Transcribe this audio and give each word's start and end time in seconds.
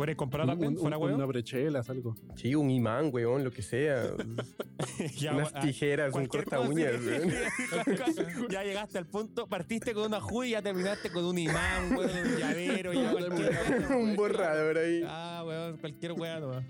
¿Hubieras 0.00 0.16
comprado 0.16 0.54
una 0.54 1.26
brechelas, 1.26 1.90
algo. 1.90 2.14
Sí, 2.34 2.54
un 2.54 2.70
imán, 2.70 3.10
weón, 3.12 3.44
lo 3.44 3.50
que 3.50 3.60
sea. 3.60 4.14
Ya, 5.18 5.34
Unas 5.34 5.52
ah, 5.54 5.60
tijeras, 5.60 6.14
un 6.14 6.24
corta 6.24 6.58
uñas, 6.58 6.94
weón. 7.04 7.30
ya 8.50 8.64
llegaste 8.64 8.96
al 8.96 9.06
punto, 9.06 9.46
partiste 9.46 9.92
con 9.92 10.06
una 10.06 10.22
juda 10.22 10.46
y 10.46 10.50
ya 10.52 10.62
terminaste 10.62 11.10
con 11.10 11.26
un 11.26 11.36
imán, 11.36 11.94
weón, 11.94 12.10
un 12.10 12.38
llavero, 12.38 12.92
ya 12.94 13.14
un 13.96 14.16
borrador 14.16 14.78
ahí. 14.78 15.02
Ah, 15.06 15.44
weón, 15.46 15.76
cualquier 15.76 16.12
weón 16.12 16.40
nomás. 16.40 16.64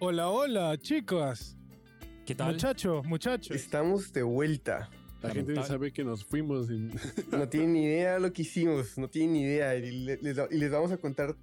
Hola, 0.00 0.30
hola, 0.30 0.76
chicas. 0.78 1.56
¿Qué 2.26 2.34
tal? 2.34 2.54
Muchachos, 2.54 3.06
muchachos. 3.06 3.56
Estamos 3.56 4.12
de 4.12 4.24
vuelta. 4.24 4.90
La 5.22 5.30
gente 5.30 5.62
sabe 5.62 5.92
que 5.92 6.02
nos 6.02 6.24
fuimos. 6.24 6.68
No 7.30 7.48
tienen 7.48 7.72
ni 7.74 7.84
idea 7.84 8.14
de 8.14 8.20
lo 8.20 8.32
que 8.32 8.42
hicimos, 8.42 8.98
no 8.98 9.08
tienen 9.08 9.34
ni 9.34 9.42
idea. 9.42 9.76
Y 9.76 9.90
le- 9.92 10.16
les, 10.16 10.36
y 10.50 10.56
les 10.58 10.70
vamos 10.72 10.90
a 10.90 10.96
contar 10.96 11.36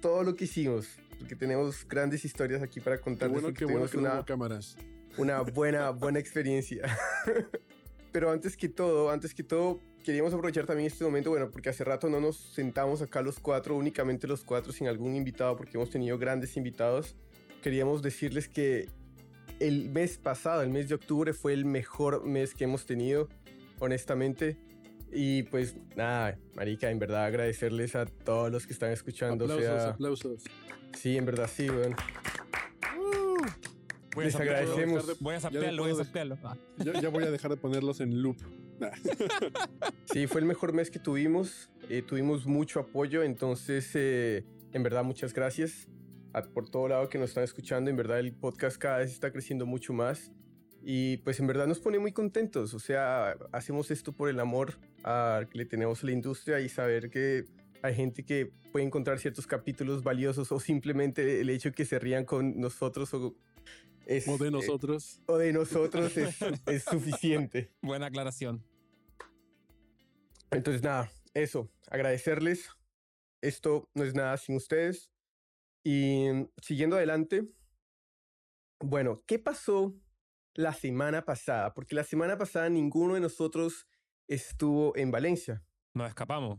todo 0.00 0.22
lo 0.22 0.34
que 0.34 0.44
hicimos. 0.44 0.88
Porque 1.18 1.34
tenemos 1.34 1.86
grandes 1.88 2.24
historias 2.24 2.62
aquí 2.62 2.80
para 2.80 2.96
Qué 2.96 3.02
contarles. 3.02 3.42
bueno, 3.42 3.56
qué 3.56 3.64
bueno 3.64 3.88
que 3.88 3.98
una, 3.98 4.24
cámaras. 4.24 4.76
una 5.16 5.40
buena, 5.54 5.90
buena 5.90 6.18
experiencia. 6.18 6.82
Pero 8.12 8.30
antes 8.30 8.56
que 8.56 8.68
todo, 8.68 9.10
antes 9.10 9.34
que 9.34 9.42
todo, 9.42 9.80
queríamos 10.04 10.32
aprovechar 10.32 10.64
también 10.64 10.86
este 10.86 11.04
momento, 11.04 11.30
bueno, 11.30 11.50
porque 11.50 11.68
hace 11.68 11.84
rato 11.84 12.08
no 12.08 12.20
nos 12.20 12.36
sentamos 12.36 13.02
acá 13.02 13.20
los 13.20 13.38
cuatro, 13.40 13.76
únicamente 13.76 14.26
los 14.26 14.44
cuatro, 14.44 14.72
sin 14.72 14.86
algún 14.86 15.14
invitado, 15.14 15.56
porque 15.56 15.76
hemos 15.76 15.90
tenido 15.90 16.18
grandes 16.18 16.56
invitados. 16.56 17.16
Queríamos 17.62 18.00
decirles 18.00 18.48
que 18.48 18.88
el 19.60 19.90
mes 19.90 20.18
pasado, 20.18 20.62
el 20.62 20.70
mes 20.70 20.88
de 20.88 20.94
octubre, 20.94 21.32
fue 21.32 21.52
el 21.52 21.64
mejor 21.64 22.24
mes 22.24 22.54
que 22.54 22.64
hemos 22.64 22.86
tenido, 22.86 23.28
honestamente. 23.80 24.56
Y 25.12 25.44
pues 25.44 25.76
nada, 25.96 26.38
Marica, 26.54 26.90
en 26.90 26.98
verdad 26.98 27.24
agradecerles 27.24 27.94
a 27.96 28.06
todos 28.06 28.50
los 28.52 28.66
que 28.66 28.72
están 28.72 28.92
escuchando. 28.92 29.44
Aplausos, 29.46 29.64
sea, 29.66 29.88
aplausos. 29.90 30.44
sí, 30.94 31.16
en 31.16 31.24
verdad 31.26 31.48
sí, 31.52 31.68
weón. 31.70 31.94
Voy 34.14 34.22
a 34.22 34.26
Les 34.26 34.32
sapearlo, 34.32 34.58
agradecemos. 34.72 35.06
de- 35.06 35.14
Voy 35.20 35.34
a 35.34 35.36
Ya 35.36 35.40
sapearlo, 35.40 35.82
voy 35.82 35.92
a 35.92 35.94
sapearlo. 36.04 36.38
Ah, 36.42 36.56
Ya, 36.78 37.00
ya 37.00 37.08
voy 37.08 37.24
a 37.24 37.30
dejar 37.30 37.50
de 37.50 37.56
ponerlos 37.56 38.00
en 38.00 38.20
loop. 38.22 38.36
Sí, 40.12 40.26
fue 40.26 40.40
el 40.40 40.46
mejor 40.46 40.72
mes 40.72 40.90
que 40.90 40.98
tuvimos. 40.98 41.70
eh, 41.90 42.02
tuvimos 42.02 42.46
mucho 42.46 42.80
apoyo, 42.80 43.22
entonces, 43.22 43.90
eh, 43.94 44.44
en 44.72 44.82
verdad, 44.82 45.04
muchas 45.04 45.32
gracias 45.32 45.88
a- 46.32 46.42
por 46.42 46.68
todo 46.68 46.88
lado 46.88 47.08
que 47.08 47.18
nos 47.18 47.30
están 47.30 47.44
escuchando. 47.44 47.90
En 47.90 47.96
verdad, 47.96 48.18
el 48.18 48.32
podcast 48.34 48.76
cada 48.76 48.98
vez 48.98 49.12
está 49.12 49.30
creciendo 49.32 49.64
mucho 49.66 49.92
más. 49.92 50.32
Y 50.82 51.18
pues 51.18 51.40
en 51.40 51.46
verdad 51.46 51.66
nos 51.66 51.80
pone 51.80 51.98
muy 51.98 52.12
contentos. 52.12 52.74
O 52.74 52.78
sea, 52.78 53.36
hacemos 53.52 53.90
esto 53.90 54.12
por 54.12 54.28
el 54.28 54.40
amor 54.40 54.78
a, 55.04 55.42
que 55.50 55.58
le 55.58 55.64
tenemos 55.64 56.02
a 56.02 56.06
la 56.06 56.12
industria 56.12 56.60
y 56.60 56.68
saber 56.68 57.10
que 57.10 57.44
hay 57.82 57.94
gente 57.94 58.24
que 58.24 58.50
puede 58.72 58.86
encontrar 58.86 59.18
ciertos 59.18 59.46
capítulos 59.46 60.02
valiosos 60.02 60.50
o 60.52 60.60
simplemente 60.60 61.40
el 61.40 61.50
hecho 61.50 61.72
que 61.72 61.84
se 61.84 61.98
rían 61.98 62.24
con 62.24 62.58
nosotros 62.58 63.12
o, 63.14 63.34
es, 64.06 64.26
O 64.26 64.38
de 64.38 64.48
eh, 64.48 64.50
nosotros. 64.50 65.20
o 65.26 65.36
de 65.36 65.52
nosotros 65.52 66.16
es, 66.16 66.38
es 66.66 66.84
suficiente. 66.84 67.70
buena 67.82 68.06
aclaración. 68.06 68.64
Entonces, 70.50 70.82
nada, 70.82 71.10
eso, 71.34 71.70
agradecerles. 71.90 72.70
Esto 73.40 73.88
no 73.94 74.04
es 74.04 74.14
nada 74.14 74.36
sin 74.38 74.56
ustedes. 74.56 75.10
Y 75.84 76.26
siguiendo 76.62 76.96
adelante, 76.96 77.48
bueno, 78.80 79.22
¿qué 79.26 79.38
pasó 79.38 79.94
la 80.58 80.72
semana 80.72 81.24
pasada? 81.24 81.72
Porque 81.72 81.94
la 81.94 82.02
semana 82.02 82.36
pasada 82.36 82.68
ninguno 82.68 83.14
de 83.14 83.20
nosotros 83.20 83.86
estuvo 84.26 84.94
en 84.96 85.12
Valencia. 85.12 85.62
Nos 85.94 86.08
escapamos. 86.08 86.58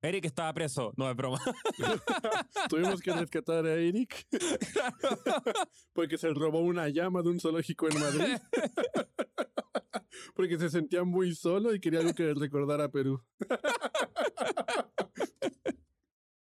Eric 0.00 0.24
estaba 0.24 0.52
preso. 0.54 0.94
No, 0.96 1.10
es 1.10 1.14
broma. 1.14 1.38
Tuvimos 2.70 3.02
que 3.02 3.12
rescatar 3.12 3.66
a 3.66 3.74
Eric 3.74 4.26
porque 5.92 6.16
se 6.16 6.32
robó 6.32 6.60
una 6.60 6.88
llama 6.88 7.20
de 7.20 7.28
un 7.28 7.38
zoológico 7.38 7.86
en 7.88 8.00
Madrid. 8.00 8.38
Porque 10.34 10.58
se 10.58 10.70
sentía 10.70 11.04
muy 11.04 11.34
solo 11.34 11.74
y 11.74 11.80
quería 11.80 12.00
algo 12.00 12.14
que 12.14 12.22
le 12.22 12.34
recordara 12.34 12.84
a 12.84 12.88
Perú. 12.90 13.22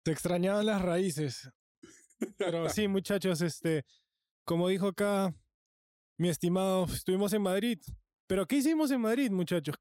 Se 0.05 0.11
extrañaban 0.11 0.65
las 0.65 0.81
raíces. 0.81 1.49
Pero 2.37 2.67
sí, 2.67 2.89
muchachos, 2.89 3.41
este, 3.41 3.85
como 4.43 4.67
dijo 4.67 4.87
acá 4.87 5.33
mi 6.21 6.29
estimado, 6.29 6.85
estuvimos 6.85 7.33
en 7.33 7.41
Madrid. 7.41 7.79
Pero 8.27 8.45
¿qué 8.45 8.57
hicimos 8.57 8.91
en 8.91 9.01
Madrid, 9.01 9.31
muchachos? 9.31 9.75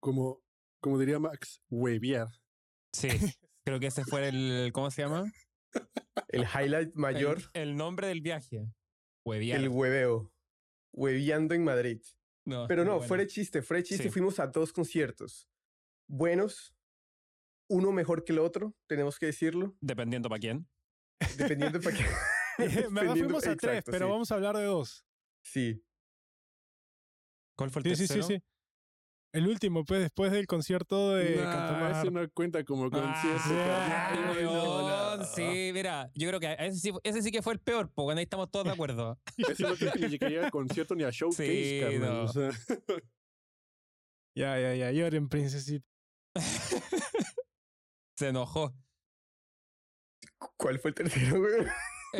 Como, 0.00 0.42
como 0.82 0.98
diría 0.98 1.18
Max, 1.18 1.62
hueviar. 1.70 2.28
Sí, 2.92 3.08
creo 3.64 3.80
que 3.80 3.86
ese 3.86 4.04
fue 4.04 4.28
el. 4.28 4.70
¿Cómo 4.74 4.90
se 4.90 5.02
llama? 5.02 5.32
El 6.28 6.42
highlight 6.42 6.94
mayor, 6.94 7.38
El, 7.54 7.70
el 7.70 7.76
nombre 7.76 8.08
del 8.08 8.20
viaje. 8.20 8.70
Hueviar. 9.24 9.60
el 9.60 9.68
hueveo. 9.70 10.30
Hueveando 10.92 11.54
en 11.54 11.64
Madrid. 11.64 12.02
No, 12.46 12.66
Pero 12.68 12.84
no, 12.84 12.92
bueno. 12.96 13.08
fuera 13.08 13.22
de 13.22 13.28
chiste, 13.28 13.62
fuera 13.62 13.78
de 13.78 13.84
chiste, 13.84 14.04
Sí. 14.04 14.10
fuimos 14.10 14.38
a 14.38 14.46
dos 14.48 14.72
conciertos. 14.74 15.48
Buenos, 16.08 16.74
uno 17.68 17.92
mejor 17.92 18.24
que 18.24 18.32
el 18.32 18.38
otro, 18.38 18.74
tenemos 18.86 19.18
que 19.18 19.26
decirlo, 19.26 19.74
Dependiendo 19.80 20.28
para 20.28 20.38
quién. 20.38 20.68
dependiendo 21.38 21.80
para 21.80 21.96
qué. 21.96 22.04
Me 22.90 23.08
fuimos 23.08 23.46
a 23.46 23.56
tres, 23.56 23.78
exacto, 23.78 23.90
pero 23.90 24.06
sí. 24.06 24.12
vamos 24.12 24.30
a 24.30 24.34
hablar 24.36 24.56
de 24.56 24.64
dos. 24.64 25.05
Sí, 25.52 25.82
¿Cuál 27.56 27.70
fue 27.70 27.80
el 27.80 27.84
Sí, 27.84 27.96
sí, 27.96 28.06
sí, 28.08 28.14
tercero? 28.20 28.26
sí. 28.26 28.42
El 29.32 29.48
último, 29.48 29.84
pues, 29.84 30.00
después 30.00 30.32
del 30.32 30.46
concierto 30.46 31.14
de 31.14 31.36
Nah, 31.36 31.90
eso 32.00 32.10
no 32.10 32.28
cuenta 32.30 32.64
como 32.64 32.90
concierto. 32.90 33.42
Ah, 33.48 34.32
weón, 34.32 34.44
No, 34.44 35.16
no. 35.18 35.24
Sí, 35.24 35.70
mira, 35.72 36.10
yo 36.14 36.28
creo 36.28 36.40
que 36.40 36.56
ese 36.58 36.78
sí, 36.78 36.92
ese 37.02 37.22
sí 37.22 37.30
que 37.30 37.42
fue 37.42 37.52
el 37.52 37.60
peor, 37.60 37.90
porque 37.94 38.18
ahí 38.18 38.24
estamos 38.24 38.50
todos 38.50 38.64
de 38.66 38.72
acuerdo. 38.72 39.18
Eso 39.38 39.68
no 39.68 39.76
tiene 39.76 40.08
ni 40.08 40.18
que 40.18 40.28
llegar 40.28 40.46
a 40.46 40.50
concierto 40.50 40.94
ni 40.94 41.04
a 41.04 41.10
showcase, 41.10 41.44
Sí, 41.44 41.80
carnal. 41.80 42.00
no. 42.00 42.22
O 42.24 42.28
sea, 42.28 42.50
Ya, 44.34 44.58
ya, 44.58 44.74
ya, 44.74 44.90
lloren, 44.92 45.28
princesita. 45.28 45.86
Se 48.16 48.28
enojó. 48.28 48.74
¿cuál 50.56 50.78
fue 50.78 50.90
el 50.90 50.94
tercero, 50.94 51.38
güey? 51.40 51.66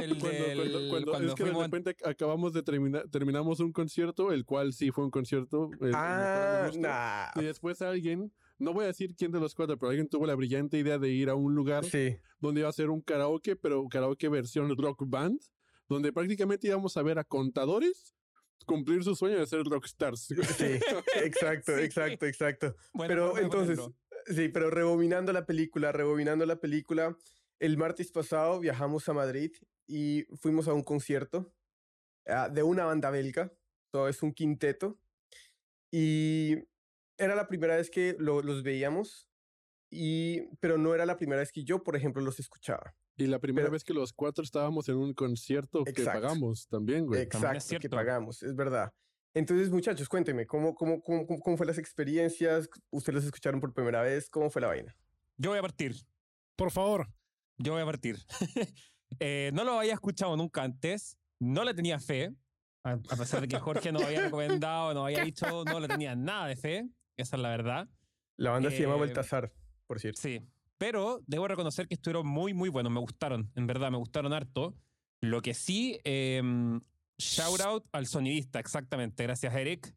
El 0.04 0.18
cuando, 0.18 0.28
del- 0.44 0.56
cuando- 0.56 0.88
cuando- 0.88 1.10
cuando 1.12 1.28
es 1.28 1.34
que 1.34 1.44
de 1.44 1.52
repente 1.52 1.96
acabamos 2.04 2.52
de 2.52 2.62
terminar, 2.62 3.08
terminamos 3.10 3.60
un 3.60 3.72
concierto, 3.72 4.32
el 4.32 4.44
cual 4.44 4.72
sí 4.72 4.90
fue 4.90 5.04
un 5.04 5.10
concierto. 5.10 5.70
el- 5.80 5.88
el 5.88 5.94
Ah, 5.94 6.64
gusto. 6.66 6.80
nah. 6.80 7.30
Y 7.40 7.44
después 7.44 7.82
alguien, 7.82 8.32
no 8.58 8.72
voy 8.72 8.84
a 8.84 8.88
decir 8.88 9.14
quién 9.16 9.32
de 9.32 9.40
los 9.40 9.54
cuatro, 9.54 9.76
pero 9.78 9.90
alguien 9.90 10.08
tuvo 10.08 10.26
la 10.26 10.34
brillante 10.34 10.78
idea 10.78 10.98
de 10.98 11.10
ir 11.10 11.28
a 11.30 11.34
un 11.34 11.54
lugar 11.54 11.84
Sí, 11.84 12.16
donde 12.40 12.60
iba 12.60 12.68
a 12.68 12.72
ser 12.72 12.90
un 12.90 13.00
karaoke, 13.00 13.56
pero 13.56 13.86
karaoke 13.88 14.28
versión 14.28 14.74
rock 14.76 15.02
band, 15.06 15.40
donde 15.88 16.12
prácticamente 16.12 16.66
íbamos 16.68 16.96
a 16.96 17.02
ver 17.02 17.18
a 17.18 17.24
contadores 17.24 18.14
cumplir 18.64 19.04
su 19.04 19.14
sueño 19.14 19.38
de 19.38 19.46
ser 19.46 19.62
rockstars. 19.64 20.20
sí, 20.26 20.34
exacto, 21.22 21.72
Sí. 21.78 21.82
exacto, 21.84 22.26
exacto. 22.26 22.74
Buena 22.92 23.08
pero 23.14 23.38
entonces, 23.38 23.78
sí, 24.26 24.48
pero 24.48 24.70
rebobinando 24.70 25.32
la 25.32 25.46
película, 25.46 25.92
rebobinando 25.92 26.44
la 26.46 26.56
película, 26.56 27.16
el 27.60 27.76
martes 27.76 28.10
pasado 28.12 28.60
viajamos 28.60 29.08
a 29.08 29.12
Madrid 29.12 29.52
y 29.88 30.24
fuimos 30.40 30.68
a 30.68 30.72
un 30.74 30.82
concierto 30.82 31.52
ah, 32.26 32.48
de 32.48 32.62
una 32.62 32.84
banda 32.84 33.10
belga, 33.10 33.52
todo 33.92 34.08
es 34.08 34.22
un 34.22 34.32
quinteto, 34.32 34.98
y 35.92 36.56
era 37.18 37.34
la 37.34 37.46
primera 37.46 37.76
vez 37.76 37.90
que 37.90 38.16
lo- 38.18 38.42
los 38.42 38.62
veíamos, 38.62 39.28
y, 39.90 40.42
pero 40.60 40.76
no 40.78 40.94
era 40.94 41.06
la 41.06 41.16
primera 41.16 41.40
vez 41.40 41.52
que 41.52 41.64
yo, 41.64 41.82
por 41.82 41.96
ejemplo, 41.96 42.20
los 42.22 42.38
escuchaba. 42.40 42.94
Y 43.16 43.26
la 43.26 43.38
primera 43.38 43.66
Pero- 43.66 43.72
vez 43.72 43.84
que 43.84 43.94
los 43.94 44.12
cuatro 44.12 44.44
estábamos 44.44 44.88
en 44.88 44.96
un 44.96 45.14
concierto 45.14 45.84
que 45.84 46.04
pagamos 46.04 46.66
también, 46.68 47.06
güey. 47.06 47.26
también 47.28 47.56
es 47.56 47.64
Exacto, 47.64 47.80
que 47.82 47.88
pagamos, 47.88 48.42
es 48.42 48.54
verdad. 48.54 48.92
Entonces, 49.32 49.70
muchachos, 49.70 50.08
cuéntenme, 50.08 50.46
¿cómo, 50.46 50.74
cómo, 50.74 51.00
cómo, 51.00 51.26
cómo, 51.26 51.40
cómo 51.40 51.56
fue 51.56 51.66
las 51.66 51.78
experiencias? 51.78 52.68
¿Ustedes 52.90 53.14
los 53.14 53.24
escucharon 53.24 53.60
por 53.60 53.72
primera 53.72 54.02
vez? 54.02 54.28
¿Cómo 54.28 54.50
fue 54.50 54.60
la 54.62 54.68
vaina? 54.68 54.94
Yo 55.36 55.50
voy 55.50 55.58
a 55.58 55.62
partir. 55.62 55.94
Por 56.56 56.70
favor. 56.70 57.06
Yo 57.58 57.72
voy 57.72 57.82
a 57.82 57.86
partir. 57.86 58.18
Eh, 59.20 59.52
no 59.54 59.62
lo 59.62 59.78
había 59.78 59.94
escuchado 59.94 60.36
nunca 60.36 60.64
antes. 60.64 61.16
No 61.38 61.62
le 61.62 61.72
tenía 61.74 62.00
fe. 62.00 62.34
A, 62.82 62.96
pesar 63.16 63.40
de 63.40 63.48
que 63.48 63.58
Jorge 63.58 63.92
nos 63.92 64.02
había 64.02 64.22
recomendado, 64.22 64.92
nos 64.94 65.04
había 65.06 65.24
dicho, 65.24 65.64
no 65.64 65.78
le 65.78 65.86
tenía 65.88 66.16
nada 66.16 66.48
de 66.48 66.56
fe. 66.56 66.88
Esa 67.16 67.36
es 67.36 67.42
la 67.42 67.48
verdad. 67.50 67.88
La 68.36 68.50
banda 68.50 68.68
se 68.70 68.82
llama 68.82 68.96
Eh, 68.96 69.00
Baltasar, 69.00 69.52
por 69.86 70.00
cierto. 70.00 70.20
Sí. 70.20 70.42
Pero 70.76 71.20
debo 71.26 71.48
reconocer 71.48 71.86
que 71.86 71.94
estuvieron 71.94 72.26
muy, 72.26 72.52
muy 72.52 72.68
buenos. 72.68 72.92
Me 72.92 73.00
gustaron. 73.00 73.50
En 73.54 73.66
verdad, 73.66 73.90
me 73.90 73.96
gustaron 73.96 74.32
harto. 74.32 74.74
Lo 75.20 75.40
que 75.40 75.54
sí, 75.54 75.98
eh, 76.04 76.42
shout 77.16 77.60
out 77.60 77.86
al 77.92 78.06
sonidista, 78.06 78.58
exactamente. 78.58 79.22
Gracias, 79.22 79.54
Eric. 79.54 79.94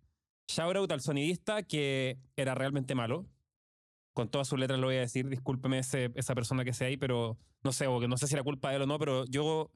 Shout 0.48 0.76
out 0.78 0.92
al 0.92 1.02
sonidista 1.02 1.64
que 1.64 2.20
era 2.36 2.56
realmente 2.56 2.96
malo. 2.96 3.26
Con 4.20 4.30
todas 4.30 4.48
sus 4.48 4.60
letras 4.60 4.80
lo 4.80 4.88
voy 4.88 4.98
a 4.98 5.02
decir. 5.02 5.28
Discúlpeme 5.30 5.80
ese- 5.80 6.12
esa 6.16 6.36
persona 6.36 6.64
que 6.66 6.74
sea 6.74 6.88
ahí, 6.88 6.98
pero 6.98 7.38
no 7.64 7.72
sé, 7.72 7.88
o 7.88 8.00
que 8.00 8.08
no 8.08 8.18
sé 8.18 8.28
si 8.28 8.34
era 8.36 8.44
culpa 8.44 8.70
de 8.70 8.76
él 8.78 8.82
o 8.82 8.86
no, 8.86 9.00
pero 9.00 9.26
yo 9.26 9.72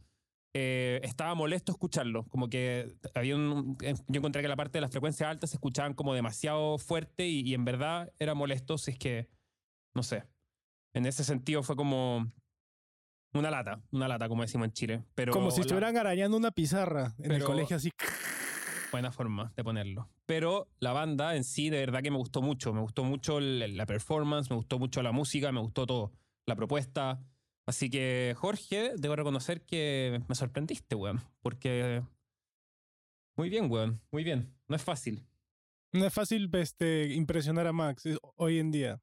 eh, 0.53 0.99
estaba 1.03 1.33
molesto 1.33 1.71
escucharlo. 1.71 2.25
Como 2.25 2.47
que 2.49 2.93
había 3.15 3.35
un. 3.35 3.77
eh, 3.81 3.95
Yo 4.07 4.19
encontré 4.19 4.41
que 4.41 4.47
la 4.47 4.55
parte 4.55 4.77
de 4.77 4.81
las 4.81 4.91
frecuencias 4.91 5.29
altas 5.29 5.49
se 5.49 5.55
escuchaban 5.55 5.93
como 5.93 6.13
demasiado 6.13 6.77
fuerte 6.77 7.27
y, 7.27 7.39
y 7.41 7.53
en 7.55 7.65
verdad 7.65 8.11
era 8.19 8.33
molesto 8.35 8.77
si 8.77 8.91
es 8.91 8.97
que. 8.99 9.29
No 9.95 10.03
sé. 10.03 10.23
En 10.93 11.05
ese 11.07 11.23
sentido 11.23 11.63
fue 11.63 11.75
como. 11.75 12.31
Una 13.35 13.49
lata, 13.49 13.81
una 13.91 14.07
lata, 14.07 14.27
como 14.29 14.43
decimos 14.43 14.65
en 14.65 14.73
Chile. 14.73 15.03
Pero 15.15 15.33
Como 15.33 15.49
si 15.49 15.57
la- 15.57 15.61
estuvieran 15.61 15.97
arañando 15.97 16.37
una 16.37 16.51
pizarra 16.51 17.15
en 17.17 17.31
el 17.31 17.37
Pero- 17.39 17.45
colegio 17.47 17.77
así. 17.77 17.89
Buena 18.93 19.11
forma 19.11 19.51
de 19.55 19.63
ponerlo. 19.63 20.07
Pero 20.27 20.69
la 20.79 20.93
banda 20.93 21.35
en 21.35 21.43
sí, 21.43 21.71
de 21.71 21.79
verdad 21.79 22.03
que 22.03 22.11
me 22.11 22.17
gustó 22.17 22.43
mucho. 22.43 22.73
Me 22.73 22.81
gustó 22.81 23.03
mucho 23.03 23.39
la 23.39 23.87
performance, 23.87 24.51
me 24.51 24.55
gustó 24.55 24.77
mucho 24.77 25.01
la 25.01 25.11
música, 25.11 25.51
me 25.51 25.61
gustó 25.61 25.87
todo. 25.87 26.11
La 26.45 26.55
propuesta. 26.55 27.19
Así 27.65 27.89
que, 27.89 28.35
Jorge, 28.37 28.91
debo 28.95 29.15
reconocer 29.15 29.65
que 29.65 30.21
me 30.27 30.35
sorprendiste, 30.35 30.93
weón. 30.93 31.21
Porque. 31.41 32.03
Muy 33.35 33.49
bien, 33.49 33.71
weón. 33.71 33.99
Muy 34.11 34.23
bien. 34.23 34.53
No 34.67 34.75
es 34.75 34.83
fácil. 34.83 35.25
No 35.91 36.05
es 36.05 36.13
fácil 36.13 36.51
este, 36.53 37.15
impresionar 37.15 37.65
a 37.65 37.73
Max 37.73 38.05
eh, 38.05 38.15
hoy 38.35 38.59
en 38.59 38.69
día. 38.69 39.01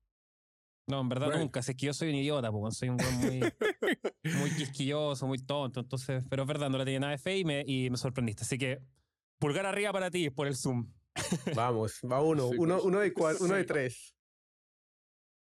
No, 0.87 1.01
en 1.01 1.09
verdad 1.09 1.27
Bueno. 1.27 1.41
nunca. 1.43 1.63
Si 1.63 1.73
es 1.73 1.77
que 1.77 1.87
yo 1.87 1.95
soy 1.95 2.11
un 2.11 2.15
idiota, 2.15 2.53
pues, 2.53 2.61
weón. 2.63 2.73
Soy 2.73 2.89
un 2.91 2.97
weón 3.01 3.17
muy, 3.17 3.41
muy 4.41 4.51
quisquilloso, 4.55 5.27
muy 5.27 5.39
tonto. 5.39 5.81
Entonces, 5.81 6.23
pero 6.31 6.43
es 6.43 6.49
verdad, 6.49 6.71
no 6.71 6.79
le 6.79 6.85
tenía 6.85 7.01
nada 7.01 7.11
de 7.11 7.19
fe 7.19 7.39
y 7.39 7.45
me, 7.45 7.65
y 7.67 7.91
me 7.91 7.97
sorprendiste. 7.97 8.45
Así 8.45 8.57
que, 8.57 8.81
pulgar 9.41 9.67
arriba 9.67 9.93
para 9.93 10.11
ti 10.11 10.31
por 10.31 10.47
el 10.47 10.55
Zoom. 10.55 10.93
Vamos, 11.57 12.01
va 12.11 12.23
uno, 12.23 12.51
Sí, 12.51 12.57
uno, 12.59 12.75
pues. 12.77 12.85
uno 12.85 13.01
de 13.01 13.13
cuatro, 13.13 13.45
uno 13.47 13.55
de 13.57 13.65
tres. 13.65 14.15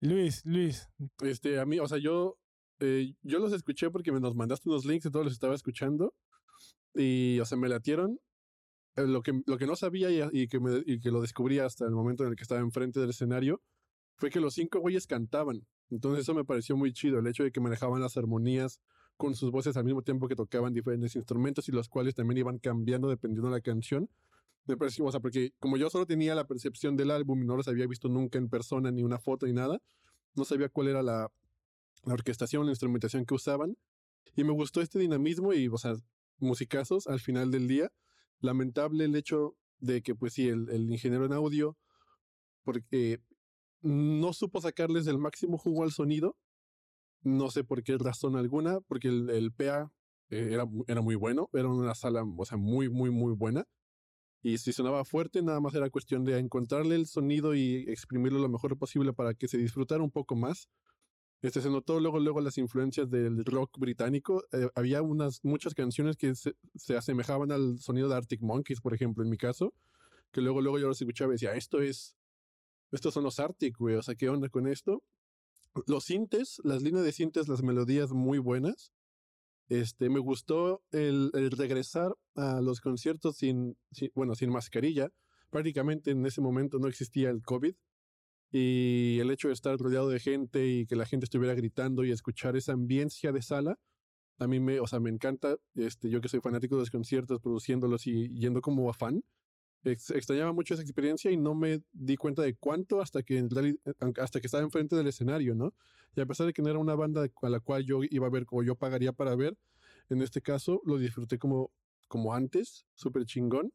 Luis, 0.01 0.43
Luis, 0.45 0.89
Este, 1.23 1.61
a 1.61 1.67
mí, 1.67 1.79
o 1.79 1.87
sea, 1.87 1.99
yo, 1.99 2.39
eh, 2.81 3.13
yo 3.23 3.39
los 3.39 3.53
escuché 3.53 3.91
porque 3.91 4.11
me 4.11 4.19
nos 4.19 4.35
mandaste 4.35 4.69
unos 4.69 4.85
links 4.87 5.07
y 5.07 5.11
todos 5.11 5.27
los 5.27 5.35
estaba 5.35 5.55
escuchando. 5.55 6.15
Y, 6.95 7.39
o 7.39 7.45
sea, 7.45 7.59
me 7.59 7.69
latieron. 7.69 8.19
Eh, 8.97 9.07
lo, 9.07 9.23
que, 9.23 9.43
lo 9.47 9.59
que 9.59 9.67
no 9.67 9.77
sabía 9.77 10.11
y, 10.11 10.23
y 10.33 10.49
que 10.49 10.59
me, 10.59 10.83
y 10.87 10.99
que 10.99 11.11
lo 11.11 11.21
descubrí 11.21 11.59
hasta 11.59 11.85
el 11.85 11.93
momento 11.93 12.25
en 12.25 12.31
el 12.31 12.37
que 12.37 12.43
estaba 12.43 12.61
enfrente 12.61 12.99
del 12.99 13.11
escenario 13.11 13.63
fue 14.17 14.31
que 14.31 14.41
los 14.41 14.55
cinco 14.55 14.81
güeyes 14.81 15.07
cantaban. 15.07 15.67
Entonces 15.91 16.23
eso 16.23 16.35
me 16.35 16.45
pareció 16.45 16.77
muy 16.77 16.93
chido, 16.93 17.19
el 17.19 17.27
hecho 17.27 17.45
de 17.45 17.53
que 17.53 17.61
manejaban 17.61 18.01
las 18.01 18.17
armonías 18.17 18.81
con 19.21 19.35
sus 19.35 19.51
voces 19.51 19.77
al 19.77 19.85
mismo 19.85 20.01
tiempo 20.01 20.29
que 20.29 20.35
tocaban 20.35 20.73
diferentes 20.73 21.15
instrumentos 21.15 21.69
y 21.69 21.73
los 21.73 21.91
cuales 21.91 22.15
también 22.15 22.39
iban 22.39 22.59
cambiando 22.59 23.07
dependiendo 23.07 23.51
de 23.51 23.57
la 23.57 23.61
canción. 23.61 24.09
Me 24.65 24.79
pareció, 24.79 25.05
o 25.05 25.11
sea, 25.11 25.21
porque 25.21 25.53
como 25.59 25.77
yo 25.77 25.91
solo 25.91 26.07
tenía 26.07 26.35
la 26.35 26.47
percepción 26.47 26.97
del 26.97 27.11
álbum 27.11 27.43
y 27.43 27.47
no 27.47 27.55
los 27.55 27.69
había 27.69 27.87
visto 27.87 28.09
nunca 28.09 28.39
en 28.39 28.49
persona, 28.49 28.91
ni 28.91 29.03
una 29.03 29.19
foto 29.19 29.45
ni 29.45 29.53
nada, 29.53 29.79
no 30.35 30.47
sabía 30.47 30.71
cuál 30.71 30.89
era 30.89 31.03
la, 31.03 31.31
la 32.05 32.15
orquestación, 32.15 32.65
la 32.65 32.73
instrumentación 32.73 33.27
que 33.27 33.35
usaban. 33.35 33.77
Y 34.37 34.45
me 34.45 34.53
gustó 34.53 34.81
este 34.81 34.99
dinamismo 34.99 35.53
y, 35.53 35.69
o 35.69 35.77
sea, 35.77 35.97
musicazos 36.39 37.07
al 37.07 37.21
final 37.21 37.51
del 37.51 37.69
día. 37.69 37.93
Lamentable 38.41 39.05
el 39.05 39.15
hecho 39.17 39.55
de 39.81 40.01
que, 40.01 40.15
pues 40.15 40.33
sí, 40.33 40.49
el, 40.49 40.71
el 40.71 40.91
ingeniero 40.91 41.27
en 41.27 41.35
audio, 41.35 41.77
porque 42.65 43.21
no 43.83 44.33
supo 44.33 44.63
sacarles 44.63 45.07
el 45.09 45.19
máximo 45.19 45.59
jugo 45.59 45.83
al 45.83 45.93
sonido. 45.93 46.39
No 47.23 47.51
sé 47.51 47.65
por 47.65 47.83
qué 47.83 47.99
razón 47.99 48.37
alguna, 48.37 48.81
porque 48.81 49.09
el, 49.09 49.31
el 49.31 49.53
PA 49.53 49.91
eh, 50.31 50.51
era, 50.53 50.67
era 50.87 51.01
muy 51.01 51.17
bueno, 51.17 51.51
era 51.53 51.69
una 51.69 51.95
sala, 51.95 52.25
o 52.25 52.45
sea, 52.45 52.57
muy, 52.57 52.89
muy, 52.89 53.11
muy 53.11 53.35
buena. 53.35 53.67
Y 54.43 54.59
si 54.59 54.73
sonaba 54.73 55.05
fuerte, 55.05 55.43
nada 55.43 55.61
más 55.61 55.75
era 55.75 55.91
cuestión 55.91 56.25
de 56.25 56.39
encontrarle 56.39 56.95
el 56.95 57.07
sonido 57.07 57.55
y 57.55 57.85
exprimirlo 57.89 58.39
lo 58.39 58.49
mejor 58.49 58.79
posible 58.79 59.13
para 59.13 59.35
que 59.35 59.49
se 59.49 59.59
disfrutara 59.59 60.03
un 60.03 60.11
poco 60.11 60.35
más. 60.35 60.69
Este, 61.43 61.61
se 61.61 61.71
notó 61.71 62.01
luego, 62.01 62.21
luego 62.21 62.41
las 62.41 62.59
influencias 62.59 63.11
del 63.11 63.45
rock 63.45 63.79
británico. 63.79 64.45
Eh, 64.53 64.69
había 64.75 65.03
unas, 65.03 65.41
muchas 65.43 65.75
canciones 65.75 66.17
que 66.17 66.35
se, 66.35 66.55
se 66.75 66.97
asemejaban 66.97 67.53
al 67.53 67.79
sonido 67.81 68.09
de 68.09 68.17
Arctic 68.17 68.41
Monkeys, 68.43 68.81
por 68.81 68.95
ejemplo, 68.95 69.25
en 69.25 69.31
mi 69.31 69.37
caso, 69.37 69.75
que 70.33 70.41
luego, 70.41 70.61
luego 70.63 70.79
yo 70.79 70.89
los 70.89 71.01
escuchaba 71.01 71.33
y 71.33 71.35
decía, 71.35 71.55
esto 71.55 71.81
es, 71.81 72.17
estos 72.93 73.15
son 73.15 73.25
los 73.25 73.41
Arctic, 73.41 73.77
güey, 73.79 73.97
o 73.97 74.03
sea, 74.03 74.15
¿qué 74.15 74.29
onda 74.29 74.49
con 74.49 74.67
esto? 74.67 75.03
Los 75.87 76.05
sintes, 76.05 76.61
las 76.65 76.83
líneas 76.83 77.05
de 77.05 77.13
sintes, 77.13 77.49
las 77.49 77.63
melodías 77.63 78.13
muy 78.13 78.39
buenas. 78.39 78.93
Este, 79.69 80.11
me 80.11 80.19
gustó 80.19 80.83
el, 80.91 81.31
regresar 81.57 82.17
a 82.35 82.61
los 82.61 82.81
conciertos 82.81 83.37
sin, 83.37 83.77
bueno, 84.15 84.35
sin 84.35 84.51
mascarilla. 84.51 85.11
Prácticamente 85.51 86.11
en 86.11 86.27
ese 86.27 86.41
momento 86.41 86.79
no 86.79 86.89
existía 86.89 87.31
el 87.31 87.43
COVID. 87.43 87.75
Y 88.53 89.19
el 89.21 89.31
hecho 89.31 89.47
de 89.47 89.55
estar 89.55 89.79
rodeado 89.79 90.09
de 90.09 90.19
gente 90.19 90.67
y 90.67 90.87
que 90.87 90.97
la 90.97 91.07
gente 91.07 91.25
estuviera 91.25 91.55
gritando 91.55 92.03
y 92.05 92.11
escuchar 92.11 92.57
esa 92.57 92.73
ambiencia 92.73 93.31
de 93.31 93.43
sala, 93.43 93.79
a 94.41 94.49
mí 94.49 94.59
me, 94.59 94.81
o 94.81 94.89
sea, 94.89 94.99
me 94.99 95.11
encanta. 95.11 95.57
Este, 95.77 96.11
yo 96.11 96.21
que 96.21 96.29
soy 96.29 96.41
fanático 96.41 96.75
de 96.75 96.83
los 96.83 96.91
conciertos, 96.91 97.41
produciéndolos 97.41 98.09
y 98.09 98.29
yendo 98.31 98.61
como 98.61 98.93
fan, 98.93 99.23
ex- 99.85 100.11
extrañaba 100.11 100.53
mucho 100.53 100.75
esa 100.75 100.83
experiencia 100.83 101.31
y 101.31 101.37
no 101.37 101.55
me 101.55 101.83
di 101.93 102.17
cuenta 102.17 102.43
de 102.43 102.55
cuánto 102.55 103.01
hasta 103.01 103.23
que 103.23 103.43
reali- 103.45 103.79
hasta 104.19 104.41
que 104.41 104.47
estaba 104.47 104.63
enfrente 104.63 104.97
del 104.97 105.07
escenario, 105.09 105.55
¿no? 105.55 105.75
Y 106.17 106.21
a 106.21 106.27
pesar 106.27 106.47
de 106.47 106.53
que 106.53 106.63
no 106.63 106.71
era 106.71 106.79
una 106.79 106.95
banda 106.95 107.27
a 107.43 107.49
la 107.49 107.61
cual 107.61 107.85
yo 107.85 108.01
iba 108.09 108.27
a 108.27 108.31
ver 108.31 108.45
o 108.51 108.63
yo 108.63 108.75
pagaría 108.75 109.13
para 109.13 109.35
ver, 109.37 109.57
en 110.09 110.23
este 110.23 110.41
caso 110.43 110.81
lo 110.85 110.99
disfruté 110.99 111.39
como, 111.39 111.71
como 112.09 112.35
antes, 112.35 112.85
súper 112.95 113.25
chingón. 113.25 113.73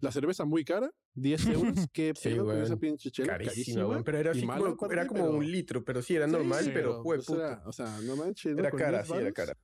La 0.00 0.12
cerveza 0.12 0.44
muy 0.44 0.64
cara, 0.64 0.92
10 1.14 1.44
euros. 1.48 1.74
¿Qué 1.92 2.12
Sí, 2.14 2.28
pedo 2.28 2.44
con 2.44 2.54
weón. 2.54 2.62
esa 2.62 2.76
pinche 2.76 3.10
chela? 3.10 3.32
Carísima, 3.38 3.84
weón, 3.86 4.04
Pero 4.04 4.18
era 4.18 4.30
así 4.30 4.46
mala 4.46 4.76
como, 4.76 4.92
era 4.92 5.06
como 5.08 5.24
pero- 5.24 5.36
un 5.38 5.50
litro, 5.50 5.84
pero 5.84 6.02
sí, 6.02 6.14
era 6.14 6.26
Sí, 6.26 6.32
normal, 6.32 6.64
sí, 6.64 6.70
pero 6.72 7.02
pues 7.02 7.24
fue 7.26 7.38
era- 7.38 7.62
o 7.66 7.72
sea, 7.72 7.98
no 8.02 8.14
manches. 8.14 8.56
Era 8.56 8.70
cara, 8.70 8.98
10 9.02 9.08
sí, 9.08 9.14
era 9.14 9.32
cara. 9.32 9.54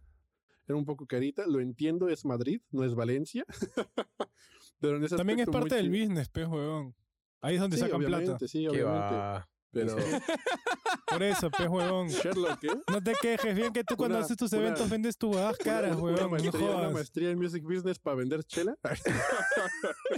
Era 0.67 0.76
un 0.76 0.85
poco 0.87 1.06
carita, 1.06 1.46
lo 1.46 1.61
entiendo, 1.61 2.08
es 2.08 2.25
Madrid, 2.25 2.61
no 2.73 2.82
es 2.85 2.94
Valencia. 2.96 3.44
Pero 4.84 4.96
en 4.98 5.04
ese 5.04 5.16
también 5.16 5.40
es 5.40 5.48
parte 5.48 5.75
del 5.76 5.88
business, 5.90 6.28
pues, 6.28 6.46
huevón. 6.46 6.94
Ahí 7.40 7.54
es 7.56 7.60
donde 7.60 7.76
Sí, 7.76 7.82
sacan 7.82 8.00
plata. 8.00 8.16
obviamente, 8.19 8.48
sí, 8.48 8.66
obviamente. 8.66 9.14
va. 9.16 9.48
Pero 9.70 9.96
Por 11.08 11.22
eso, 11.22 11.50
pues, 11.50 11.69
huevón. 11.69 12.08
Sherlock, 12.08 12.62
¿eh? 12.64 12.81
No 12.90 13.02
te 13.02 13.12
quejes, 13.20 13.54
bien 13.56 13.72
que 13.72 13.82
tú 13.84 13.96
cuando 13.96 14.16
Una- 14.19 14.25
haces 14.25 14.36
tus 14.36 14.52
una- 14.52 14.62
eventos 14.62 14.88
vendes 14.88 15.19
tus 15.19 15.34
huevadas 15.34 15.58
caras, 15.58 15.92
una, 15.92 16.02
huevón. 16.02 16.12
una 16.12 16.22
no 16.22 16.28
maestría, 16.31 16.64
una 16.66 16.75
jodas. 16.76 16.92
maestría 16.92 17.31
en 17.31 17.38
music 17.38 17.64
business 17.64 17.98
para 17.98 18.16
vender 18.16 18.44
chela. 18.44 18.76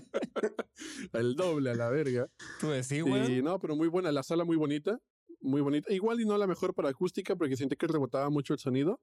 El 1.12 1.34
doble 1.36 1.70
a 1.70 1.74
la 1.74 1.88
verga. 1.88 2.28
Tú 2.60 2.68
decís, 2.68 3.02
weón. 3.02 3.30
Y 3.30 3.42
no, 3.42 3.58
pero 3.58 3.76
muy 3.76 3.88
buena, 3.88 4.12
la 4.12 4.22
sala 4.22 4.44
muy 4.44 4.56
bonita, 4.56 4.98
muy 5.40 5.60
bonita. 5.60 5.92
Igual 5.92 6.20
y 6.20 6.26
no 6.26 6.36
la 6.38 6.46
mejor 6.46 6.74
para 6.74 6.90
acústica 6.90 7.36
porque 7.36 7.56
sentí 7.56 7.76
que 7.76 7.86
rebotaba 7.86 8.30
mucho 8.30 8.52
el 8.52 8.58
sonido, 8.58 9.00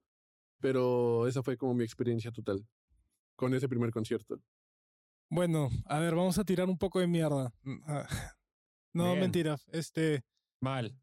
pero 0.60 1.27
esa 1.27 1.44
fue 1.44 1.57
como 1.57 1.74
mi 1.74 1.83
experiencia 1.83 2.31
total 2.31 2.65
con 3.36 3.54
ese 3.54 3.68
primer 3.68 3.92
concierto. 3.92 4.39
Bueno, 5.34 5.70
a 5.86 5.98
ver, 6.00 6.14
vamos 6.14 6.38
a 6.38 6.44
tirar 6.44 6.70
un 6.70 6.78
poco 6.78 7.00
de 7.00 7.08
mierda. 7.08 7.52
Mm, 7.64 7.78
ah. 7.88 8.08
No, 8.96 9.06
Bien. 9.08 9.22
mentira. 9.22 9.58
Este, 9.72 10.22
Mal. 10.62 10.96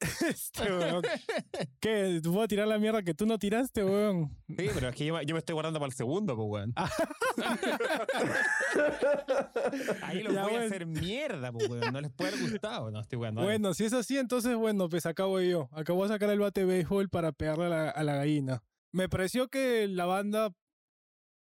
este, 0.28 0.62
weón. 0.64 1.02
¿Qué? 1.78 2.20
¿Voy 2.24 2.42
a 2.42 2.48
tirar 2.48 2.66
la 2.66 2.80
mierda 2.80 3.00
que 3.04 3.14
tú 3.14 3.26
no 3.26 3.38
tiraste, 3.38 3.84
weón? 3.84 4.36
Sí, 4.48 4.66
pero 4.74 4.88
es 4.88 4.96
que 4.96 5.06
yo, 5.06 5.14
me- 5.14 5.24
yo 5.24 5.36
me 5.36 5.38
estoy 5.38 5.52
guardando 5.54 5.78
para 5.78 5.88
el 5.88 5.94
segundo, 5.94 6.34
pues, 6.34 6.48
weón. 6.48 6.74
Ahí 10.02 10.22
los 10.22 10.34
Ya, 10.34 10.42
voy 10.44 10.54
a 10.56 10.62
hacer 10.62 10.86
mierda, 10.86 11.52
pues, 11.52 11.68
weón. 11.68 11.92
No 11.92 12.00
les 12.00 12.10
puede 12.10 12.30
haber 12.32 12.50
gustado. 12.50 12.90
No, 12.90 13.00
estoy 13.00 13.16
jugando. 13.18 13.42
Bueno, 13.42 13.72
si 13.74 13.84
es 13.84 13.92
así, 13.92 14.18
entonces, 14.18 14.56
bueno, 14.56 14.88
pues 14.88 15.06
acabo 15.06 15.40
yo. 15.40 15.68
Acabo 15.72 16.02
de 16.02 16.08
sacar 16.08 16.30
el 16.30 16.40
bate 16.40 16.62
de 16.62 16.66
béisbol 16.66 17.08
para 17.08 17.30
pegarle 17.32 17.66
a 17.66 17.68
la, 17.68 17.90
a 17.90 18.02
la 18.02 18.16
gallina. 18.16 18.62
Me 18.92 19.08
pareció 19.08 19.46
que 19.48 19.86
la 19.86 20.06
banda, 20.06 20.50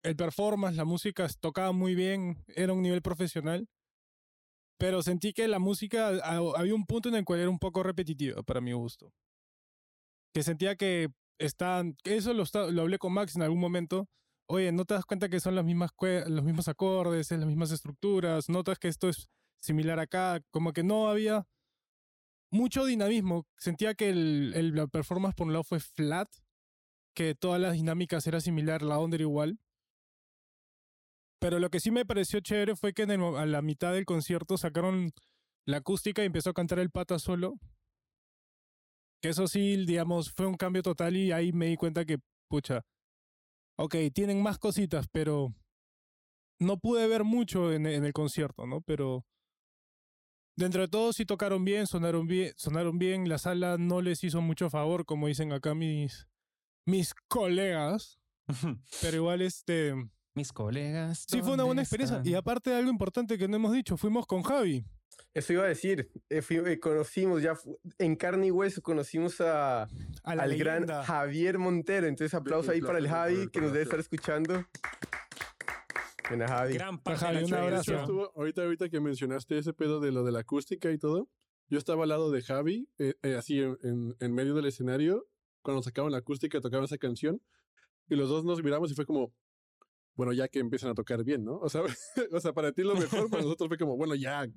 el 0.03 0.15
performance, 0.15 0.75
la 0.75 0.85
música 0.85 1.27
tocaba 1.39 1.71
muy 1.71 1.95
bien, 1.95 2.43
era 2.47 2.73
un 2.73 2.81
nivel 2.81 3.01
profesional. 3.01 3.67
Pero 4.77 5.01
sentí 5.01 5.33
que 5.33 5.47
la 5.47 5.59
música, 5.59 6.09
a- 6.09 6.37
había 6.57 6.75
un 6.75 6.85
punto 6.85 7.09
en 7.09 7.15
el 7.15 7.25
cual 7.25 7.39
era 7.39 7.49
un 7.49 7.59
poco 7.59 7.83
repetitiva 7.83 8.43
para 8.43 8.59
mi 8.61 8.73
gusto. 8.73 9.13
Que 10.33 10.43
sentía 10.43 10.75
que 10.75 11.09
que 12.03 12.15
eso 12.15 12.33
lo, 12.33 12.45
lo 12.71 12.81
hablé 12.83 12.97
con 12.99 13.11
Max 13.11 13.35
en 13.35 13.41
algún 13.41 13.59
momento. 13.59 14.07
Oye, 14.47 14.71
¿no 14.71 14.85
te 14.85 14.93
das 14.93 15.03
cuenta 15.05 15.27
que 15.29 15.39
son 15.41 15.55
las 15.55 15.65
mismas 15.65 15.91
los 16.27 16.43
mismos 16.43 16.67
acordes, 16.67 17.31
es 17.31 17.37
las 17.39 17.47
mismas 17.47 17.71
estructuras? 17.71 18.49
¿Notas 18.49 18.79
que 18.79 18.87
esto 18.87 19.09
es 19.09 19.27
similar 19.61 19.99
acá? 19.99 20.41
Como 20.51 20.71
que 20.73 20.83
no 20.83 21.09
había 21.09 21.45
mucho 22.51 22.85
dinamismo. 22.85 23.45
Sentía 23.57 23.93
que 23.95 24.09
el, 24.09 24.53
el- 24.55 24.75
la 24.75 24.87
performance 24.87 25.35
por 25.35 25.47
un 25.47 25.53
lado 25.53 25.63
fue 25.63 25.79
flat, 25.79 26.29
que 27.15 27.35
todas 27.35 27.59
las 27.59 27.73
dinámicas 27.73 28.25
era 28.27 28.39
similar, 28.39 28.81
la 28.81 28.99
onda 28.99 29.15
era 29.15 29.23
igual. 29.23 29.59
Pero 31.43 31.59
lo 31.59 31.69
que 31.69 31.81
sí 31.81 31.91
me 31.91 32.05
pareció 32.05 32.39
chévere 32.39 32.73
fue 32.77 32.93
que 32.93 33.01
en 33.01 33.11
el 33.11 33.17
mo- 33.17 33.35
a 33.35 33.45
la 33.45 33.61
mitad 33.61 33.91
del 33.91 34.05
concierto 34.05 34.57
sacaron 34.57 35.11
la 35.67 35.77
acústica 35.77 36.23
y 36.23 36.27
empezó 36.27 36.51
a 36.51 36.53
cantar 36.53 36.79
el 36.79 36.89
pata 36.89 37.19
solo. 37.19 37.55
Que 39.21 39.27
eso 39.27 39.49
sí, 39.49 39.85
digamos, 39.85 40.31
fue 40.31 40.47
un 40.47 40.55
cambio 40.55 40.81
total 40.83 41.17
y 41.17 41.33
ahí 41.33 41.51
me 41.51 41.65
di 41.65 41.75
cuenta 41.75 42.05
que, 42.05 42.19
pucha, 42.49 42.85
ok, 43.77 43.93
tienen 44.13 44.41
más 44.41 44.57
cositas, 44.57 45.09
pero 45.11 45.53
no 46.61 46.77
pude 46.77 47.09
ver 47.09 47.25
mucho 47.25 47.73
en, 47.73 47.87
en 47.87 48.05
el 48.05 48.13
concierto, 48.13 48.65
¿no? 48.65 48.79
Pero 48.79 49.25
dentro 50.55 50.83
de 50.83 50.87
todo 50.87 51.11
sí 51.11 51.25
tocaron 51.25 51.65
bien, 51.65 51.87
sonaron 51.87 52.25
bien, 52.25 52.53
sonaron 52.55 52.97
bien. 52.97 53.27
La 53.27 53.37
sala 53.37 53.77
no 53.77 54.01
les 54.01 54.23
hizo 54.23 54.39
mucho 54.39 54.69
favor, 54.69 55.03
como 55.03 55.27
dicen 55.27 55.51
acá 55.51 55.75
mis, 55.75 56.25
mis 56.85 57.13
colegas, 57.27 58.21
pero 59.01 59.17
igual 59.17 59.41
este... 59.41 59.93
Mis 60.35 60.51
colegas. 60.51 61.25
Sí, 61.27 61.41
fue 61.41 61.53
una 61.53 61.63
buena 61.63 61.67
¿dónde 61.67 61.81
experiencia. 61.83 62.17
están? 62.17 62.31
Y 62.31 62.35
aparte 62.35 62.69
de 62.71 62.77
algo 62.77 62.89
importante 62.89 63.37
que 63.37 63.47
no 63.47 63.55
hemos 63.57 63.71
dicho, 63.73 63.97
fuimos 63.97 64.25
con 64.25 64.41
Javi. 64.41 64.83
Eso 65.33 65.53
iba 65.53 65.63
a 65.63 65.67
decir. 65.67 66.09
eh, 66.29 66.41
fui- 66.41 66.57
eh, 66.65 66.79
conocimos 66.79 67.41
ya 67.43 67.55
en 67.99 68.15
carne 68.15 68.47
y 68.47 68.51
hueso, 68.51 68.81
conocimos 68.81 69.39
a, 69.41 69.83
A 70.23 70.35
la 70.35 70.43
al 70.43 70.57
gran 70.57 70.81
leyenda. 70.81 71.03
Javier 71.03 71.59
Montero. 71.59 72.07
Entonces, 72.07 72.33
aplauso 72.33 72.71
ahí 72.71 72.81
para 72.81 72.97
el 72.97 73.07
Javi 73.07 73.47
que 73.49 73.61
nos 73.61 73.71
debe 73.73 73.83
estar 73.83 73.99
escuchando. 73.99 74.65
Buena, 76.29 76.47
Javi. 76.47 76.73
Gran 76.73 76.99
Javi, 77.03 77.43
un 77.43 77.53
abrazo. 77.53 77.93
estuvo- 77.99 78.31
ahorita, 78.35 78.63
ahorita 78.63 78.89
que 78.89 78.99
mencionaste 78.99 79.57
ese 79.57 79.73
pedo 79.73 79.99
de 79.99 80.11
lo 80.11 80.23
de 80.23 80.31
la 80.31 80.39
acústica 80.39 80.89
y 80.91 80.97
todo, 80.97 81.29
yo 81.69 81.77
estaba 81.77 82.03
al 82.03 82.09
lado 82.09 82.31
de 82.31 82.41
Javi, 82.41 82.87
eh, 82.97 83.13
eh, 83.21 83.35
así 83.35 83.59
en, 83.59 83.77
en- 83.83 84.15
en 84.19 84.33
medio 84.33 84.55
del 84.55 84.65
escenario, 84.65 85.27
cuando 85.61 85.83
sacaban 85.83 86.11
la 86.11 86.19
acústica, 86.19 86.59
tocaban 86.59 86.85
esa 86.85 86.97
canción, 86.97 87.41
y 88.09 88.15
los 88.15 88.29
dos 88.29 88.45
nos 88.45 88.63
miramos 88.63 88.91
y 88.91 88.95
fue 88.95 89.05
como, 89.05 89.33
bueno, 90.15 90.33
ya 90.33 90.47
que 90.47 90.59
empiezan 90.59 90.91
a 90.91 90.95
tocar 90.95 91.23
bien, 91.23 91.43
¿no? 91.43 91.57
O 91.57 91.69
sea, 91.69 91.81
o 92.31 92.39
sea 92.39 92.53
para 92.53 92.71
ti 92.71 92.83
lo 92.83 92.95
mejor, 92.95 93.29
para 93.29 93.43
nosotros 93.43 93.67
fue 93.67 93.77
como, 93.77 93.97
bueno, 93.97 94.15
ya, 94.15 94.47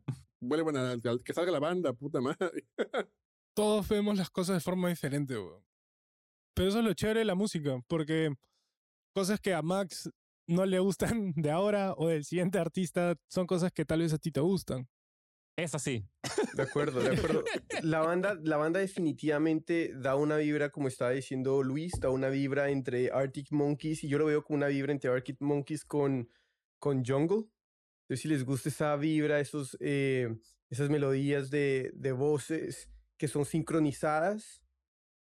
vuelvan 0.40 0.76
a, 0.76 0.96
que 1.25 1.32
salga 1.32 1.52
la 1.52 1.60
banda, 1.60 1.92
puta 1.92 2.20
madre. 2.20 2.64
Todos 3.54 3.88
vemos 3.88 4.18
las 4.18 4.30
cosas 4.30 4.56
de 4.56 4.60
forma 4.60 4.88
diferente, 4.88 5.36
weón. 5.36 5.64
Pero 6.54 6.68
eso 6.68 6.78
es 6.78 6.84
lo 6.84 6.94
chévere 6.94 7.20
de 7.20 7.26
la 7.26 7.34
música, 7.34 7.78
porque 7.86 8.34
cosas 9.14 9.40
que 9.40 9.54
a 9.54 9.62
Max 9.62 10.10
no 10.46 10.64
le 10.64 10.78
gustan 10.78 11.32
de 11.36 11.50
ahora 11.50 11.94
o 11.96 12.08
del 12.08 12.25
siguiente 12.25 12.58
artista 12.58 13.16
son 13.28 13.46
cosas 13.46 13.72
que 13.72 13.84
tal 13.84 14.00
vez 14.00 14.12
a 14.12 14.18
ti 14.18 14.30
te 14.30 14.40
gustan. 14.40 14.88
Es 15.56 15.75
así. 15.75 16.06
De 16.54 16.62
acuerdo, 16.62 17.00
de 17.00 17.16
acuerdo. 17.16 17.42
La 17.82 18.00
banda, 18.00 18.38
la 18.42 18.58
banda 18.58 18.80
definitivamente 18.80 19.92
da 19.94 20.14
una 20.16 20.36
vibra, 20.36 20.70
como 20.70 20.88
estaba 20.88 21.12
diciendo 21.12 21.62
Luis, 21.62 21.92
da 21.98 22.10
una 22.10 22.28
vibra 22.28 22.68
entre 22.70 23.10
Arctic 23.10 23.50
Monkeys 23.52 24.04
y 24.04 24.08
yo 24.08 24.18
lo 24.18 24.26
veo 24.26 24.44
como 24.44 24.58
una 24.58 24.66
vibra 24.68 24.92
entre 24.92 25.10
Arctic 25.10 25.36
Monkeys 25.40 25.84
con, 25.84 26.28
con 26.78 27.04
Jungle. 27.04 27.44
Entonces, 28.02 28.22
si 28.22 28.28
les 28.28 28.44
gusta 28.44 28.68
esa 28.68 28.96
vibra, 28.96 29.40
esos, 29.40 29.76
eh, 29.80 30.36
esas 30.68 30.90
melodías 30.90 31.50
de, 31.50 31.90
de 31.94 32.12
voces 32.12 32.90
que 33.16 33.26
son 33.28 33.46
sincronizadas, 33.46 34.62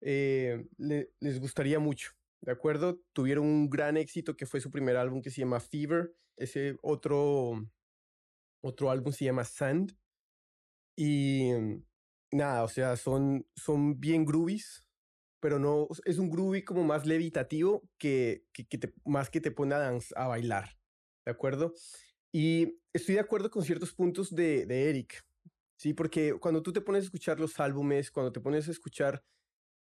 eh, 0.01 0.67
le- 0.79 1.11
les 1.21 1.39
gustaría 1.39 1.79
mucho. 1.79 2.13
¿De 2.41 2.53
acuerdo? 2.53 3.01
Tuvieron 3.13 3.45
un 3.47 3.69
gran 3.71 3.97
éxito 3.97 4.37
que 4.37 4.47
fue 4.47 4.61
su 4.61 4.71
primer 4.71 4.97
álbum 4.97 5.21
que 5.23 5.31
se 5.31 5.41
llama 5.41 5.61
Fever. 5.61 6.15
Ese 6.37 6.77
otro, 6.83 7.63
otro 8.63 8.91
álbum 8.91 9.13
se 9.13 9.25
llama 9.27 9.45
Sand. 9.45 9.97
Y 10.97 11.51
mm, 11.53 11.85
nada, 12.33 12.65
o 12.65 12.69
sea, 12.69 12.97
son, 12.97 13.47
son 13.57 14.01
bien 14.01 14.25
groovies, 14.25 14.83
pero 15.41 15.59
no, 15.59 15.89
es 16.05 16.19
un 16.19 16.31
groovy 16.31 16.65
como 16.65 16.85
más 16.85 17.07
levitativo 17.07 17.89
que, 17.99 18.47
que, 18.53 18.67
que 18.67 18.79
te- 18.79 18.95
más 19.05 19.31
que 19.31 19.41
te 19.41 19.51
pone 19.51 19.75
a, 19.75 19.79
danz- 19.93 20.13
a 20.17 20.27
bailar, 20.29 20.79
¿de 21.27 21.33
acuerdo? 21.33 21.75
Y 22.33 22.81
estoy 22.93 23.17
de 23.17 23.21
acuerdo 23.21 23.51
con 23.51 23.65
ciertos 23.65 23.93
puntos 23.95 24.35
de, 24.35 24.67
de 24.67 24.91
Eric, 24.91 25.25
¿sí? 25.79 25.95
Porque 25.95 26.35
cuando 26.41 26.63
tú 26.63 26.73
te 26.73 26.81
pones 26.81 27.03
a 27.05 27.07
escuchar 27.07 27.41
los 27.41 27.61
álbumes, 27.61 28.11
cuando 28.11 28.33
te 28.33 28.41
pones 28.41 28.69
a 28.69 28.73
escuchar 28.73 29.25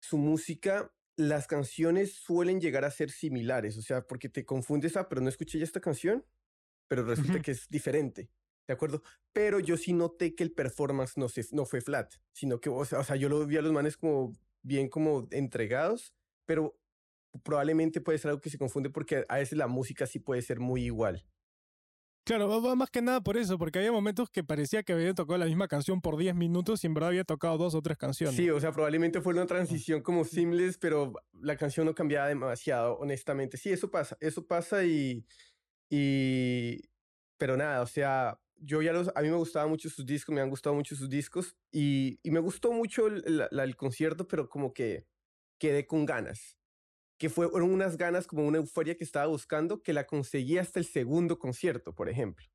su 0.02 0.18
música, 0.18 0.94
las 1.18 1.48
canciones 1.48 2.14
suelen 2.16 2.60
llegar 2.62 2.86
a 2.86 2.92
ser 2.92 3.10
similares, 3.12 3.78
o 3.78 3.82
sea, 3.82 4.06
porque 4.06 4.30
te 4.30 4.46
confundes, 4.46 4.98
ah, 4.98 5.08
pero 5.10 5.22
no 5.22 5.30
escuché 5.30 5.58
ya 5.60 5.64
esta 5.66 5.80
canción, 5.82 6.25
pero 6.88 7.04
resulta 7.04 7.42
que 7.42 7.52
es 7.52 7.68
diferente, 7.70 8.30
¿de 8.67 8.74
acuerdo? 8.74 9.01
Pero 9.34 9.60
yo 9.60 9.77
sí 9.77 9.93
noté 9.93 10.36
que 10.36 10.43
el 10.43 10.51
performance 10.51 11.17
no, 11.17 11.29
se, 11.29 11.45
no 11.51 11.65
fue 11.65 11.81
flat, 11.81 12.13
sino 12.31 12.60
que, 12.60 12.69
o 12.69 12.86
sea, 12.86 13.00
o 13.00 13.03
sea, 13.03 13.15
yo 13.15 13.29
lo 13.29 13.45
vi 13.45 13.57
a 13.57 13.62
los 13.62 13.72
manes 13.72 13.98
como 13.98 14.34
bien 14.62 14.89
como 14.89 15.27
entregados, 15.31 16.13
pero 16.45 16.77
probablemente 17.43 18.01
puede 18.01 18.17
ser 18.17 18.29
algo 18.29 18.41
que 18.41 18.50
se 18.50 18.57
confunde 18.57 18.89
porque 18.89 19.25
a 19.27 19.38
veces 19.38 19.57
la 19.57 19.67
música 19.67 20.07
sí 20.07 20.19
puede 20.19 20.41
ser 20.41 20.60
muy 20.60 20.84
igual. 20.84 21.25
Claro, 22.25 22.60
más 22.75 22.89
que 22.89 23.03
nada 23.03 23.22
por 23.22 23.38
eso, 23.38 23.60
porque 23.60 23.77
había 23.77 23.91
momentos 23.91 24.31
que 24.31 24.43
parecía 24.43 24.81
que 24.81 24.93
había 24.93 25.13
tocado 25.13 25.38
la 25.38 25.45
misma 25.45 25.67
canción 25.67 26.01
por 26.01 26.17
10 26.17 26.34
minutos 26.34 26.84
y 26.84 26.88
en 26.88 26.95
verdad 26.95 27.10
había 27.10 27.24
tocado 27.24 27.60
dos 27.60 27.75
o 27.75 27.84
tres 27.84 28.00
canciones. 28.00 28.36
Sí, 28.36 28.50
o 28.50 28.60
sea, 28.60 28.72
probablemente 28.72 29.22
fue 29.22 29.34
una 29.34 29.45
transición 29.45 30.01
como 30.01 30.25
seamless, 30.25 30.79
pero 30.79 31.13
la 31.34 31.55
canción 31.55 31.86
no 31.86 31.93
cambiaba 31.93 32.27
demasiado, 32.27 32.98
honestamente. 32.98 33.57
Sí, 33.57 33.69
eso 33.72 33.91
pasa, 33.91 34.17
eso 34.22 34.48
pasa 34.48 34.84
y, 34.84 35.24
y, 35.88 36.81
pero 37.38 37.57
nada, 37.57 37.84
o 37.84 37.88
sea, 37.88 38.39
yo 38.57 38.81
ya 38.81 38.93
los, 38.93 39.12
a 39.15 39.21
mí 39.21 39.29
me 39.29 39.35
gustaban 39.35 39.69
mucho 39.69 39.89
sus 39.89 40.05
discos, 40.05 40.33
me 40.33 40.41
han 40.41 40.50
gustado 40.50 40.75
mucho 40.75 40.95
sus 40.95 41.09
discos 41.09 41.55
y, 41.71 42.19
y 42.24 42.31
me 42.31 42.39
gustó 42.39 42.71
mucho 42.71 43.07
el, 43.07 43.47
la- 43.51 43.63
el 43.63 43.75
concierto, 43.75 44.27
pero 44.27 44.50
como 44.50 44.74
que 44.74 45.05
quedé 45.59 45.85
con 45.85 46.05
ganas. 46.05 46.57
Que 47.17 47.29
fue- 47.29 47.50
fueron 47.50 47.71
unas 47.71 47.97
ganas 47.97 48.27
como 48.27 48.45
una 48.45 48.57
euforia 48.57 48.95
que 48.97 49.03
estaba 49.03 49.27
buscando 49.27 49.81
que 49.81 49.93
la 49.93 50.05
conseguí 50.05 50.57
hasta 50.57 50.79
el 50.79 50.85
segundo 50.85 51.39
concierto, 51.39 51.93
por 51.93 52.09
ejemplo. 52.09 52.45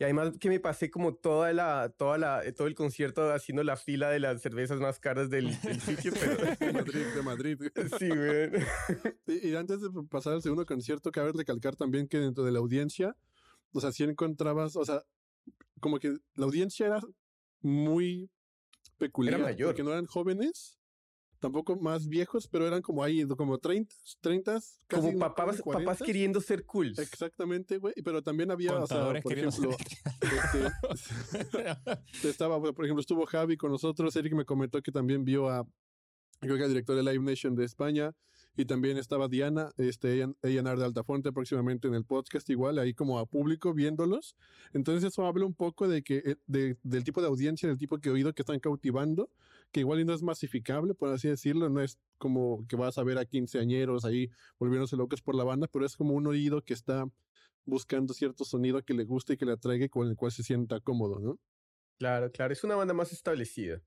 Y 0.00 0.04
además 0.04 0.30
que 0.38 0.48
me 0.48 0.60
pasé 0.60 0.90
como 0.92 1.14
toda 1.16 1.52
la, 1.52 1.92
toda 1.96 2.18
la, 2.18 2.44
eh, 2.44 2.52
todo 2.52 2.68
el 2.68 2.76
concierto 2.76 3.32
haciendo 3.32 3.64
la 3.64 3.76
fila 3.76 4.10
de 4.10 4.20
las 4.20 4.40
cervezas 4.40 4.78
más 4.78 5.00
caras 5.00 5.28
del, 5.28 5.60
del 5.60 5.80
sitio, 5.80 6.12
pero 6.18 6.36
De 6.36 6.72
Madrid, 6.72 7.04
de 7.16 7.22
Madrid. 7.22 7.58
sí. 7.98 8.08
Y, 9.26 9.48
y 9.50 9.56
antes 9.56 9.80
de 9.80 9.88
pasar 10.08 10.34
al 10.34 10.42
segundo 10.42 10.64
concierto, 10.66 11.10
cabe 11.10 11.32
recalcar 11.32 11.74
también 11.76 12.06
que 12.06 12.18
dentro 12.18 12.44
de 12.44 12.52
la 12.52 12.60
audiencia, 12.60 13.16
o 13.72 13.80
sea, 13.80 13.90
sí 13.92 14.04
encontrabas, 14.04 14.76
o 14.76 14.84
sea, 14.84 15.02
como 15.80 15.98
que 15.98 16.16
la 16.34 16.44
audiencia 16.44 16.86
era 16.86 17.00
muy 17.60 18.30
peculiar. 18.98 19.40
mayor. 19.40 19.68
Porque 19.70 19.82
no 19.82 19.90
eran 19.90 20.06
jóvenes, 20.06 20.78
tampoco 21.38 21.76
más 21.76 22.08
viejos, 22.08 22.48
pero 22.48 22.66
eran 22.66 22.82
como 22.82 23.02
ahí, 23.02 23.26
como 23.26 23.58
30, 23.58 23.94
30, 24.20 24.52
casi 24.54 24.72
Como 24.88 25.18
papás, 25.18 25.62
papás 25.62 25.62
40. 25.62 26.04
queriendo 26.04 26.40
ser 26.40 26.64
cool. 26.64 26.94
Exactamente, 26.98 27.78
güey. 27.78 27.94
Pero 28.04 28.22
también 28.22 28.50
había, 28.50 28.74
o 28.74 28.86
sea, 28.86 29.20
por 29.22 29.32
ejemplo, 29.32 29.70
este, 32.12 32.28
estaba, 32.28 32.60
por 32.60 32.84
ejemplo, 32.84 33.00
estuvo 33.00 33.26
Javi 33.26 33.56
con 33.56 33.70
nosotros. 33.70 34.14
Eric 34.16 34.34
me 34.34 34.44
comentó 34.44 34.82
que 34.82 34.92
también 34.92 35.24
vio 35.24 35.48
a, 35.48 35.66
creo 36.40 36.56
que 36.56 36.64
al 36.64 36.70
director 36.70 36.96
de 36.96 37.02
Live 37.02 37.24
Nation 37.24 37.54
de 37.54 37.64
España. 37.64 38.12
Y 38.58 38.64
también 38.64 38.98
estaba 38.98 39.28
Diana, 39.28 39.70
este, 39.76 40.14
ella 40.14 40.34
de 40.42 40.84
Altafonte 40.84 41.30
próximamente 41.30 41.86
en 41.86 41.94
el 41.94 42.04
podcast, 42.04 42.50
igual, 42.50 42.80
ahí 42.80 42.92
como 42.92 43.20
a 43.20 43.24
público 43.26 43.72
viéndolos. 43.72 44.34
Entonces 44.72 45.04
eso 45.12 45.24
habla 45.26 45.46
un 45.46 45.54
poco 45.54 45.86
de 45.86 46.02
que, 46.02 46.16
eh, 46.26 46.36
de- 46.48 46.76
del 46.82 47.04
tipo 47.04 47.20
de 47.20 47.28
audiencia, 47.28 47.68
del 47.68 47.78
tipo 47.78 47.98
de 47.98 48.10
oído 48.10 48.34
que 48.34 48.42
están 48.42 48.58
cautivando, 48.58 49.30
que 49.70 49.78
igual 49.78 50.04
no 50.04 50.12
es 50.12 50.24
masificable, 50.24 50.92
por 50.94 51.08
así 51.10 51.28
decirlo, 51.28 51.68
no 51.70 51.80
es 51.80 52.00
como 52.18 52.66
que 52.66 52.74
vas 52.74 52.98
a 52.98 53.04
ver 53.04 53.18
a 53.18 53.26
quinceañeros 53.26 54.04
ahí 54.04 54.28
volviéndose 54.58 54.96
locos 54.96 55.22
por 55.22 55.36
la 55.36 55.44
banda, 55.44 55.68
pero 55.72 55.86
es 55.86 55.96
como 55.96 56.14
un 56.14 56.26
oído 56.26 56.60
que 56.64 56.74
está 56.74 57.08
buscando 57.64 58.12
cierto 58.12 58.44
sonido 58.44 58.82
que 58.82 58.92
le 58.94 59.04
guste 59.04 59.34
y 59.34 59.36
que 59.36 59.46
le 59.46 59.52
atraiga 59.52 59.84
y 59.84 59.88
con 59.88 60.08
el 60.08 60.16
cual 60.16 60.32
se 60.32 60.42
sienta 60.42 60.80
cómodo, 60.80 61.20
¿no? 61.20 61.38
Claro, 61.98 62.30
claro, 62.32 62.52
es 62.52 62.64
una 62.64 62.74
banda 62.76 62.92
más 62.94 63.12
establecida. 63.12 63.82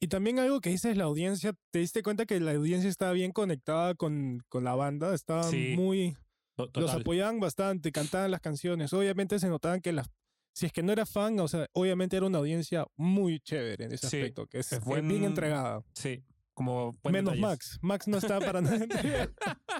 Y 0.00 0.08
también 0.08 0.38
algo 0.38 0.60
que 0.60 0.70
dices 0.70 0.96
la 0.96 1.04
audiencia, 1.04 1.54
te 1.70 1.78
diste 1.78 2.02
cuenta 2.02 2.26
que 2.26 2.38
la 2.40 2.52
audiencia 2.52 2.90
estaba 2.90 3.12
bien 3.12 3.32
conectada 3.32 3.94
con, 3.94 4.42
con 4.48 4.64
la 4.64 4.74
banda, 4.74 5.14
estaban 5.14 5.50
Sí. 5.50 5.74
muy... 5.76 6.16
To- 6.56 6.66
Los 6.66 6.72
total. 6.86 7.00
apoyaban 7.00 7.40
bastante, 7.40 7.90
cantaban 7.90 8.30
las 8.30 8.40
canciones. 8.40 8.92
Obviamente 8.92 9.38
se 9.38 9.48
notaban 9.48 9.80
que 9.80 9.92
las... 9.92 10.08
Si 10.54 10.66
es 10.66 10.72
que 10.72 10.84
no 10.84 10.92
era 10.92 11.04
fan, 11.04 11.40
o 11.40 11.48
sea, 11.48 11.66
obviamente 11.72 12.16
era 12.16 12.26
una 12.26 12.38
audiencia 12.38 12.86
muy 12.96 13.40
chévere 13.40 13.86
en 13.86 13.92
ese 13.92 14.08
Sí, 14.08 14.18
aspecto, 14.18 14.46
que 14.46 14.60
es, 14.60 14.72
es 14.72 14.80
buen- 14.84 15.08
bien 15.08 15.24
entregada. 15.24 15.82
Sí, 15.94 16.22
como 16.52 16.92
buen 17.02 17.12
Menos 17.12 17.34
detalles. 17.34 17.40
Max. 17.40 17.78
Max 17.82 18.06
no 18.06 18.18
estaba 18.18 18.44
para 18.46 18.60
nada. 18.60 18.86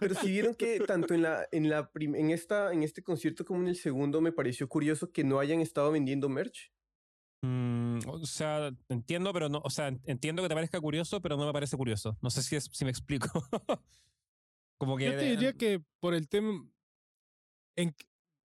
Pero 0.01 0.15
si 0.17 0.27
vieron 0.33 0.55
que 0.57 0.81
tanto 0.81 1.15
en 1.15 1.23
la 1.23 1.47
en 1.53 1.69
la 1.71 1.89
en 1.95 2.31
esta 2.33 2.73
en 2.73 2.83
este 2.83 3.05
concierto 3.05 3.45
como 3.45 3.61
en 3.61 3.69
el 3.69 3.77
segundo 3.77 4.21
me 4.21 4.33
pareció 4.33 4.69
curioso 4.69 5.13
que 5.13 5.23
no 5.23 5.39
hayan 5.39 5.61
estado 5.61 5.93
vendiendo 5.93 6.29
merch. 6.29 6.73
Mm, 7.45 7.99
o 8.09 8.25
sea, 8.25 8.71
entiendo, 8.89 9.33
pero 9.33 9.49
no, 9.49 9.61
o 9.63 9.71
sea, 9.71 9.89
entiendo 10.05 10.43
que 10.43 10.49
te 10.49 10.55
parezca 10.55 10.81
curioso, 10.81 11.21
pero 11.21 11.37
no 11.37 11.47
me 11.47 11.53
parece 11.53 11.77
curioso. 11.77 12.17
No 12.23 12.31
sé 12.31 12.43
si, 12.43 12.57
es, 12.57 12.71
si 12.73 12.85
me 12.85 12.91
explico. 12.91 13.29
Como 14.79 14.97
que 14.97 15.05
Yo 15.07 15.13
te 15.13 15.25
diría 15.31 15.53
que 15.53 15.81
por 16.01 16.15
el 16.15 16.29
tema... 16.29 16.65
en- 17.77 17.95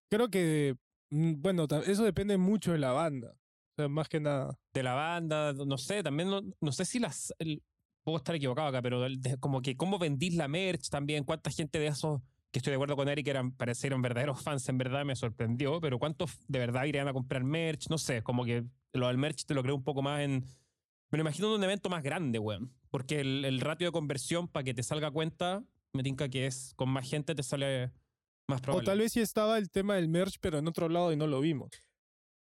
creo 0.09 0.29
que, 0.29 0.75
mm, 1.09 1.41
bueno, 1.41 1.65
eso 1.85 2.03
depende 2.03 2.37
mucho 2.37 2.71
de 2.71 2.77
la 2.79 2.91
banda. 2.91 3.31
O 3.31 3.75
sea, 3.81 3.87
más 3.87 4.07
que 4.07 4.19
nada. 4.19 4.57
de 4.73 4.83
la 4.83 4.93
banda, 4.93 5.53
no 5.53 5.77
sé, 5.77 6.03
también 6.03 6.29
no, 6.29 6.41
no 6.61 6.71
sé 6.71 6.85
si 6.85 6.99
las 6.99 7.33
el- 7.39 7.63
puedo 8.03 8.17
estar 8.17 8.35
equivocado 8.35 8.67
acá, 8.67 8.81
pero 8.81 9.01
de- 9.01 9.37
como 9.39 9.61
que 9.61 9.75
cómo 9.75 9.97
vendís 9.97 10.35
la 10.35 10.47
merch 10.47 10.89
también, 10.89 11.23
cuánta 11.23 11.49
gente 11.49 11.79
de 11.79 11.87
esos 11.87 12.21
que 12.51 12.59
estoy 12.59 12.69
de 12.71 12.75
acuerdo 12.75 12.95
con 12.95 13.09
Eric 13.09 13.27
eran 13.27 13.51
parecieron 13.51 14.01
verdaderos 14.03 14.39
fans 14.43 14.69
en 14.69 14.77
verdad 14.77 15.03
me 15.05 15.15
sorprendió, 15.15 15.81
pero 15.81 15.97
cuántos 15.97 16.37
de 16.47 16.59
verdad 16.59 16.83
irían 16.85 17.07
a 17.07 17.13
comprar 17.13 17.43
merch, 17.43 17.89
no 17.89 17.97
sé, 17.97 18.21
como 18.21 18.45
que 18.45 18.63
lo 18.93 19.07
del 19.07 19.17
merch 19.17 19.45
te 19.45 19.53
lo 19.53 19.63
creo 19.63 19.75
un 19.75 19.83
poco 19.83 20.01
más 20.01 20.21
en 20.21 20.45
me 21.11 21.17
lo 21.17 21.21
imagino 21.21 21.47
en 21.49 21.53
un 21.59 21.63
evento 21.63 21.89
más 21.89 22.01
grande, 22.01 22.39
weón, 22.39 22.73
porque 22.89 23.19
el, 23.19 23.45
el 23.45 23.61
ratio 23.61 23.87
de 23.87 23.91
conversión 23.91 24.47
para 24.47 24.63
que 24.63 24.73
te 24.73 24.81
salga 24.81 25.11
cuenta, 25.11 25.63
me 25.93 26.01
tinca 26.01 26.27
que 26.27 26.47
es 26.47 26.73
con 26.75 26.89
más 26.89 27.07
gente 27.07 27.35
te 27.35 27.43
sale 27.43 27.91
más 28.47 28.59
O 28.59 28.63
probable. 28.63 28.85
tal 28.87 28.97
vez 28.99 29.13
sí 29.13 29.21
estaba 29.21 29.57
el 29.59 29.69
tema 29.69 29.95
del 29.95 30.09
merch, 30.09 30.37
pero 30.41 30.57
en 30.57 30.67
otro 30.67 30.89
lado 30.89 31.13
y 31.13 31.15
no 31.15 31.27
lo 31.27 31.39
vimos. 31.39 31.69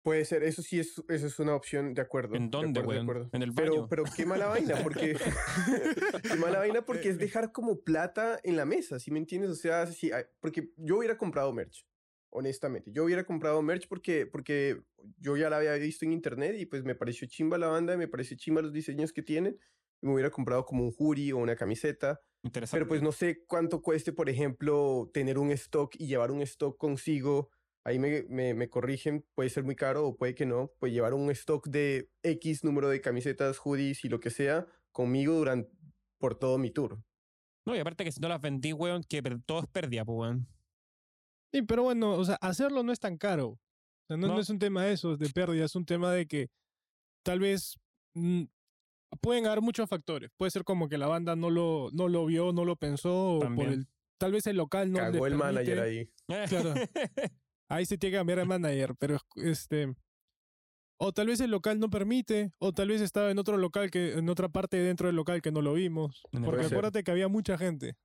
Puede 0.03 0.24
ser, 0.24 0.44
eso 0.44 0.62
sí 0.62 0.79
es 0.79 1.03
eso 1.10 1.27
es 1.27 1.39
una 1.39 1.56
opción, 1.56 1.94
de 1.94 2.01
acuerdo. 2.01 2.36
¿En 2.36 2.50
de 2.50 2.58
dónde, 2.58 2.79
acuerdo. 2.79 3.29
¿En 3.34 3.41
el 3.41 3.53
Pero 3.53 3.74
baño? 3.74 3.88
pero 3.89 4.03
qué 4.15 4.25
mala 4.25 4.46
vaina 4.48 4.77
porque 4.82 5.18
qué 6.24 6.36
mala 6.36 6.60
vaina 6.60 6.86
porque 6.86 7.10
es 7.10 7.18
dejar 7.18 7.51
como 7.51 7.82
plata 7.82 8.39
en 8.44 8.56
la 8.56 8.65
mesa, 8.65 9.00
¿sí 9.00 9.12
me 9.12 9.20
entiendes? 9.20 9.50
O 9.51 9.56
sea, 9.56 9.88
sí, 9.88 10.10
porque 10.39 10.72
yo 10.77 10.98
hubiera 11.00 11.18
comprado 11.18 11.51
merch. 11.51 11.86
Honestamente. 12.29 12.91
Yo 12.91 13.03
hubiera 13.03 13.24
comprado 13.24 13.62
merch 13.62 13.88
porque, 13.88 14.25
porque 14.25 14.81
yo 15.17 15.38
ya 15.38 15.50
la 15.50 15.57
había 15.57 15.74
visto 15.74 16.05
en 16.05 16.13
internet 16.13 16.55
y 16.59 16.65
pues 16.65 16.83
me 16.83 16.95
pareció 16.95 17.27
chimba 17.27 17.57
la 17.57 17.67
banda, 17.67 17.98
me 17.98 18.07
pareció 18.07 18.38
chimba 18.38 18.62
los 18.62 18.74
diseños 18.74 19.13
que 19.13 19.21
tienen. 19.21 19.59
Y 20.01 20.07
me 20.07 20.13
hubiera 20.13 20.29
comprado 20.29 20.65
como 20.65 20.83
un 20.83 20.93
hoodie 20.98 21.33
o 21.33 21.38
una 21.38 21.55
camiseta. 21.55 22.21
Interesante. 22.43 22.79
Pero 22.79 22.88
pues 22.88 23.01
no 23.01 23.12
sé 23.12 23.43
cuánto 23.45 23.81
cueste, 23.81 24.13
por 24.13 24.29
ejemplo, 24.29 25.09
tener 25.13 25.38
un 25.38 25.51
stock 25.51 25.93
y 25.98 26.07
llevar 26.07 26.31
un 26.31 26.41
stock 26.41 26.77
consigo. 26.77 27.50
Ahí 27.83 28.00
me, 28.00 28.24
me, 28.29 28.53
me 28.53 28.69
corrigen, 28.69 29.25
puede 29.36 29.50
ser 29.50 29.63
muy 29.63 29.75
caro 29.75 30.07
o 30.07 30.15
puede 30.15 30.36
que 30.36 30.45
no. 30.45 30.71
Pues 30.79 30.93
llevar 30.93 31.13
un 31.13 31.29
stock 31.31 31.67
de 31.67 32.09
X 32.24 32.63
número 32.63 32.88
de 32.88 33.01
camisetas, 33.01 33.57
hoodies 33.57 34.05
y 34.05 34.09
lo 34.09 34.19
que 34.19 34.29
sea 34.29 34.67
conmigo 34.91 35.33
durante 35.33 35.69
por 36.19 36.38
todo 36.38 36.57
mi 36.57 36.69
tour. 36.69 37.01
No, 37.65 37.75
y 37.75 37.79
aparte 37.79 38.03
que 38.03 38.12
si 38.12 38.19
no 38.19 38.27
las 38.27 38.41
vendí, 38.41 38.74
weón, 38.74 39.03
que 39.03 39.21
todo 39.45 39.59
es 39.59 39.67
pérdida, 39.67 40.05
pues, 40.05 40.17
weón. 40.17 40.48
Sí, 41.51 41.62
pero 41.63 41.84
bueno, 41.84 42.13
o 42.13 42.25
sea, 42.25 42.36
hacerlo 42.41 42.84
no 42.84 42.91
es 42.91 43.00
tan 43.00 43.18
caro. 43.18 43.48
O 43.50 43.60
sea, 44.08 44.18
no, 44.18 44.27
no 44.27 44.36
No. 44.36 44.39
es 44.39 44.50
un 44.50 44.60
tema 44.60 44.84
de 44.86 44.94
eso, 44.94 45.18
de 45.18 45.29
pérdida, 45.29 45.65
es 45.65 45.75
un 45.75 45.86
tema 45.86 46.12
de 46.12 46.27
que 46.27 46.50
tal 47.24 47.39
vez 47.39 47.77
mm, 48.13 48.44
pueden 49.22 49.46
haber 49.48 49.62
muchos 49.62 49.89
factores. 49.89 50.29
Puede 50.38 50.51
ser 50.51 50.63
como 50.63 50.89
que 50.89 50.98
la 50.98 51.08
banda 51.08 51.36
no 51.36 51.50
lo, 51.50 51.89
no 51.91 52.08
lo 52.08 52.25
vio, 52.25 52.53
no 52.53 52.65
lo 52.65 52.75
pensó, 52.75 53.38
o 53.38 53.39
por 53.56 53.68
el, 53.68 53.88
tal 54.20 54.32
vez 54.32 54.46
el 54.48 54.58
local 54.58 54.91
no 54.91 55.00
Cagó 55.00 55.25
el 55.27 55.36
manager 55.36 55.79
ahí. 55.79 56.10
Claro. 56.48 56.74
Ahí 57.72 57.86
se 57.86 58.00
tiene 58.00 58.13
que 58.13 58.18
cambiar 58.18 58.39
el 58.39 58.48
manager, 58.48 58.96
pero 58.98 59.20
este. 59.36 59.94
O 60.98 61.13
tal 61.13 61.27
vez 61.27 61.39
el 61.39 61.51
local 61.51 61.79
no 61.79 61.91
permite, 61.91 62.51
o 62.58 62.74
tal 62.74 62.88
vez 62.88 63.00
estaba 63.00 63.29
en 63.29 63.38
otro 63.38 63.58
local 63.58 63.91
que, 63.91 64.13
en 64.13 64.27
otra 64.27 64.50
parte 64.50 64.77
dentro 64.77 65.06
del 65.06 65.15
local 65.15 65.41
que 65.44 65.51
no 65.51 65.62
lo 65.62 65.74
vimos. 65.74 66.24
Porque 66.44 66.65
acuérdate 66.65 67.03
que 67.03 67.12
había 67.12 67.27
mucha 67.27 67.60
gente. 67.60 67.96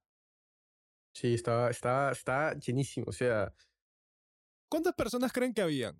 Sí, 1.14 1.34
está, 1.34 1.70
está, 1.70 2.10
está 2.10 2.54
llenísimo. 2.58 3.06
O 3.08 3.12
sea, 3.12 3.52
¿Cuántas 4.68 4.94
personas 4.94 5.32
creen 5.32 5.54
que 5.54 5.62
habían? 5.62 5.96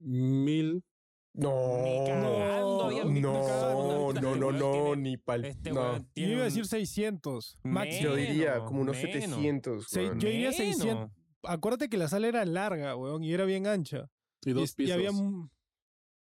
Mil. 0.00 0.84
no, 1.32 1.82
Ni 1.82 2.06
cagando, 2.06 2.84
había 2.84 3.04
no, 3.04 3.10
ni 3.10 3.20
no, 3.20 3.32
cagando. 3.32 4.12
no, 4.12 4.36
no, 4.36 4.50
Este 4.50 4.58
no, 4.58 4.96
ni 4.96 5.16
pal. 5.16 5.44
Este 5.46 5.72
no. 5.72 5.96
Yo 6.14 6.26
iba 6.26 6.42
a 6.42 6.44
decir 6.44 6.66
600. 6.66 7.58
Máximo. 7.62 8.02
Yo 8.02 8.16
diría 8.16 8.58
como 8.64 8.82
unos 8.82 8.96
menos. 8.96 9.12
700. 9.12 9.86
Se- 9.88 10.04
yo 10.04 10.28
diría 10.28 10.52
600. 10.52 10.84
Menos. 10.86 11.10
Acuérdate 11.44 11.88
que 11.88 11.96
la 11.96 12.08
sala 12.08 12.28
era 12.28 12.44
larga, 12.44 12.96
weón, 12.96 13.24
y 13.24 13.32
era 13.32 13.44
bien 13.44 13.66
ancha. 13.66 14.10
Y 14.44 14.52
dos 14.52 14.64
es- 14.64 14.72
y 14.72 14.76
pisos. 14.76 14.94
había 14.94 15.10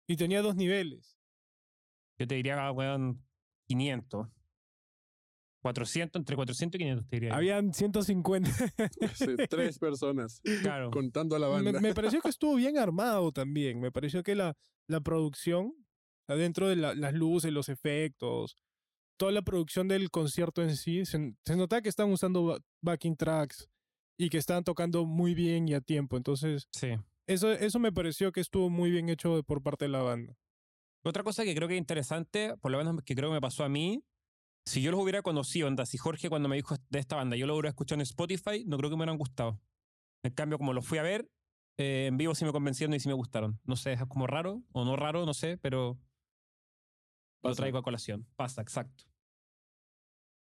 y 0.08 0.16
tenía 0.18 0.42
dos 0.42 0.56
niveles. 0.56 1.18
Yo 2.20 2.28
te 2.28 2.36
diría, 2.36 2.72
weón, 2.72 3.26
500. 3.68 4.28
400, 5.62 6.20
entre 6.20 6.36
400 6.36 6.76
y 6.76 6.80
500 6.80 7.08
te 7.08 7.16
diría. 7.18 7.36
Habían 7.36 7.74
150. 7.74 8.50
Sí, 9.14 9.28
tres 9.50 9.78
personas. 9.80 10.42
Claro. 10.62 10.92
Contando 10.92 11.36
a 11.36 11.40
la 11.40 11.48
me, 11.48 11.54
banda. 11.54 11.80
me 11.80 11.94
pareció 11.94 12.22
que 12.22 12.30
estuvo 12.30 12.56
bien 12.56 12.78
armado 12.78 13.32
también. 13.32 13.80
Me 13.80 13.92
pareció 13.92 14.24
que 14.24 14.36
la, 14.36 14.56
la 14.88 15.02
producción, 15.02 15.74
adentro 16.28 16.68
de 16.68 16.76
la- 16.78 16.96
las 16.96 17.14
luces, 17.14 17.52
los 17.52 17.70
efectos, 17.70 18.56
toda 19.18 19.32
la 19.32 19.44
producción 19.44 19.88
del 19.88 20.10
concierto 20.10 20.64
en 20.64 20.76
sí, 20.76 21.06
se, 21.06 21.36
se 21.46 21.56
notaba 21.56 21.82
que 21.82 21.90
estaban 21.90 22.12
usando 22.12 22.44
ba- 22.46 22.60
backing 22.82 23.16
tracks 23.16 23.70
y 24.18 24.30
que 24.30 24.38
estaban 24.40 24.64
tocando 24.64 25.06
muy 25.06 25.36
bien 25.36 25.68
y 25.68 25.74
a 25.76 25.82
tiempo. 25.82 26.18
Entonces, 26.18 26.68
Sí. 26.72 26.90
eso, 27.28 27.52
eso 27.52 27.78
me 27.80 27.92
pareció 27.92 28.32
que 28.32 28.42
estuvo 28.42 28.70
muy 28.72 28.90
bien 28.90 29.10
hecho 29.10 29.44
por 29.44 29.62
parte 29.62 29.86
de 29.86 29.90
la 29.90 30.02
banda. 30.02 30.36
Otra 31.04 31.24
cosa 31.24 31.44
que 31.44 31.54
creo 31.56 31.68
que 31.68 31.76
es 31.76 31.80
interesante, 31.80 32.56
por 32.62 32.72
lo 32.72 32.78
menos 32.80 32.96
que 33.04 33.16
creo 33.16 33.30
que 33.30 33.36
me 33.36 33.42
pasó 33.42 33.64
a 33.64 33.70
mí, 33.70 34.04
si 34.66 34.82
yo 34.82 34.92
los 34.92 35.00
hubiera 35.02 35.22
conocido, 35.22 35.68
onda, 35.68 35.86
si 35.86 35.98
Jorge 35.98 36.30
cuando 36.30 36.48
me 36.50 36.56
dijo 36.56 36.76
de 36.90 37.00
esta 37.00 37.16
banda, 37.16 37.36
yo 37.36 37.48
lo 37.48 37.54
hubiera 37.56 37.70
escuchado 37.70 37.98
en 37.98 38.02
Spotify, 38.04 38.64
no 38.66 38.78
creo 38.78 38.90
que 38.90 38.96
me 38.96 39.02
hubieran 39.04 39.18
gustado. 39.18 39.60
En 40.24 40.34
cambio, 40.34 40.58
como 40.58 40.74
los 40.74 40.86
fui 40.86 40.98
a 41.00 41.04
ver, 41.04 41.30
eh, 41.78 42.06
en 42.08 42.18
vivo 42.18 42.36
sí 42.36 42.46
me 42.46 42.52
convencieron 42.52 42.94
y 42.94 43.00
sí 43.00 43.08
me 43.08 43.14
gustaron. 43.16 43.60
No 43.64 43.76
sé, 43.76 43.94
es 43.94 44.06
como 44.08 44.28
raro 44.28 44.62
o 44.72 44.86
no 44.86 44.96
raro, 44.96 45.26
no 45.26 45.34
sé, 45.34 45.58
pero 45.58 45.98
lo 47.44 47.56
traigo 47.56 47.80
a 47.80 47.84
colación. 47.84 48.28
Pasa, 48.36 48.62
exacto. 48.62 49.06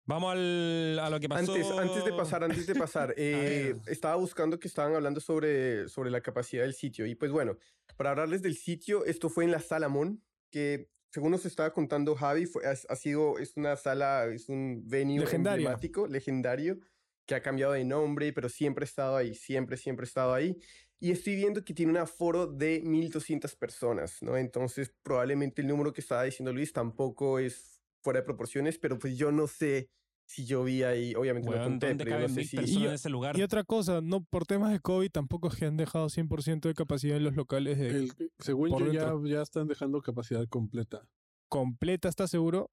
Vamos 0.05 0.31
al- 0.33 0.99
a 0.99 1.09
lo 1.09 1.19
que 1.19 1.29
pasó. 1.29 1.53
Antes, 1.53 1.71
antes 1.71 2.03
de 2.03 2.13
pasar, 2.13 2.43
antes 2.43 2.65
de 2.67 2.75
pasar, 2.75 3.13
eh, 3.17 3.75
estaba 3.87 4.15
buscando 4.15 4.59
que 4.59 4.67
estaban 4.67 4.95
hablando 4.95 5.21
sobre, 5.21 5.87
sobre 5.87 6.09
la 6.09 6.19
capacidad 6.21 6.63
del 6.63 6.73
sitio. 6.73 7.05
Y 7.05 7.15
pues 7.15 7.31
bueno, 7.31 7.57
para 7.95 8.09
hablarles 8.11 8.41
del 8.41 8.55
sitio, 8.55 9.05
esto 9.05 9.29
fue 9.29 9.43
en 9.45 9.51
la 9.51 9.59
Salamón, 9.59 10.23
que 10.51 10.89
según 11.11 11.31
nos 11.31 11.45
estaba 11.45 11.71
contando 11.71 12.15
Javi, 12.15 12.45
fue, 12.45 12.65
ha, 12.67 12.71
ha 12.71 12.95
sido, 12.95 13.39
es 13.39 13.57
una 13.57 13.75
sala, 13.75 14.25
es 14.27 14.49
un 14.49 14.83
venue 14.87 15.19
Legendario. 15.19 15.67
emblemático, 15.67 16.07
legendario, 16.07 16.79
que 17.25 17.35
ha 17.35 17.41
cambiado 17.41 17.73
de 17.73 17.83
nombre, 17.83 18.33
pero 18.33 18.49
siempre 18.49 18.83
ha 18.83 18.87
estado 18.87 19.15
ahí, 19.15 19.33
siempre, 19.35 19.77
siempre 19.77 20.03
ha 20.03 20.07
estado 20.07 20.33
ahí. 20.33 20.57
Y 20.99 21.11
estoy 21.11 21.35
viendo 21.35 21.63
que 21.63 21.73
tiene 21.73 21.91
un 21.91 21.97
aforo 21.97 22.45
de 22.45 22.81
1200 22.83 23.55
personas, 23.55 24.21
¿no? 24.21 24.35
Entonces, 24.35 24.93
probablemente 25.01 25.61
el 25.61 25.67
número 25.67 25.93
que 25.93 26.01
estaba 26.01 26.23
diciendo 26.23 26.51
Luis 26.51 26.73
tampoco 26.73 27.39
es 27.39 27.79
fuera 28.01 28.19
de 28.19 28.25
proporciones, 28.25 28.77
pero 28.77 28.99
pues 28.99 29.17
yo 29.17 29.31
no 29.31 29.47
sé 29.47 29.89
si 30.29 30.45
yo 30.45 30.63
vi 30.63 30.83
ahí, 30.83 31.15
obviamente 31.15 31.49
Weón, 31.49 31.59
lo 31.63 31.67
conté, 31.69 31.87
¿dónde 31.87 32.03
pero 32.05 32.17
yo 32.17 32.21
no 32.21 32.29
sé 32.29 32.35
mil 32.35 32.47
si... 32.47 32.55
personas 32.55 32.81
Y- 32.83 32.85
en 32.85 32.93
ese 32.93 33.09
lugar? 33.09 33.35
Y 33.39 33.41
otra 33.41 33.63
cosa, 33.63 33.99
no 33.99 34.23
por 34.23 34.45
temas 34.45 34.71
de 34.71 34.79
COVID 34.79 35.09
tampoco 35.09 35.47
es 35.47 35.55
que 35.55 35.65
han 35.65 35.75
dejado 35.75 36.07
100% 36.07 36.67
de 36.67 36.75
capacidad 36.75 37.17
en 37.17 37.23
los 37.23 37.35
locales 37.35 37.79
de 37.79 37.89
El- 37.89 38.13
según 38.37 38.69
yo, 38.77 38.93
ya, 38.93 39.11
ya 39.25 39.41
están 39.41 39.67
dejando 39.67 39.99
capacidad 40.03 40.45
completa. 40.47 41.01
completa, 41.47 42.09
¿estás 42.09 42.29
seguro? 42.29 42.69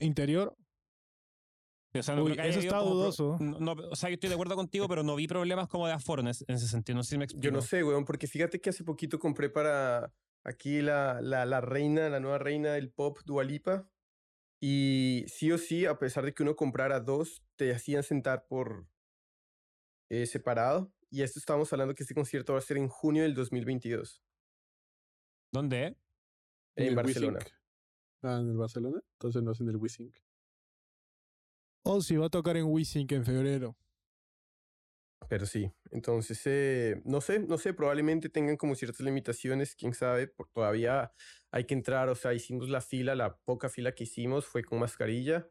Interior. 0.00 0.54
O 1.98 2.02
sea, 2.02 2.14
no 2.14 2.24
Uy, 2.24 2.32
eso 2.38 2.60
está 2.60 2.78
dudoso. 2.80 3.38
no- 3.40 3.58
no, 3.58 3.72
o 3.72 3.96
sea, 3.96 4.10
yo 4.10 4.14
estoy 4.14 4.28
de 4.28 4.34
acuerdo 4.34 4.54
contigo, 4.54 4.86
pero 4.86 5.02
no 5.02 5.16
vi 5.16 5.26
problemas 5.26 5.66
como 5.68 5.86
de 5.86 5.94
aforo 5.94 6.20
en 6.20 6.28
ese, 6.28 6.44
en 6.46 6.56
ese 6.56 6.68
sentido. 6.68 6.94
No 6.96 7.02
sé 7.04 7.10
si 7.12 7.18
me 7.18 7.24
explico. 7.24 7.42
Yo 7.42 7.50
no 7.50 7.62
sé, 7.62 7.82
weón, 7.82 8.04
porque 8.04 8.26
fíjate 8.26 8.60
que 8.60 8.68
hace 8.68 8.84
poquito 8.84 9.18
compré 9.18 9.48
para 9.48 10.12
aquí 10.44 10.82
la, 10.82 11.22
la, 11.22 11.46
la 11.46 11.62
reina, 11.62 12.10
la 12.10 12.20
nueva 12.20 12.36
reina 12.36 12.72
del 12.72 12.90
pop, 12.90 13.18
Dualipa. 13.24 13.88
Y 14.60 15.24
sí 15.28 15.52
o 15.52 15.58
sí, 15.58 15.86
a 15.86 15.98
pesar 15.98 16.24
de 16.24 16.34
que 16.34 16.42
uno 16.42 16.56
comprara 16.56 17.00
dos, 17.00 17.42
te 17.56 17.72
hacían 17.72 18.02
sentar 18.02 18.46
por 18.48 18.86
eh, 20.10 20.26
separado. 20.26 20.92
Y 21.10 21.22
esto 21.22 21.38
estamos 21.38 21.72
hablando 21.72 21.94
que 21.94 22.02
este 22.02 22.14
concierto 22.14 22.52
va 22.52 22.58
a 22.58 22.62
ser 22.62 22.76
en 22.76 22.88
junio 22.88 23.22
del 23.22 23.34
2022 23.34 24.22
¿Dónde? 25.52 25.96
en 26.76 26.86
el 26.86 26.94
Barcelona. 26.94 27.38
Wisink. 27.38 27.54
Ah, 28.22 28.38
en 28.40 28.50
el 28.50 28.56
Barcelona. 28.56 29.00
Entonces 29.14 29.42
no 29.42 29.52
es 29.52 29.60
en 29.60 29.68
el 29.68 29.76
Wisink. 29.76 30.16
Ozzy 31.84 32.16
va 32.16 32.26
a 32.26 32.30
tocar 32.30 32.56
en 32.56 32.66
Wisink 32.66 33.12
en 33.12 33.24
febrero. 33.24 33.76
Pero 35.28 35.46
sí, 35.46 35.70
entonces, 35.90 36.40
eh, 36.46 37.02
no 37.04 37.20
sé, 37.20 37.40
no 37.40 37.58
sé, 37.58 37.74
probablemente 37.74 38.28
tengan 38.28 38.56
como 38.56 38.74
ciertas 38.74 39.00
limitaciones, 39.00 39.74
quién 39.74 39.92
sabe, 39.92 40.28
por, 40.28 40.48
todavía 40.48 41.12
hay 41.50 41.64
que 41.64 41.74
entrar, 41.74 42.08
o 42.08 42.14
sea, 42.14 42.34
hicimos 42.34 42.68
la 42.68 42.80
fila, 42.80 43.14
la 43.14 43.36
poca 43.38 43.68
fila 43.68 43.94
que 43.94 44.04
hicimos 44.04 44.46
fue 44.46 44.62
con 44.62 44.78
mascarilla, 44.78 45.48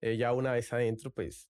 eh, 0.00 0.16
ya 0.16 0.32
una 0.32 0.52
vez 0.52 0.72
adentro, 0.72 1.12
pues, 1.12 1.48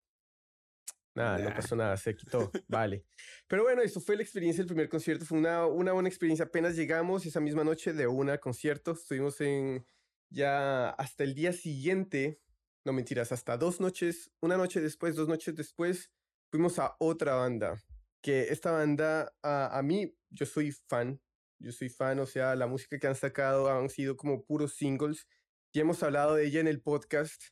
nada, 1.15 1.39
no 1.39 1.55
pasó 1.55 1.75
nada, 1.75 1.97
se 1.97 2.15
quitó, 2.15 2.51
vale. 2.69 3.07
Pero 3.47 3.63
bueno, 3.63 3.83
eso 3.83 4.01
fue 4.01 4.17
la 4.17 4.23
experiencia 4.23 4.63
del 4.63 4.69
primer 4.69 4.89
concierto, 4.89 5.25
fue 5.25 5.39
una, 5.39 5.67
una 5.67 5.93
buena 5.93 6.09
experiencia, 6.09 6.47
apenas 6.47 6.77
llegamos 6.77 7.25
esa 7.27 7.41
misma 7.41 7.65
noche 7.65 7.93
de 7.93 8.07
una 8.07 8.39
concierto, 8.39 8.93
estuvimos 8.93 9.41
en, 9.41 9.85
ya 10.31 10.91
hasta 10.91 11.25
el 11.25 11.35
día 11.35 11.53
siguiente, 11.53 12.41
no 12.85 12.93
mentiras, 12.93 13.33
hasta 13.33 13.57
dos 13.57 13.81
noches, 13.81 14.31
una 14.41 14.57
noche 14.57 14.81
después, 14.81 15.17
dos 15.17 15.29
noches 15.29 15.55
después, 15.57 16.13
fuimos 16.51 16.79
a 16.79 16.95
otra 16.99 17.35
banda, 17.35 17.83
que 18.23 18.49
esta 18.51 18.71
banda, 18.71 19.35
a, 19.43 19.79
a 19.79 19.83
mí, 19.83 20.15
yo 20.31 20.45
soy 20.45 20.73
fan, 20.73 21.21
yo 21.59 21.73
soy 21.73 21.89
fan, 21.89 22.19
o 22.21 22.27
sea, 22.27 22.55
la 22.57 22.67
música 22.67 22.99
que 22.99 23.07
han 23.07 23.15
sacado 23.15 23.71
han 23.71 23.89
sido 23.91 24.17
como 24.17 24.45
puros 24.45 24.75
singles, 24.75 25.27
ya 25.73 25.83
hemos 25.83 26.03
hablado 26.03 26.35
de 26.35 26.47
ella 26.47 26.61
en 26.61 26.69
el 26.69 26.81
podcast, 26.81 27.43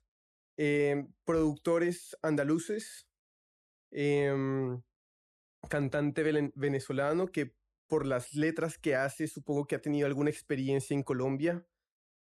em, 0.57 1.13
productores 1.25 2.17
andaluces, 2.23 3.07
em, 3.91 4.83
cantante 5.69 6.23
venezolano 6.55 7.27
que 7.29 7.55
por 7.89 8.07
las 8.07 8.35
letras 8.35 8.79
que 8.79 8.95
hace, 8.97 9.29
supongo 9.29 9.67
que 9.67 9.77
ha 9.77 9.83
tenido 9.83 10.07
alguna 10.07 10.31
experiencia 10.31 10.95
en 10.95 11.03
Colombia, 11.03 11.67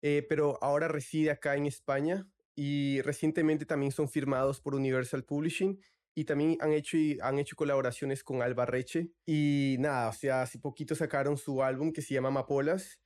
eh, 0.02 0.24
pero 0.28 0.58
ahora 0.62 0.88
reside 0.88 1.30
acá 1.30 1.56
en 1.56 1.66
España 1.66 2.26
y 2.54 3.00
recientemente 3.02 3.66
también 3.66 3.92
son 3.92 4.08
firmados 4.08 4.60
por 4.60 4.74
Universal 4.74 5.24
Publishing 5.24 5.80
y 6.14 6.24
también 6.24 6.56
han 6.60 6.72
hecho, 6.72 6.96
y- 6.96 7.18
han 7.22 7.38
hecho 7.38 7.56
colaboraciones 7.56 8.22
con 8.24 8.42
Alba 8.42 8.66
Reche. 8.66 9.12
Y 9.26 9.76
nada, 9.78 10.08
o 10.08 10.12
sea, 10.12 10.42
hace 10.42 10.58
poquito 10.58 10.94
sacaron 10.94 11.36
su 11.38 11.62
álbum 11.62 11.92
que 11.92 12.02
se 12.02 12.14
llama 12.14 12.28
Amapolas. 12.28 13.00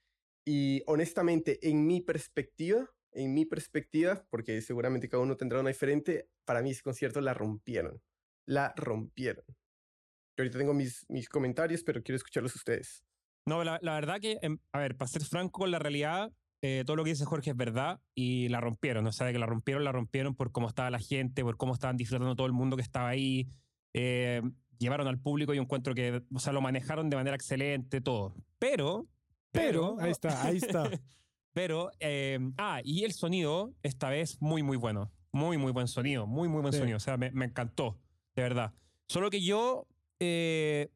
Y 0.46 0.82
honestamente, 0.86 1.58
en 1.68 1.86
mi 1.86 2.00
perspectiva, 2.00 2.90
en 3.12 3.32
mi 3.34 3.44
perspectiva, 3.46 4.26
porque 4.30 4.60
seguramente 4.60 5.08
cada 5.08 5.22
uno 5.22 5.36
tendrá 5.36 5.60
una 5.60 5.70
diferente, 5.70 6.28
para 6.44 6.62
mí 6.62 6.70
ese 6.70 6.82
concierto 6.82 7.20
la 7.20 7.32
rompieron. 7.34 8.02
La 8.46 8.74
rompieron. 8.76 9.44
Yo 9.46 10.42
ahorita 10.42 10.58
tengo 10.58 10.74
mis, 10.74 11.06
mis 11.08 11.28
comentarios, 11.28 11.82
pero 11.84 12.02
quiero 12.02 12.16
escucharlos 12.16 12.54
ustedes. 12.56 13.04
No, 13.46 13.62
la, 13.62 13.78
la 13.82 13.94
verdad 13.94 14.20
que, 14.20 14.38
em, 14.42 14.58
a 14.72 14.80
ver, 14.80 14.96
para 14.96 15.08
ser 15.08 15.22
franco 15.22 15.60
con 15.60 15.70
la 15.70 15.78
realidad, 15.78 16.32
eh, 16.66 16.82
todo 16.86 16.96
lo 16.96 17.04
que 17.04 17.10
dice 17.10 17.26
Jorge 17.26 17.50
es 17.50 17.56
verdad 17.58 18.00
y 18.14 18.48
la 18.48 18.58
rompieron. 18.58 19.06
O 19.06 19.12
sea, 19.12 19.30
que 19.30 19.38
la 19.38 19.44
rompieron, 19.44 19.84
la 19.84 19.92
rompieron 19.92 20.34
por 20.34 20.50
cómo 20.50 20.66
estaba 20.66 20.88
la 20.88 20.98
gente, 20.98 21.42
por 21.42 21.58
cómo 21.58 21.74
estaban 21.74 21.98
disfrutando 21.98 22.34
todo 22.34 22.46
el 22.46 22.54
mundo 22.54 22.74
que 22.76 22.82
estaba 22.82 23.10
ahí. 23.10 23.46
Eh, 23.92 24.40
llevaron 24.78 25.06
al 25.06 25.18
público 25.18 25.52
y 25.52 25.58
encuentro 25.58 25.94
que, 25.94 26.22
o 26.34 26.38
sea, 26.38 26.54
lo 26.54 26.62
manejaron 26.62 27.10
de 27.10 27.16
manera 27.16 27.36
excelente, 27.36 28.00
todo. 28.00 28.34
Pero, 28.58 29.06
Pero, 29.50 29.98
ahí 30.00 30.10
está, 30.10 30.42
ahí 30.42 30.56
está. 30.56 30.84
pero, 31.52 31.90
eh, 32.00 32.38
ah, 32.56 32.80
y 32.82 33.04
el 33.04 33.12
sonido, 33.12 33.74
esta 33.82 34.08
vez, 34.08 34.40
muy, 34.40 34.62
muy 34.62 34.78
bueno. 34.78 35.12
Muy, 35.32 35.58
muy 35.58 35.70
buen 35.70 35.86
sonido, 35.86 36.26
muy, 36.26 36.48
muy 36.48 36.62
buen 36.62 36.72
Sí. 36.72 36.78
sonido. 36.78 36.96
O 36.96 37.00
sea, 37.00 37.18
me, 37.18 37.30
me 37.32 37.44
encantó, 37.44 37.98
de 38.34 38.42
verdad. 38.42 38.72
Solo 39.06 39.28
que 39.28 39.42
yo, 39.42 39.86
eh, 40.18 40.88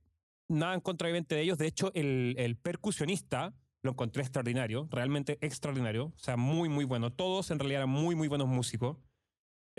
nada 0.48 0.72
en 0.72 0.80
contra 0.80 1.10
de 1.10 1.42
ellos. 1.42 1.58
De 1.58 1.66
hecho, 1.66 1.92
el, 1.92 2.36
el 2.38 2.56
percusionista 2.56 3.52
lo 3.88 3.92
encontré 3.92 4.22
extraordinario, 4.22 4.86
realmente 4.90 5.38
extraordinario. 5.40 6.06
O 6.06 6.18
sea, 6.18 6.36
muy, 6.36 6.68
muy 6.68 6.84
bueno. 6.84 7.10
Todos 7.12 7.50
en 7.50 7.58
realidad 7.58 7.82
eran 7.82 7.90
muy, 7.90 8.14
muy 8.14 8.28
buenos 8.28 8.46
músicos. 8.48 8.96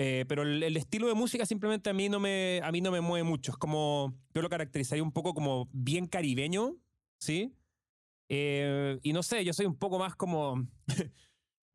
Eh, 0.02 0.26
pero 0.28 0.44
el, 0.44 0.64
el 0.64 0.78
estilo 0.78 1.08
de 1.08 1.14
música 1.14 1.46
simplemente 1.46 1.90
a 1.90 1.94
mí, 1.94 2.08
no 2.10 2.20
me, 2.22 2.62
a 2.64 2.72
mí 2.72 2.80
no 2.82 2.90
me 2.92 3.02
mueve 3.02 3.24
mucho. 3.24 3.52
Es 3.52 3.58
como, 3.58 4.16
yo 4.34 4.42
lo 4.42 4.50
caracterizaría 4.50 5.04
un 5.04 5.12
poco 5.12 5.34
como 5.34 5.68
bien 5.74 6.06
caribeño, 6.08 6.76
¿sí? 7.20 7.54
Eh, 8.30 9.00
y 9.04 9.12
no 9.14 9.24
sé, 9.24 9.44
yo 9.44 9.54
soy 9.54 9.66
un 9.66 9.76
poco 9.76 10.00
más 10.00 10.16
como, 10.16 10.66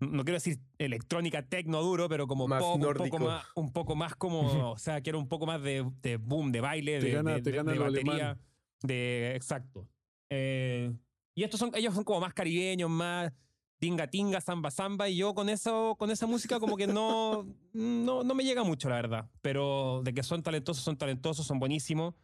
no 0.01 0.25
quiero 0.25 0.37
decir 0.37 0.59
electrónica, 0.79 1.43
tecno 1.47 1.83
duro, 1.83 2.09
pero 2.09 2.27
como 2.27 2.47
Más 2.49 2.63
pop, 2.63 2.77
un 2.77 2.95
poco 2.95 3.19
más, 3.19 3.45
un 3.57 3.73
poco 3.73 3.95
más 3.97 4.15
como, 4.17 4.41
o 4.73 4.79
sea, 4.79 5.01
quiero 5.01 5.19
un 5.19 5.29
poco 5.29 5.47
más 5.47 5.63
de, 5.63 5.85
de 6.01 6.17
boom, 6.17 6.53
de 6.53 6.61
baile, 6.61 7.01
Te 7.01 7.07
de, 7.07 7.13
gana- 7.13 7.35
de- 7.35 7.43
te 7.43 7.51
de- 7.51 7.57
gana 7.57 7.73
de 7.73 7.79
batería, 7.79 8.13
alemán. 8.31 8.41
de, 8.83 9.33
exacto. 9.37 9.89
Eh, 10.31 10.93
y 11.35 11.43
estos 11.43 11.61
son, 11.61 11.71
ellos 11.75 11.95
son 11.95 12.05
como 12.05 12.21
más 12.21 12.35
caribeños, 12.35 12.91
más 12.91 13.33
tinga 13.79 14.07
tinga, 14.09 14.41
samba 14.41 14.71
samba, 14.71 15.09
y 15.09 15.17
yo 15.17 15.35
con 15.35 15.49
eso, 15.49 15.97
con 15.99 16.11
esa 16.11 16.27
música 16.27 16.59
como 16.59 16.77
que 16.77 16.87
no, 16.87 17.47
no, 17.73 18.23
no 18.23 18.35
me 18.35 18.45
llega 18.45 18.65
mucho, 18.65 18.89
la 18.89 18.97
verdad. 18.97 19.31
Pero 19.43 20.01
de 20.05 20.15
que 20.15 20.23
son 20.23 20.43
talentosos, 20.43 20.83
son 20.83 20.97
talentosos, 20.97 21.47
son 21.47 21.59
buenísimos. 21.59 22.15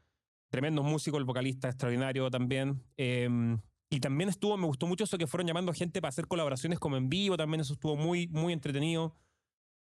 Tremendos 0.51 0.85
músicos, 0.85 1.19
el 1.19 1.25
vocalista 1.25 1.69
extraordinario 1.69 2.31
también. 2.31 2.83
Eh, 2.97 3.29
y 3.93 3.99
también 3.99 4.29
estuvo, 4.29 4.57
me 4.57 4.67
gustó 4.67 4.87
mucho 4.87 5.03
eso 5.03 5.19
que 5.19 5.27
fueron 5.27 5.49
llamando 5.49 5.73
gente 5.73 6.01
para 6.01 6.11
hacer 6.11 6.29
colaboraciones 6.29 6.79
como 6.79 6.97
en 6.97 7.09
vivo, 7.09 7.37
también 7.37 7.61
eso 7.61 7.73
estuvo 7.73 7.97
muy, 7.97 8.29
muy 8.29 8.53
entretenido. 8.53 9.17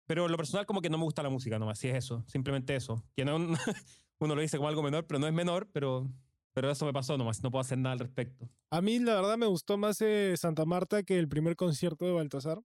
Pero 0.07 0.27
en 0.27 0.31
lo 0.31 0.37
personal 0.37 0.65
como 0.65 0.81
que 0.81 0.89
no 0.89 0.97
me 0.97 1.05
gusta 1.05 1.25
la 1.25 1.29
música 1.29 1.59
nomás, 1.59 1.81
sí 1.81 1.89
es 1.89 1.97
eso, 1.97 2.25
simplemente 2.29 2.77
eso. 2.77 3.05
Que 3.17 3.25
no, 3.25 3.37
uno 4.21 4.35
lo 4.35 4.41
dice 4.41 4.59
como 4.59 4.69
algo 4.69 4.83
menor, 4.83 5.09
pero 5.09 5.19
no 5.19 5.27
es 5.27 5.33
menor, 5.33 5.69
pero, 5.73 6.09
pero 6.55 6.71
eso 6.71 6.85
me 6.87 6.93
pasó 6.93 7.17
nomás, 7.17 7.43
no 7.43 7.51
puedo 7.51 7.61
hacer 7.61 7.79
nada 7.79 7.95
al 7.95 7.99
respecto. 8.01 8.49
A 8.73 8.81
mí, 8.81 8.99
la 8.99 9.15
verdad, 9.15 9.37
me 9.37 9.47
gustó 9.47 9.77
más 9.79 10.01
eh, 10.01 10.35
Santa 10.37 10.65
Marta 10.65 11.03
que 11.03 11.19
el 11.19 11.29
primer 11.29 11.57
concierto 11.57 12.05
de 12.05 12.13
Baltasar. 12.13 12.61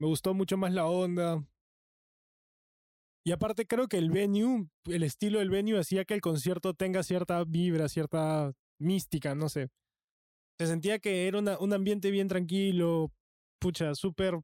Me 0.00 0.06
gustó 0.06 0.32
mucho 0.34 0.56
más 0.56 0.72
la 0.72 0.86
onda. 0.86 1.44
Y 3.26 3.32
aparte, 3.32 3.66
creo 3.66 3.88
que 3.88 3.98
el 3.98 4.10
venue, 4.10 4.68
el 4.86 5.02
estilo 5.02 5.40
del 5.40 5.50
venue, 5.50 5.78
hacía 5.78 6.04
que 6.04 6.14
el 6.14 6.20
concierto 6.20 6.72
tenga 6.74 7.02
cierta 7.02 7.44
vibra, 7.44 7.88
cierta 7.88 8.52
mística, 8.80 9.34
no 9.34 9.48
sé. 9.48 9.68
Se 10.58 10.66
sentía 10.66 10.98
que 10.98 11.26
era 11.28 11.38
una- 11.38 11.58
un 11.58 11.72
ambiente 11.72 12.10
bien 12.10 12.28
tranquilo, 12.28 13.12
pucha, 13.60 13.94
súper 13.94 14.40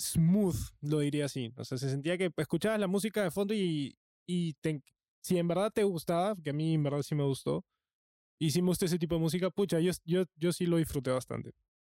smooth, 0.00 0.56
lo 0.82 1.00
diría 1.00 1.24
así. 1.24 1.52
O 1.56 1.64
sea, 1.64 1.78
se 1.78 1.90
sentía 1.90 2.18
que 2.18 2.30
escuchabas 2.36 2.78
la 2.78 2.86
música 2.86 3.22
de 3.22 3.30
fondo 3.30 3.54
y, 3.54 3.96
y 4.28 4.52
te- 4.54 4.82
si 5.26 5.38
en 5.38 5.48
verdad 5.48 5.72
te 5.72 5.82
gustaba, 5.82 6.36
que 6.36 6.50
a 6.50 6.52
mí 6.52 6.74
en 6.74 6.84
verdad 6.84 7.02
sí 7.02 7.14
me 7.16 7.24
gustó, 7.24 7.64
y 8.38 8.50
si 8.52 8.62
me 8.62 8.68
gusta 8.68 8.84
ese 8.84 8.96
tipo 8.98 9.16
de 9.16 9.20
música, 9.20 9.50
pucha, 9.50 9.80
yo, 9.80 9.90
yo, 10.04 10.22
yo 10.36 10.52
sí 10.52 10.66
lo 10.66 10.76
disfruté 10.76 11.10
bastante. 11.10 11.50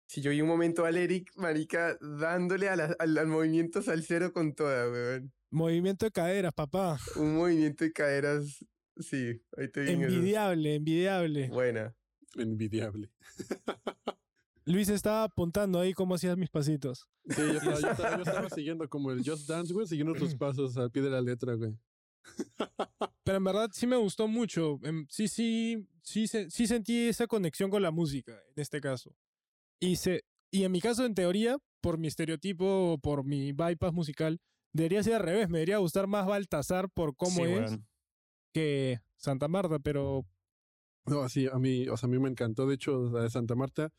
Si 0.07 0.21
yo 0.21 0.29
vi 0.29 0.41
un 0.41 0.47
momento 0.47 0.85
al 0.85 0.97
Eric, 0.97 1.31
marica, 1.37 1.97
dándole 1.99 2.69
a 2.69 2.75
la- 2.75 2.95
al, 2.99 3.17
al 3.17 3.27
movimiento 3.27 3.81
salsero 3.81 4.31
con 4.33 4.53
toda, 4.53 4.87
weón. 4.91 5.33
Movimiento 5.49 6.05
de 6.05 6.11
caderas, 6.11 6.53
papá. 6.53 6.99
Un 7.15 7.35
movimiento 7.37 7.83
de 7.85 7.91
caderas, 7.91 8.63
sí, 8.97 9.41
ahí 9.57 9.67
te 9.71 9.81
vi. 9.81 9.91
en 9.91 10.03
eso. 10.03 10.13
Envidiable, 10.13 10.75
envidiable. 10.75 11.47
Buena. 11.49 11.95
Envidiable. 12.35 13.09
Luis 14.65 14.89
estaba 14.89 15.23
apuntando 15.23 15.79
ahí 15.79 15.93
cómo 15.93 16.15
hacías 16.15 16.37
mis 16.37 16.49
pasitos. 16.49 17.07
Sí, 17.29 17.41
yo 17.41 17.53
estaba, 17.53 17.79
yo 17.79 17.87
estaba- 17.91 18.15
yo 18.17 18.23
estaba 18.23 18.49
siguiendo 18.49 18.87
como 18.89 19.11
el 19.11 19.23
Just 19.27 19.47
Dance, 19.49 19.73
güey, 19.73 19.87
siguiendo 19.87 20.13
tus 20.13 20.35
pasos 20.35 20.77
al 20.77 20.91
pie 20.91 21.01
de 21.01 21.09
la 21.09 21.21
letra, 21.21 21.53
güey. 21.55 21.75
Pero 23.23 23.37
en 23.37 23.43
verdad 23.43 23.69
sí 23.73 23.87
me 23.87 23.95
gustó 23.97 24.27
mucho. 24.27 24.79
Em, 24.83 25.05
Sí, 25.09 25.27
sí, 25.27 25.87
sí, 26.01 26.27
sí 26.27 26.67
sentí 26.67 27.07
esa 27.07 27.27
conexión 27.27 27.69
con 27.69 27.81
la 27.81 27.91
música, 27.91 28.33
en 28.55 28.61
este 28.61 28.81
caso. 28.81 29.15
Y, 29.79 29.95
se, 29.97 30.23
y 30.51 30.63
en 30.63 30.71
mi 30.71 30.81
caso, 30.81 31.05
en 31.05 31.15
teoría, 31.15 31.57
por 31.81 31.97
mi 31.97 32.07
estereotipo, 32.07 32.97
por 33.01 33.23
mi 33.25 33.51
bypass 33.51 33.93
musical, 33.93 34.39
debería 34.71 35.03
ser 35.03 35.15
al 35.15 35.23
revés. 35.23 35.49
Me 35.49 35.59
debería 35.59 35.77
gustar 35.77 36.07
más 36.07 36.25
Baltasar 36.25 36.89
por 36.89 37.15
cómo 37.15 37.35
Sí, 37.37 37.41
es 37.51 37.71
weón. 37.71 37.87
que 38.53 38.99
Santa 39.17 39.47
Marta, 39.47 39.79
pero 39.79 40.25
No, 41.05 41.27
sí, 41.29 41.47
a 41.51 41.59
mí, 41.59 41.87
o 41.89 41.97
sea, 41.97 42.07
a 42.07 42.09
mí 42.11 42.19
me 42.19 42.29
encantó. 42.29 42.65
De 42.65 42.75
hecho, 42.75 43.09
la 43.11 43.23
de 43.23 43.29
Santa 43.29 43.55
Marta, 43.55 43.91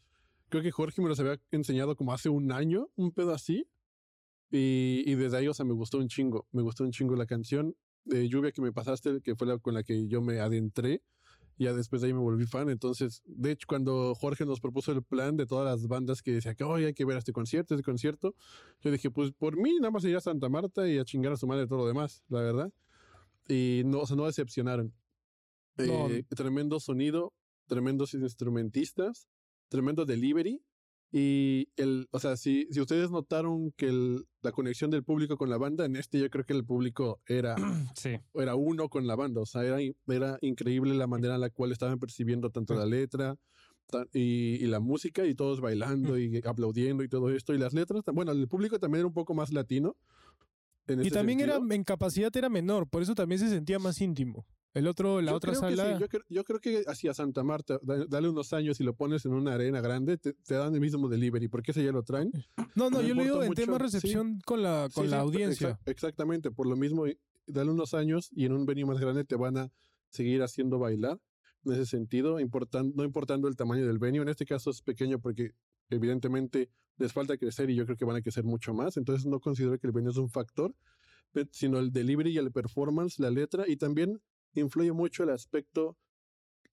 creo 0.48 0.62
que 0.62 0.70
Jorge 0.70 1.02
me 1.02 1.08
los 1.08 1.20
había 1.20 1.38
enseñado 1.50 1.96
como 1.96 2.12
hace 2.12 2.28
un 2.30 2.50
año, 2.52 2.88
un 2.96 3.12
pedo 3.12 3.32
así. 3.34 3.66
Y, 4.50 5.02
y 5.06 5.14
desde 5.16 5.38
ahí, 5.38 5.48
o 5.48 5.54
sea, 5.54 5.64
me 5.66 5.72
gustó 5.74 5.98
un 5.98 6.08
chingo. 6.08 6.46
Me 6.52 6.62
gustó 6.62 6.84
un 6.84 6.92
chingo 6.92 7.16
la 7.16 7.26
canción 7.26 7.76
de 8.04 8.28
Lluvia 8.28 8.52
que 8.52 8.62
me 8.62 8.72
pasaste, 8.72 9.20
que 9.22 9.34
fue 9.34 9.46
la 9.46 9.58
con 9.58 9.74
la 9.74 9.82
que 9.82 10.06
yo 10.06 10.20
me 10.22 10.40
adentré. 10.40 11.02
Ya 11.56 11.72
después 11.72 12.02
de 12.02 12.08
ahí 12.08 12.12
me 12.12 12.18
volví 12.18 12.46
fan. 12.46 12.68
Entonces, 12.68 13.22
de 13.26 13.52
hecho, 13.52 13.66
cuando 13.68 14.14
Jorge 14.16 14.44
nos 14.44 14.60
propuso 14.60 14.90
el 14.90 15.02
plan 15.04 15.36
de 15.36 15.46
todas 15.46 15.64
las 15.64 15.86
bandas 15.86 16.20
que 16.20 16.32
decía 16.32 16.54
que, 16.54 16.64
oye, 16.64 16.86
hay 16.86 16.94
que 16.94 17.04
ver 17.04 17.16
este 17.16 17.32
concierto, 17.32 17.74
este 17.74 17.84
concierto, 17.84 18.34
yo 18.80 18.90
dije, 18.90 19.10
pues 19.10 19.30
por 19.30 19.56
mí 19.56 19.76
nada 19.78 19.92
más 19.92 20.02
iría 20.04 20.18
a 20.18 20.20
Santa 20.20 20.48
Marta 20.48 20.88
y 20.88 20.98
a 20.98 21.04
chingar 21.04 21.32
a 21.32 21.36
su 21.36 21.46
madre 21.46 21.68
todo 21.68 21.78
lo 21.78 21.86
demás, 21.86 22.24
la 22.28 22.40
verdad. 22.40 22.72
Y 23.48 23.82
no, 23.84 24.00
o 24.00 24.06
sea, 24.06 24.16
no 24.16 24.26
decepcionaron. 24.26 24.92
No. 25.76 26.08
Eh, 26.08 26.24
tremendo 26.28 26.80
sonido, 26.80 27.32
tremendos 27.66 28.14
instrumentistas, 28.14 29.28
tremendo 29.68 30.04
delivery. 30.04 30.60
Y 31.16 31.68
el, 31.76 32.08
o 32.10 32.18
sea, 32.18 32.36
si, 32.36 32.66
si 32.72 32.80
ustedes 32.80 33.08
notaron 33.12 33.70
que 33.76 33.86
el- 33.86 34.26
la 34.42 34.50
conexión 34.50 34.90
del 34.90 35.04
público 35.04 35.36
con 35.36 35.48
la 35.48 35.56
banda, 35.58 35.84
en 35.84 35.94
este 35.94 36.18
yo 36.18 36.28
creo 36.28 36.44
que 36.44 36.54
el 36.54 36.64
público 36.64 37.20
era, 37.28 37.54
Sí. 37.96 38.18
era 38.34 38.56
uno 38.56 38.88
con 38.88 39.06
la 39.06 39.14
banda. 39.14 39.40
O 39.40 39.46
sea, 39.46 39.62
era, 39.62 39.78
era 40.08 40.38
increíble 40.40 40.92
la 40.94 41.06
manera 41.06 41.36
en 41.36 41.40
la 41.42 41.50
cual 41.50 41.70
estaban 41.70 42.00
percibiendo 42.00 42.50
tanto 42.50 42.74
la 42.74 42.84
letra 42.84 43.36
y, 44.12 44.56
y 44.60 44.66
la 44.66 44.80
música 44.80 45.24
y 45.24 45.36
todos 45.36 45.60
bailando 45.60 46.18
y 46.18 46.40
aplaudiendo 46.44 47.04
y 47.04 47.08
todo 47.08 47.30
esto. 47.30 47.54
Y 47.54 47.58
las 47.58 47.74
letras, 47.74 48.02
bueno, 48.12 48.32
el 48.32 48.48
público 48.48 48.80
también 48.80 49.00
era 49.00 49.06
un 49.06 49.14
poco 49.14 49.34
más 49.34 49.52
latino. 49.52 49.94
en 50.88 50.98
Y 50.98 51.02
este 51.06 51.14
también 51.18 51.38
era, 51.38 51.60
en 51.70 51.84
capacidad 51.84 52.36
era 52.36 52.48
menor, 52.48 52.88
por 52.88 53.02
eso 53.02 53.14
también 53.14 53.38
se 53.38 53.48
sentía 53.48 53.78
más 53.78 54.00
íntimo. 54.00 54.44
El 54.74 54.88
otro, 54.88 55.20
la 55.22 55.30
Yo 55.30 55.36
otra 55.36 55.54
sí, 55.54 55.60
sala. 55.60 55.98
Yo, 56.00 56.08
creo, 56.08 56.22
yo 56.28 56.42
creo 56.44 56.60
que 56.60 56.82
hacia 56.88 57.14
Santa 57.14 57.44
Marta, 57.44 57.78
da- 57.82 58.06
dale 58.06 58.28
unos 58.28 58.52
años 58.52 58.80
y 58.80 58.84
lo 58.84 58.94
pones 58.94 59.24
en 59.24 59.32
una 59.32 59.54
arena 59.54 59.80
grande, 59.80 60.18
te, 60.18 60.32
te 60.34 60.54
dan 60.54 60.74
el 60.74 60.80
mismo 60.80 61.08
delivery, 61.08 61.46
porque 61.48 61.70
ese 61.70 61.84
ya 61.84 61.92
lo 61.92 62.02
traen. 62.02 62.32
No, 62.74 62.90
no, 62.90 62.98
me 63.00 63.06
yo 63.08 63.14
le 63.14 63.22
digo 63.22 63.36
importa 63.36 63.44
en 63.44 63.48
mucho, 63.50 63.62
tema 63.62 63.76
sí. 63.78 63.82
recepción 63.84 64.40
con 64.44 64.62
la, 64.62 64.88
con 64.92 65.04
Sí, 65.04 65.10
la 65.12 65.20
audiencia. 65.20 65.70
exa- 65.70 65.78
exactamente, 65.86 66.50
por 66.50 66.66
lo 66.66 66.74
mismo, 66.76 67.04
dale 67.46 67.70
unos 67.70 67.94
años 67.94 68.30
y 68.32 68.46
en 68.46 68.52
un 68.52 68.66
venue 68.66 68.84
más 68.84 68.98
grande 68.98 69.24
te 69.24 69.36
van 69.36 69.56
a 69.58 69.70
seguir 70.10 70.42
haciendo 70.42 70.78
bailar. 70.80 71.20
En 71.64 71.72
ese 71.72 71.86
sentido, 71.86 72.40
importan- 72.40 72.92
no 72.96 73.04
importando 73.04 73.46
el 73.48 73.54
tamaño 73.56 73.86
del 73.86 73.98
venue, 74.00 74.22
en 74.22 74.28
este 74.28 74.44
caso 74.44 74.70
es 74.70 74.82
pequeño 74.82 75.20
porque 75.20 75.52
evidentemente 75.88 76.68
les 76.98 77.12
falta 77.12 77.36
crecer 77.36 77.70
y 77.70 77.76
yo 77.76 77.84
creo 77.84 77.96
que 77.96 78.04
van 78.04 78.16
a 78.16 78.22
crecer 78.22 78.42
mucho 78.44 78.74
más, 78.74 78.96
entonces 78.96 79.24
no 79.26 79.38
considero 79.40 79.78
que 79.78 79.86
el 79.86 79.92
venue 79.92 80.10
es 80.10 80.16
un 80.16 80.28
factor, 80.30 80.74
sino 81.52 81.78
el 81.78 81.92
delivery 81.92 82.30
y 82.32 82.38
el 82.38 82.52
performance, 82.52 83.18
la 83.18 83.30
letra 83.30 83.64
y 83.68 83.76
también 83.76 84.20
influye 84.60 84.92
mucho 84.92 85.22
el 85.24 85.30
aspecto, 85.30 85.96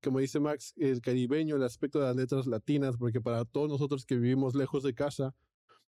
como 0.02 0.20
dice 0.20 0.39
Max, 0.39 0.74
el 0.78 1.02
caribeño, 1.02 1.56
el 1.56 1.63
aspecto 1.63 2.00
de 2.00 2.06
las 2.06 2.15
letras 2.15 2.48
latinas, 2.48 2.98
porque 2.98 3.22
para 3.22 3.46
todos 3.46 3.70
nosotros 3.70 4.06
que 4.06 4.15
vivimos 4.15 4.56
lejos 4.56 4.84
de 4.84 4.94
casa, 4.94 5.36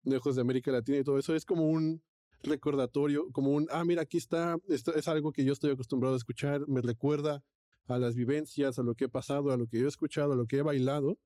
lejos 0.02 0.36
de 0.36 0.42
América 0.42 0.70
Latina 0.70 0.98
y 0.98 1.04
todo 1.04 1.18
eso, 1.18 1.34
es 1.34 1.44
como 1.44 1.68
un 1.68 2.02
recordatorio, 2.42 3.30
como 3.32 3.50
un, 3.50 3.66
ah, 3.70 3.84
mira, 3.84 4.02
aquí 4.02 4.16
está, 4.16 4.58
esto 4.68 4.94
es 4.94 5.08
algo 5.08 5.32
que 5.32 5.44
yo 5.44 5.52
estoy 5.52 5.72
acostumbrado 5.72 6.14
a 6.14 6.18
escuchar, 6.18 6.66
me 6.68 6.80
recuerda 6.80 7.42
a 7.86 7.98
las 7.98 8.14
vivencias, 8.14 8.78
a 8.78 8.82
lo 8.82 8.94
que 8.94 9.06
he 9.06 9.08
pasado, 9.08 9.50
a 9.50 9.56
lo 9.56 9.66
que 9.66 9.78
yo 9.78 9.86
he 9.86 9.88
escuchado, 9.88 10.32
a 10.32 10.36
lo 10.36 10.46
que 10.46 10.58
he 10.58 10.62
bailado. 10.62 11.18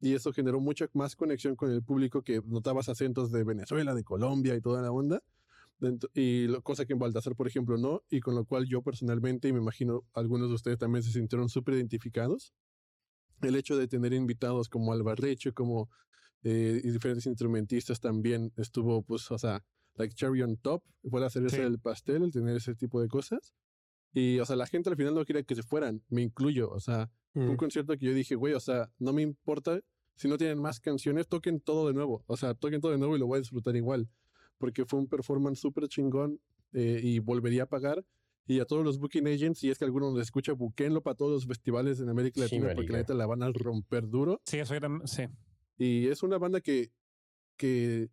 Y 0.00 0.14
eso 0.14 0.32
generó 0.32 0.60
mucha 0.60 0.86
más 0.92 1.16
conexión 1.16 1.56
con 1.56 1.70
el 1.70 1.82
público 1.82 2.22
que 2.22 2.42
notabas 2.44 2.88
acentos 2.88 3.30
de 3.30 3.44
Venezuela, 3.44 3.94
de 3.94 4.04
Colombia 4.04 4.54
y 4.54 4.60
toda 4.60 4.82
la 4.82 4.90
onda. 4.90 5.22
Y 6.14 6.46
lo, 6.46 6.62
cosa 6.62 6.84
que 6.86 6.92
en 6.94 6.98
Baltasar, 6.98 7.34
por 7.36 7.46
ejemplo, 7.46 7.76
no. 7.76 8.02
Y 8.10 8.20
con 8.20 8.34
lo 8.34 8.44
cual 8.44 8.66
yo 8.66 8.82
personalmente, 8.82 9.48
y 9.48 9.52
me 9.52 9.58
imagino 9.60 10.04
algunos 10.14 10.48
de 10.48 10.54
ustedes 10.54 10.78
también 10.78 11.02
se 11.02 11.12
sintieron 11.12 11.48
súper 11.48 11.74
identificados. 11.74 12.54
El 13.42 13.56
hecho 13.56 13.76
de 13.76 13.88
tener 13.88 14.12
invitados 14.12 14.68
como 14.68 14.92
Albarreche, 14.92 15.52
como 15.52 15.90
eh, 16.42 16.80
y 16.84 16.90
diferentes 16.90 17.26
instrumentistas 17.26 18.00
también 18.00 18.52
estuvo, 18.56 19.02
pues, 19.02 19.30
o 19.30 19.38
sea, 19.38 19.64
like 19.94 20.14
cherry 20.14 20.42
on 20.42 20.56
top, 20.58 20.82
fue 21.08 21.20
la 21.20 21.30
cereza 21.30 21.56
Sí. 21.56 21.62
del 21.62 21.78
pastel, 21.78 22.22
el 22.22 22.32
tener 22.32 22.56
ese 22.56 22.74
tipo 22.74 23.00
de 23.00 23.08
cosas. 23.08 23.54
Y, 24.12 24.38
o 24.40 24.44
sea, 24.46 24.54
la 24.56 24.66
gente 24.66 24.90
al 24.90 24.96
final 24.96 25.14
no 25.14 25.24
quería 25.24 25.42
que 25.42 25.54
se 25.54 25.62
fueran, 25.62 26.02
me 26.08 26.22
incluyo, 26.22 26.70
o 26.70 26.80
sea, 26.80 27.10
fue 27.32 27.46
un 27.48 27.54
Mm. 27.54 27.56
concierto 27.56 27.96
que 27.98 28.06
yo 28.06 28.14
dije, 28.14 28.34
güey, 28.36 28.54
o 28.54 28.60
sea, 28.60 28.90
no 28.98 29.12
me 29.12 29.22
importa 29.22 29.80
si 30.16 30.28
no 30.28 30.36
tienen 30.38 30.58
más 30.60 30.78
canciones, 30.80 31.26
toquen 31.26 31.60
todo 31.60 31.88
de 31.88 31.94
nuevo, 31.94 32.22
o 32.26 32.36
sea, 32.36 32.54
toquen 32.54 32.80
todo 32.80 32.92
de 32.92 32.98
nuevo 32.98 33.16
y 33.16 33.18
lo 33.18 33.26
voy 33.26 33.38
a 33.38 33.40
disfrutar 33.40 33.74
igual, 33.74 34.08
porque 34.58 34.84
fue 34.84 34.98
un 35.00 35.06
performance 35.08 35.58
súper 35.60 35.88
chingón 35.88 36.40
eh, 36.72 37.00
y 37.02 37.18
volvería 37.18 37.64
a 37.64 37.66
pagar. 37.66 38.04
Y 38.46 38.60
a 38.60 38.66
todos 38.66 38.84
los 38.84 38.98
booking 38.98 39.26
agents, 39.26 39.58
si 39.60 39.70
es 39.70 39.78
que 39.78 39.84
alguno 39.86 40.10
nos 40.10 40.20
escucha, 40.20 40.52
buquenlo 40.52 41.02
para 41.02 41.16
todos 41.16 41.32
los 41.32 41.46
festivales 41.46 41.98
en 42.00 42.10
América 42.10 42.34
Sí, 42.34 42.40
Latina 42.42 42.60
porque 42.66 42.76
marica. 42.76 42.92
la 42.92 42.98
neta 42.98 43.14
la 43.14 43.26
van 43.26 43.42
a 43.42 43.50
romper 43.52 44.06
duro. 44.08 44.40
Sí, 44.44 44.58
eso 44.58 44.74
era. 44.74 44.88
Sí. 45.06 45.22
Y 45.78 46.08
es 46.08 46.22
una 46.22 46.36
banda 46.38 46.60
que, 46.60 46.92
que 47.56 48.10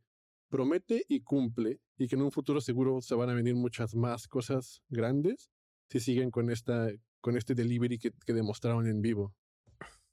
promete 0.49 1.03
y 1.07 1.21
cumple 1.21 1.79
y 1.97 2.07
que 2.07 2.15
en 2.15 2.21
un 2.21 2.31
futuro 2.31 2.61
seguro 2.61 3.01
se 3.01 3.15
van 3.15 3.29
a 3.29 3.33
venir 3.33 3.55
muchas 3.55 3.93
más 3.95 4.27
cosas 4.27 4.81
grandes 4.89 5.49
si 5.89 5.99
siguen 5.99 6.31
con 6.31 6.49
esta 6.49 6.89
con 7.19 7.37
este 7.37 7.53
delivery 7.53 7.99
que, 7.99 8.11
que 8.25 8.33
demostraron 8.33 8.87
en 8.87 9.01
vivo. 9.01 9.35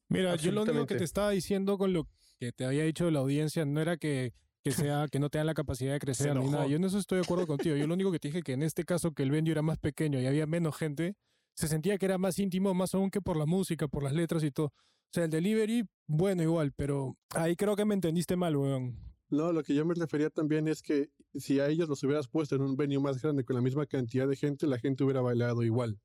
Mira, 0.09 0.37
yo 0.37 0.53
lo 0.53 0.63
único 0.63 0.87
que 0.87 0.97
te 0.97 1.05
estaba 1.05 1.31
diciendo 1.31 1.79
con 1.79 1.93
lo 1.93 2.09
que 2.39 2.53
te 2.53 2.65
había 2.65 2.85
dicho 2.85 3.05
de 3.07 3.13
la 3.13 3.21
audiencia 3.21 3.65
no 3.65 3.81
era 3.81 3.97
que, 3.97 4.33
que 4.69 4.83
sea 4.83 5.07
que 5.11 5.19
no 5.19 5.31
tengan 5.31 5.47
la 5.47 5.55
capacidad 5.55 5.93
de 5.93 5.99
crecer 5.99 6.37
ni 6.37 6.49
nada. 6.49 6.67
Yo 6.67 6.77
en 6.77 6.85
eso 6.85 6.99
estoy 6.99 7.19
de 7.19 7.25
acuerdo 7.25 7.47
contigo. 7.47 7.77
Yo 7.77 7.87
lo 7.87 7.95
único 7.95 8.13
que 8.13 8.19
te 8.19 8.29
dije 8.29 8.43
que 8.43 8.53
en 8.53 8.63
este 8.63 8.85
caso 8.85 9.13
que 9.13 9.23
el 9.23 9.31
venue 9.31 9.53
era 9.53 9.63
más 9.63 9.79
pequeño 9.79 10.21
y 10.21 10.27
había 10.27 10.47
menos 10.47 10.77
gente, 10.77 11.17
se 11.55 11.69
sentía 11.69 11.99
que 11.99 12.07
era 12.07 12.19
más 12.19 12.39
íntimo, 12.39 12.75
más 12.75 12.95
aún 12.95 13.11
que 13.11 13.21
por 13.21 13.37
la 13.37 13.47
música, 13.47 13.89
por 13.89 14.03
las 14.03 14.13
letras 14.13 14.45
y 14.45 14.51
todo. 14.51 14.67
O 14.67 15.11
sea, 15.13 15.25
el 15.25 15.31
delivery, 15.31 15.89
bueno, 16.07 16.43
igual, 16.43 16.73
pero 16.77 17.17
ahí 17.35 17.57
creo 17.57 17.77
que 17.77 17.85
me 17.85 17.95
entendiste 17.95 18.37
mal, 18.37 18.57
weón. 18.57 18.97
No, 19.31 19.53
lo 19.53 19.63
que 19.63 19.75
yo 19.75 19.85
me 19.85 19.95
refería 19.95 20.31
también 20.31 20.69
es 20.69 20.83
que 20.83 21.11
si 21.35 21.61
a 21.61 21.69
ellos 21.69 21.89
los 21.89 22.03
hubieras 22.03 22.29
puesto 22.29 22.57
en 22.57 22.63
un 22.63 22.77
venue 22.77 23.01
más 23.01 23.21
grande 23.21 23.45
con 23.45 23.57
la 23.57 23.63
misma 23.63 23.87
cantidad 23.87 24.29
de 24.29 24.37
gente, 24.37 24.67
la 24.67 24.79
gente 24.79 25.05
hubiera 25.05 25.21
bailado 25.21 25.63
igual. 25.63 25.99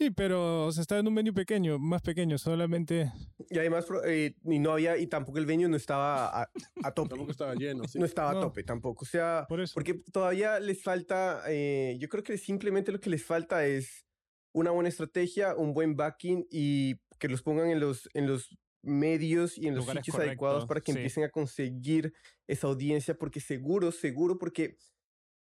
Sí, 0.00 0.10
pero 0.10 0.64
o 0.64 0.72
sea, 0.72 0.80
estaba 0.80 1.00
en 1.00 1.08
un 1.08 1.14
venue 1.14 1.34
pequeño, 1.34 1.78
más 1.78 2.00
pequeño, 2.00 2.38
solamente. 2.38 3.12
Y 3.50 3.58
además, 3.58 3.84
eh, 4.06 4.34
y 4.44 4.58
no 4.58 4.72
había, 4.72 4.96
y 4.96 5.06
tampoco 5.06 5.36
el 5.36 5.44
venue 5.44 5.68
no 5.68 5.76
estaba 5.76 6.26
a, 6.44 6.50
a 6.82 6.94
tope. 6.94 7.10
Tampoco 7.10 7.30
estaba 7.32 7.54
lleno. 7.54 7.86
sí. 7.86 7.98
No 7.98 8.06
estaba 8.06 8.32
No. 8.32 8.38
a 8.38 8.42
tope 8.44 8.62
tampoco. 8.62 9.04
O 9.04 9.06
sea, 9.06 9.44
Por 9.46 9.60
eso. 9.60 9.74
porque 9.74 9.92
todavía 10.10 10.58
les 10.58 10.82
falta, 10.82 11.42
eh, 11.48 11.98
yo 12.00 12.08
creo 12.08 12.22
que 12.24 12.38
simplemente 12.38 12.92
lo 12.92 12.98
que 13.00 13.10
les 13.10 13.22
falta 13.22 13.66
es 13.66 14.06
una 14.54 14.70
buena 14.70 14.88
estrategia, 14.88 15.54
un 15.54 15.74
buen 15.74 15.94
backing 15.96 16.46
y 16.50 16.96
que 17.18 17.28
los 17.28 17.42
pongan 17.42 17.68
en 17.68 17.80
los, 17.80 18.08
en 18.14 18.26
los 18.26 18.56
medios 18.82 19.58
y 19.58 19.68
en 19.68 19.74
los 19.74 19.84
sitios 19.84 20.16
adecuados 20.16 20.64
para 20.64 20.80
que 20.80 20.92
sí. 20.92 20.98
empiecen 20.98 21.24
a 21.24 21.28
conseguir 21.28 22.14
esa 22.48 22.68
audiencia, 22.68 23.18
porque 23.18 23.40
seguro, 23.40 23.92
seguro, 23.92 24.38
porque 24.38 24.78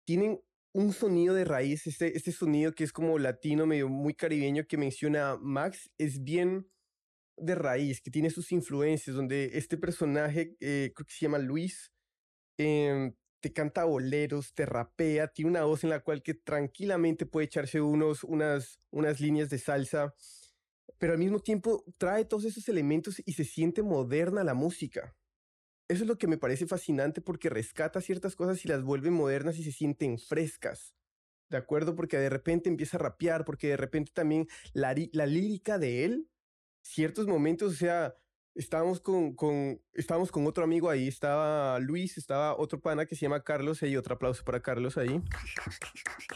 tienen 0.05 0.41
un 0.73 0.93
sonido 0.93 1.35
de 1.35 1.45
raíz, 1.45 1.85
este, 1.87 2.15
este 2.15 2.31
sonido 2.31 2.71
que 2.73 2.83
es 2.83 2.93
como 2.93 3.19
latino, 3.19 3.65
medio 3.65 3.89
muy 3.89 4.13
caribeño 4.13 4.65
que 4.67 4.77
menciona 4.77 5.37
Max, 5.41 5.91
es 5.97 6.23
bien 6.23 6.69
de 7.37 7.55
raíz, 7.55 8.01
que 8.01 8.11
tiene 8.11 8.29
sus 8.29 8.51
influencias, 8.51 9.15
donde 9.15 9.51
este 9.53 9.77
personaje, 9.77 10.55
eh, 10.59 10.91
creo 10.95 11.05
que 11.05 11.13
se 11.13 11.25
llama 11.25 11.39
Luis, 11.39 11.91
em, 12.57 13.13
te 13.41 13.51
canta 13.53 13.85
boleros, 13.85 14.53
te 14.53 14.65
rapea, 14.65 15.27
tiene 15.29 15.51
una 15.51 15.63
voz 15.63 15.83
en 15.83 15.89
la 15.89 16.01
cual 16.01 16.21
que 16.21 16.35
tranquilamente 16.35 17.25
puede 17.25 17.45
echarse 17.45 17.81
unos, 17.81 18.23
unas, 18.23 18.79
unas 18.91 19.19
líneas 19.19 19.49
de 19.49 19.57
salsa, 19.57 20.13
pero 20.99 21.13
al 21.13 21.19
mismo 21.19 21.39
tiempo 21.39 21.83
trae 21.97 22.25
todos 22.25 22.45
esos 22.45 22.69
elementos 22.69 23.21
y 23.25 23.33
se 23.33 23.43
siente 23.43 23.81
moderna 23.81 24.43
la 24.43 24.53
música. 24.53 25.15
Eso 25.91 26.03
es 26.03 26.07
lo 26.07 26.17
que 26.17 26.27
me 26.27 26.37
parece 26.37 26.65
fascinante 26.67 27.19
porque 27.19 27.49
rescata 27.49 27.99
ciertas 27.99 28.37
cosas 28.37 28.63
y 28.63 28.69
las 28.69 28.81
vuelve 28.81 29.11
modernas 29.11 29.57
y 29.57 29.63
se 29.65 29.73
sienten 29.73 30.19
frescas. 30.19 30.95
¿De 31.49 31.57
acuerdo? 31.57 31.97
Porque 31.97 32.17
de 32.17 32.29
repente 32.29 32.69
empieza 32.69 32.95
a 32.95 33.01
rapear, 33.01 33.43
porque 33.43 33.67
de 33.67 33.75
repente 33.75 34.13
también 34.13 34.47
la, 34.71 34.95
la 35.11 35.25
lírica 35.25 35.77
de 35.77 36.05
él, 36.05 36.29
ciertos 36.81 37.27
momentos, 37.27 37.73
o 37.73 37.75
sea, 37.75 38.15
estábamos 38.55 38.99
con, 38.99 39.33
con, 39.35 39.81
estábamos 39.93 40.31
con 40.31 40.45
otro 40.47 40.63
amigo 40.63 40.89
ahí, 40.89 41.07
estaba 41.07 41.79
Luis, 41.79 42.17
estaba 42.17 42.57
otro 42.57 42.79
pana 42.79 43.05
que 43.05 43.15
se 43.15 43.21
llama 43.21 43.43
Carlos, 43.43 43.81
y 43.83 43.95
otro 43.97 44.15
aplauso 44.15 44.43
para 44.43 44.61
Carlos 44.61 44.97
ahí. 44.97 45.21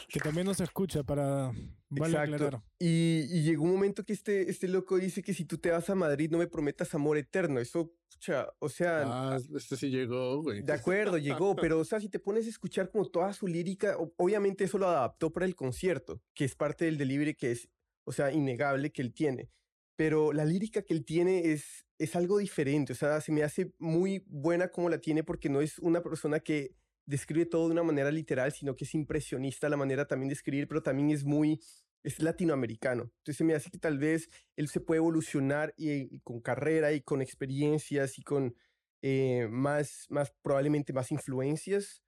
Que 0.10 0.20
también 0.20 0.46
nos 0.46 0.60
escucha 0.62 1.04
para. 1.04 1.52
Vale 1.90 2.14
Exacto. 2.14 2.36
aclarar. 2.36 2.64
Y, 2.80 3.28
y 3.30 3.44
llegó 3.44 3.64
un 3.64 3.72
momento 3.72 4.04
que 4.04 4.14
este, 4.14 4.50
este 4.50 4.68
loco 4.68 4.98
dice 4.98 5.22
que 5.22 5.34
si 5.34 5.46
tú 5.46 5.58
te 5.58 5.72
vas 5.72 5.90
a 5.90 5.96
Madrid 5.96 6.30
no 6.32 6.38
me 6.38 6.48
prometas 6.48 6.94
amor 6.96 7.18
eterno. 7.18 7.60
Eso, 7.60 7.94
pucha, 8.10 8.48
o 8.60 8.70
sea, 8.70 9.04
Ah, 9.06 9.38
este 9.56 9.78
sí 9.78 9.90
llegó, 9.90 10.42
güey. 10.42 10.62
de 10.62 10.74
acuerdo, 10.74 11.18
llegó, 11.18 11.56
pero 11.70 11.80
o 11.80 11.86
sea, 11.86 12.00
si 12.00 12.10
te 12.10 12.20
pones 12.20 12.46
a 12.48 12.50
escuchar 12.50 12.90
como 12.90 13.06
toda 13.06 13.32
su 13.34 13.48
lírica, 13.48 13.98
obviamente 14.18 14.64
eso 14.64 14.78
lo 14.78 14.88
adaptó 14.88 15.32
para 15.32 15.46
el 15.46 15.56
concierto, 15.56 16.22
que 16.34 16.46
es 16.46 16.56
parte 16.56 16.86
del 16.86 16.98
delivery 16.98 17.36
que 17.36 17.52
es, 17.52 17.70
o 18.04 18.12
sea, 18.12 18.32
innegable 18.32 18.92
que 18.92 19.02
él 19.02 19.14
tiene. 19.14 19.50
Pero 19.96 20.34
la 20.34 20.44
lírica 20.44 20.82
que 20.82 20.94
él 20.94 21.06
tiene 21.06 21.52
es, 21.54 21.85
es 21.98 22.16
algo 22.16 22.38
diferente, 22.40 22.94
o 22.94 22.96
sea, 22.96 23.22
se 23.22 23.32
me 23.32 23.44
hace 23.44 23.74
muy 23.80 24.24
buena 24.28 24.70
como 24.70 24.90
la 24.90 25.00
tiene 25.00 25.24
porque 25.24 25.50
no 25.50 25.62
es 25.62 25.80
una 25.80 26.02
persona 26.04 26.40
que 26.40 26.76
describe 27.06 27.46
todo 27.46 27.68
de 27.68 27.74
una 27.74 27.84
manera 27.84 28.12
literal, 28.12 28.52
sino 28.52 28.76
que 28.76 28.86
es 28.86 28.94
impresionista 28.96 29.70
la 29.70 29.78
manera 29.78 30.06
también 30.06 30.30
de 30.30 30.34
escribir, 30.34 30.68
pero 30.68 30.82
también 30.82 31.12
es 31.12 31.24
muy, 31.24 31.62
es 32.04 32.20
latinoamericano. 32.20 33.04
Entonces 33.04 33.38
se 33.38 33.44
me 33.44 33.54
hace 33.54 33.70
que 33.70 33.78
tal 33.78 33.98
vez 33.98 34.30
él 34.56 34.68
se 34.68 34.80
puede 34.80 34.98
evolucionar 34.98 35.74
y, 35.78 36.20
con 36.22 36.42
carrera 36.42 36.94
y 36.94 37.02
con 37.02 37.22
experiencias 37.22 38.18
y 38.18 38.24
con 38.24 38.56
eh, 39.02 39.48
más, 39.50 40.08
más, 40.10 40.34
probablemente 40.42 40.94
más 40.94 41.12
influencias, 41.12 42.04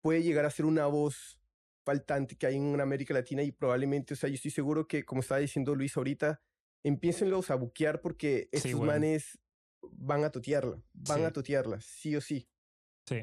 puede 0.00 0.22
llegar 0.22 0.46
a 0.46 0.50
ser 0.50 0.64
una 0.64 0.86
voz 0.86 1.38
faltante 1.84 2.36
que 2.36 2.46
hay 2.46 2.56
en 2.56 2.80
América 2.80 3.14
Latina 3.14 3.42
y 3.42 3.52
probablemente, 3.52 4.14
o 4.14 4.16
sea, 4.16 4.28
yo 4.28 4.34
estoy 4.34 4.50
seguro 4.50 4.86
que, 4.86 5.04
como 5.04 5.20
estaba 5.20 5.40
diciendo 5.40 5.74
Luis 5.74 5.96
ahorita, 5.96 6.40
empiécenlos 6.84 7.50
a 7.50 7.54
buquear 7.56 8.00
porque 8.00 8.48
estos 8.52 8.72
weón. 8.74 8.86
manes 8.86 9.38
van 9.92 10.24
a 10.24 10.30
tutearla, 10.30 10.82
van 10.92 11.24
a 11.24 11.28
Sí. 11.28 11.32
tutearla, 11.34 11.80
sí 11.80 12.16
o 12.16 12.20
sí. 12.20 12.48
Sí. 13.06 13.22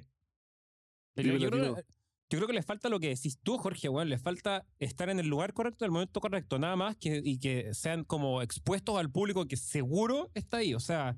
Dímelo, 1.16 1.38
yo, 1.40 1.50
creo, 1.50 1.64
dímelo. 1.66 1.84
yo 2.30 2.38
creo 2.40 2.48
que 2.48 2.54
les 2.54 2.66
falta 2.66 2.90
lo 2.90 3.00
que 3.00 3.10
decís 3.10 3.40
tú, 3.42 3.58
Jorge, 3.58 3.88
weón. 3.90 4.10
Les 4.10 4.22
falta 4.22 4.66
estar 4.80 5.10
en 5.10 5.20
el 5.20 5.28
lugar 5.28 5.54
correcto, 5.54 5.86
en 5.86 5.88
el 5.88 5.92
momento 5.92 6.20
correcto, 6.20 6.60
nada 6.60 6.76
más, 6.76 6.98
que, 6.98 7.22
y 7.24 7.40
que 7.40 7.74
sean 7.74 8.04
como 8.04 8.42
expuestos 8.42 8.98
al 8.98 9.12
público 9.12 9.46
que 9.48 9.58
seguro 9.58 10.30
está 10.34 10.58
ahí. 10.58 10.74
O 10.74 10.80
sea, 10.80 11.18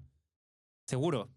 seguro. 0.86 1.32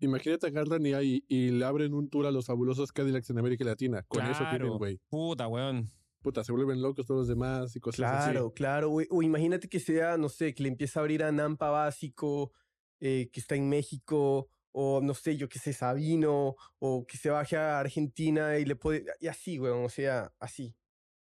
Imagínate 0.00 0.46
agarran 0.48 0.84
y, 0.84 0.92
ahí- 0.92 1.24
y 1.28 1.50
le 1.50 1.64
abren 1.64 1.94
un 1.94 2.08
tour 2.10 2.26
a 2.26 2.30
los 2.30 2.46
fabulosos 2.46 2.92
Cadillacs 2.92 3.30
en 3.30 3.38
América 3.38 3.64
Latina. 3.64 4.02
Con 4.08 4.24
eso 4.26 4.40
tienen, 4.40 4.58
Claro. 4.58 4.78
güey. 4.78 5.00
Puta, 5.08 5.48
weón. 5.48 5.88
Puta, 6.24 6.42
se 6.42 6.52
vuelven 6.52 6.80
locos 6.80 7.04
todos 7.04 7.20
los 7.20 7.28
demás 7.28 7.76
y 7.76 7.80
cosas 7.80 8.10
así. 8.10 8.30
Claro, 8.30 8.54
claro. 8.54 8.90
O, 8.90 9.02
o 9.10 9.22
imagínate 9.22 9.68
que 9.68 9.78
sea, 9.78 10.16
no 10.16 10.30
sé, 10.30 10.54
que 10.54 10.62
le 10.62 10.70
empiece 10.70 10.98
a 10.98 11.02
abrir 11.02 11.22
a 11.22 11.30
Nampa 11.30 11.68
Básico, 11.68 12.50
eh, 12.98 13.28
que 13.30 13.40
está 13.40 13.56
en 13.56 13.68
México, 13.68 14.48
o 14.72 15.02
no 15.02 15.12
sé, 15.12 15.36
yo 15.36 15.50
que 15.50 15.58
sé, 15.58 15.74
Sabino, 15.74 16.56
o 16.78 17.06
que 17.06 17.18
se 17.18 17.28
baje 17.28 17.58
a 17.58 17.78
Argentina 17.78 18.56
y 18.56 18.64
le 18.64 18.74
puede. 18.74 19.04
Y 19.20 19.26
así, 19.26 19.58
weón, 19.58 19.84
o 19.84 19.90
sea, 19.90 20.32
así. 20.40 20.74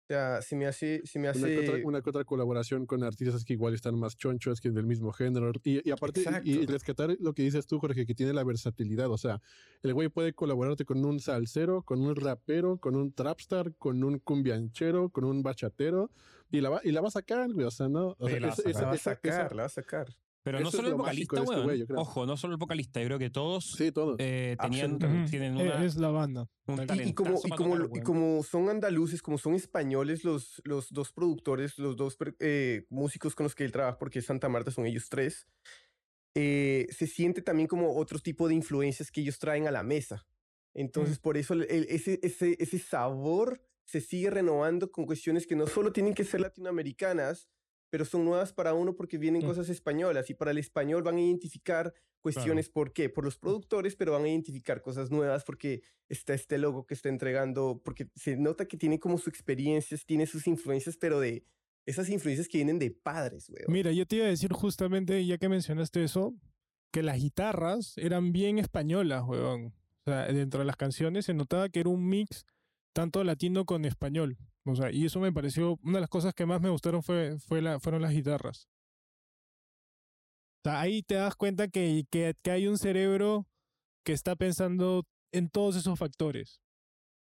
O 0.07 0.13
sea, 0.13 0.39
se 0.43 0.55
me 0.55 0.67
hace. 0.67 1.01
Se 1.03 1.17
me 1.17 1.29
Una, 1.29 1.31
hace 1.31 1.47
que 1.55 1.59
otra, 1.69 1.79
una 1.83 2.01
que 2.03 2.09
otra 2.11 2.23
colaboración 2.25 2.85
con 2.85 3.03
artistas 3.03 3.43
que 3.43 3.53
igual 3.53 3.73
están 3.73 3.97
más 3.97 4.15
chonchos, 4.15 4.61
que 4.61 4.69
del 4.69 4.85
mismo 4.85 5.11
género. 5.11 5.51
Y, 5.63 5.87
y 5.87 5.91
aparte, 5.91 6.23
y- 6.43 6.65
rescatar 6.67 7.15
lo 7.19 7.33
que 7.33 7.41
dices 7.41 7.65
tú, 7.65 7.79
Jorge, 7.79 8.05
que 8.05 8.13
tiene 8.13 8.31
la 8.31 8.43
versatilidad. 8.43 9.09
O 9.09 9.17
sea, 9.17 9.41
el 9.81 9.95
güey 9.95 10.09
puede 10.09 10.33
colaborarte 10.33 10.85
con 10.85 11.03
un 11.03 11.19
salsero, 11.19 11.81
con 11.81 12.01
un 12.01 12.15
rapero, 12.15 12.77
con 12.77 12.95
un 12.95 13.13
trapstar, 13.13 13.73
con 13.77 14.03
un 14.03 14.19
cumbianchero, 14.19 15.09
con 15.09 15.23
un 15.23 15.41
bachatero. 15.41 16.11
Y 16.51 16.61
la 16.61 16.69
va, 16.69 16.81
y 16.83 16.91
la 16.91 17.01
va 17.01 17.07
a 17.07 17.11
sacar, 17.11 17.51
güey. 17.51 17.65
O 17.65 17.71
sea, 17.71 17.89
no. 17.89 18.15
O 18.19 18.27
Sí, 18.27 18.33
sea, 18.33 18.39
la 18.41 18.47
va 18.47 18.53
a 18.53 18.55
esa- 18.55 18.61
sacar. 18.63 18.81
La 18.81 18.85
va 18.85 18.91
a 18.91 18.95
esa- 18.95 19.11
esa- 19.11 19.15
sacar, 19.15 19.55
la 19.55 19.61
va 19.63 19.65
a 19.65 19.69
sacar. 19.69 20.07
Pero 20.45 20.59
Eso 20.59 20.65
no 20.65 20.71
solo 20.71 20.87
el 20.89 20.93
vocalista, 20.93 21.39
este 21.39 21.49
weón. 21.49 21.63
güey, 21.63 21.79
yo 21.79 21.87
creo. 21.87 21.99
Ojo, 22.01 22.25
no 22.27 22.37
solo 22.37 22.53
el 22.53 22.59
vocalista. 22.59 22.99
Yo 23.01 23.07
creo 23.07 23.17
que 23.17 23.31
todos 23.31 23.65
Sí, 23.75 23.91
todo. 23.91 24.15
eh, 24.19 24.55
tenían, 24.61 24.99
tienen 25.27 25.57
Eh, 25.59 25.63
una, 25.63 25.83
es 25.83 25.95
la 25.95 26.09
banda. 26.09 26.47
un 26.67 26.81
Y- 26.81 27.09
y 27.09 27.13
como, 27.15 27.41
y, 27.43 27.49
como, 27.49 27.77
tocar, 27.79 27.97
y 27.97 28.01
como 28.03 28.43
son 28.43 28.69
andaluces, 28.69 29.23
como 29.23 29.39
son 29.39 29.55
españoles 29.55 30.23
los, 30.23 30.61
los 30.63 30.93
dos 30.93 31.11
productores, 31.11 31.79
los 31.79 31.95
dos 31.97 32.15
eh, 32.39 32.85
músicos 32.91 33.33
con 33.33 33.45
los 33.45 33.55
que 33.55 33.65
él 33.65 33.71
trabaja, 33.71 33.97
porque 33.97 34.21
Santa 34.21 34.47
Marta 34.47 34.69
son 34.69 34.85
ellos 34.85 35.09
tres, 35.09 35.47
eh, 36.35 36.85
se 36.91 37.07
siente 37.07 37.41
también 37.41 37.67
como 37.67 37.95
otro 37.97 38.19
tipo 38.19 38.47
de 38.47 38.53
influencias 38.53 39.09
que 39.09 39.21
ellos 39.21 39.39
traen 39.39 39.67
a 39.67 39.71
la 39.71 39.81
mesa. 39.81 40.27
Entonces, 40.75 41.17
por 41.17 41.37
eso 41.37 41.55
el- 41.55 41.63
el- 41.71 41.87
ese, 41.89 42.19
ese, 42.21 42.55
ese 42.59 42.77
sabor 42.77 43.61
se 43.83 43.99
sigue 43.99 44.29
renovando 44.29 44.91
con 44.91 45.07
cuestiones 45.07 45.47
que 45.47 45.55
no 45.55 45.65
solo 45.65 45.91
tienen 45.91 46.13
que 46.13 46.23
ser 46.23 46.41
latinoamericanas, 46.41 47.47
pero 47.89 48.05
son 48.05 48.25
nuevas 48.25 48.53
para 48.53 48.73
uno 48.73 48.95
porque 48.95 49.17
vienen 49.17 49.43
Mm. 49.43 49.47
cosas 49.47 49.69
españolas 49.69 50.29
y 50.29 50.33
para 50.33 50.51
el 50.51 50.57
español 50.57 51.03
van 51.03 51.17
a 51.17 51.21
identificar 51.21 51.93
cuestiones, 52.21 52.69
¿por 52.69 52.91
qué? 52.91 53.07
Por 53.09 53.23
los 53.23 53.37
productores, 53.37 53.95
pero 53.95 54.11
van 54.13 54.23
a 54.23 54.29
identificar 54.29 54.81
cosas 54.81 55.11
nuevas 55.11 55.43
porque 55.43 55.83
está 56.09 56.33
este 56.33 56.57
logo 56.57 56.85
que 56.87 56.95
está 56.95 57.09
entregando, 57.09 57.81
porque 57.85 58.09
se 58.15 58.35
nota 58.35 58.67
que 58.67 58.77
tiene 58.77 58.99
como 58.99 59.17
sus 59.19 59.27
experiencias, 59.27 60.05
tiene 60.05 60.25
sus 60.25 60.47
influencias, 60.47 60.97
pero 60.97 61.19
de 61.19 61.45
esas 61.85 62.09
influencias 62.09 62.47
que 62.47 62.57
vienen 62.57 62.79
de 62.79 62.89
padres, 62.89 63.47
güey. 63.47 63.63
Mira, 63.67 63.91
yo 63.91 64.07
te 64.07 64.15
iba 64.15 64.25
a 64.25 64.29
decir 64.29 64.51
justamente, 64.53 65.23
ya 65.23 65.37
que 65.37 65.49
mencionaste 65.49 66.03
eso, 66.03 66.33
que 66.91 67.03
las 67.03 67.19
guitarras 67.19 67.95
eran 67.97 68.31
bien 68.31 68.57
españolas, 68.57 69.23
weón. 69.27 69.73
O 70.01 70.03
sea, 70.05 70.25
dentro 70.25 70.61
de 70.61 70.65
las 70.65 70.77
canciones 70.77 71.25
se 71.25 71.33
notaba 71.35 71.69
que 71.69 71.81
era 71.81 71.89
un 71.89 72.07
mix 72.07 72.45
tanto 72.93 73.23
latino 73.23 73.65
con 73.65 73.85
español. 73.85 74.37
O 74.67 74.75
sea, 74.75 74.91
y 74.91 75.05
eso 75.05 75.19
me 75.19 75.31
pareció, 75.31 75.77
una 75.83 75.97
de 75.97 76.01
las 76.01 76.09
cosas 76.09 76.33
que 76.33 76.45
más 76.45 76.59
me 76.61 76.69
gustaron 76.69 77.03
fue, 77.03 77.37
fue 77.39 77.61
la, 77.61 77.79
fueron 77.79 78.01
las 78.01 78.11
guitarras. 78.13 78.67
O 80.63 80.69
sea, 80.69 80.81
ahí 80.81 81.03
te 81.03 81.15
das 81.15 81.35
cuenta 81.35 81.67
que, 81.67 82.03
que, 82.09 82.33
que 82.41 82.51
hay 82.51 82.67
un 82.67 82.77
cerebro 82.77 83.45
que 84.03 84.13
está 84.13 84.35
pensando 84.35 85.03
en 85.31 85.49
todos 85.49 85.75
esos 85.75 85.97
factores. 85.99 86.61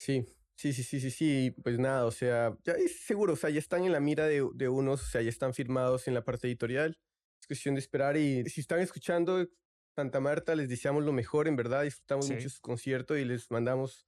Sí, 0.00 0.24
Sí, 0.58 0.72
sí, 0.72 0.82
sí, 0.84 1.00
sí, 1.00 1.10
sí. 1.10 1.54
Pues 1.62 1.78
nada, 1.78 2.06
o 2.06 2.10
sea, 2.10 2.56
ya 2.64 2.72
es 2.72 3.04
seguro, 3.04 3.34
o 3.34 3.36
sea, 3.36 3.50
ya 3.50 3.58
están 3.58 3.84
en 3.84 3.92
la 3.92 4.00
mira 4.00 4.26
de, 4.26 4.42
de 4.54 4.68
unos, 4.70 5.02
o 5.02 5.06
sea, 5.06 5.20
ya 5.20 5.28
están 5.28 5.52
firmados 5.52 6.08
en 6.08 6.14
la 6.14 6.24
parte 6.24 6.46
editorial. 6.48 6.98
Es 7.42 7.46
cuestión 7.46 7.74
de 7.74 7.80
esperar 7.80 8.16
y 8.16 8.48
si 8.48 8.62
están 8.62 8.80
escuchando 8.80 9.46
Santa 9.94 10.18
Marta, 10.18 10.54
les 10.54 10.70
deseamos 10.70 11.04
lo 11.04 11.12
mejor, 11.12 11.46
en 11.46 11.56
verdad, 11.56 11.82
disfrutamos 11.82 12.26
Sí. 12.26 12.32
mucho 12.34 12.48
su 12.48 12.60
concierto 12.62 13.18
y 13.18 13.26
les 13.26 13.50
mandamos 13.50 14.06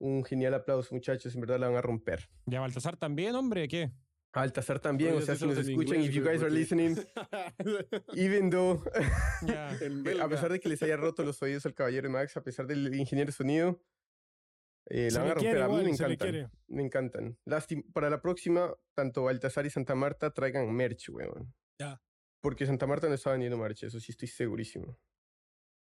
un 0.00 0.24
genial 0.24 0.54
aplauso, 0.54 0.94
muchachos, 0.94 1.34
en 1.34 1.42
verdad 1.42 1.60
la 1.60 1.68
van 1.68 1.76
a 1.76 1.82
romper. 1.82 2.28
Ya 2.46 2.60
Baltasar 2.60 2.96
también, 2.96 3.34
hombre, 3.34 3.68
¿qué? 3.68 3.92
Altasar 4.32 4.78
también, 4.78 5.14
o 5.14 5.20
sea, 5.20 5.34
si 5.34 5.44
nos 5.44 5.58
escuchan, 5.58 5.96
inglés, 5.96 6.10
if 6.10 6.14
you 6.14 6.24
guys 6.24 6.40
are 6.40 6.50
listening, 6.50 6.96
even 8.14 8.48
though. 8.48 8.80
En 9.80 10.20
a 10.20 10.28
pesar 10.28 10.52
de 10.52 10.60
que 10.60 10.68
les 10.68 10.82
haya 10.82 10.96
roto 10.96 11.24
los 11.24 11.42
oídos 11.42 11.66
al 11.66 11.74
caballero 11.74 12.08
Max, 12.10 12.36
a 12.36 12.42
pesar 12.42 12.66
del 12.66 12.94
ingeniero 12.94 13.28
de 13.28 13.32
sonido, 13.32 13.82
eh, 14.86 15.08
la 15.10 15.20
van 15.20 15.30
a 15.30 15.34
romper. 15.34 15.50
quiere 15.50 15.62
a 15.62 15.68
mí 15.68 15.74
igual, 15.74 15.84
me 15.84 15.90
encantan. 15.90 16.52
Me 16.68 16.82
encantan. 16.82 17.38
Lástima, 17.44 17.82
para 17.92 18.08
la 18.08 18.22
próxima, 18.22 18.72
tanto 18.94 19.24
Baltasar 19.24 19.66
y 19.66 19.70
Santa 19.70 19.96
Marta 19.96 20.32
traigan 20.32 20.72
merch, 20.72 21.08
weón. 21.10 21.52
Ya. 21.80 22.00
Porque 22.40 22.66
Santa 22.66 22.86
Marta 22.86 23.08
no 23.08 23.14
está 23.14 23.32
vendiendo 23.32 23.58
merch, 23.58 23.82
eso 23.82 23.98
sí 23.98 24.12
estoy 24.12 24.28
segurísimo. 24.28 24.96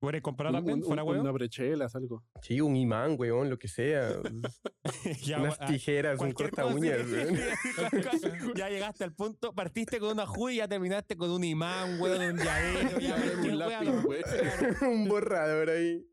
¿Tú 0.03 0.09
eres 0.09 0.21
comprado 0.21 0.55
también? 0.55 0.79
un- 0.79 0.83
¿Fuera 0.83 1.01
un-? 1.05 1.17
Una 1.17 1.31
brechelas, 1.31 1.95
algo. 1.95 2.25
Sí, 2.41 2.59
un 2.59 2.75
imán, 2.75 3.15
weón, 3.17 3.49
lo 3.49 3.57
que 3.57 3.69
sea. 3.69 4.19
Ya, 5.23 5.39
unas 5.39 5.55
ah, 5.61 5.65
tijeras, 5.65 6.19
un 6.19 6.33
corta 6.33 6.65
uñas, 6.65 7.07
sí, 7.07 7.13
weón. 7.13 7.37
ya 8.57 8.69
llegaste 8.69 9.05
al 9.05 9.13
punto, 9.13 9.53
partiste 9.53 10.01
con 10.01 10.11
una 10.11 10.25
juya 10.25 10.53
y 10.53 10.57
ya 10.57 10.67
terminaste 10.67 11.15
con 11.15 11.31
un 11.31 11.41
imán, 11.45 12.01
weón, 12.01 12.21
un 12.21 12.37
llavero, 12.37 12.99
ya, 12.99 13.15
Un 13.43 13.57
lápiz, 13.57 14.85
un 14.85 15.07
borrador 15.07 15.69
ahí. 15.69 16.05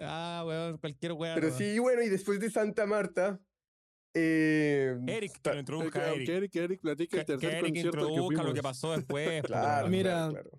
Ah, 0.00 0.42
weón, 0.46 0.78
cualquier 0.78 1.12
wea. 1.12 1.34
Pero 1.34 1.50
sí, 1.50 1.78
bueno, 1.78 2.00
y 2.00 2.08
después 2.08 2.40
de 2.40 2.50
Santa 2.50 2.86
Marta, 2.86 3.38
eh, 4.14 4.96
Eric, 5.06 5.38
que 5.42 5.52
lo 5.52 5.60
introduzca 5.60 6.12
Eric. 6.14 6.26
que 6.26 6.34
Eric, 6.34 6.50
que 6.50 6.58
Eric 6.60 6.80
platique 6.80 7.10
Que, 7.10 7.20
el 7.20 7.26
tercer 7.26 7.50
que 7.50 7.58
Eric 7.58 7.74
concierto 7.74 7.90
que 7.98 8.04
introduzca 8.06 8.42
lo 8.42 8.54
que 8.54 8.62
pasó 8.62 8.92
después. 8.92 9.42
Claro. 9.42 9.88
Mira, 9.90 10.10
claro, 10.12 10.32
claro. 10.32 10.50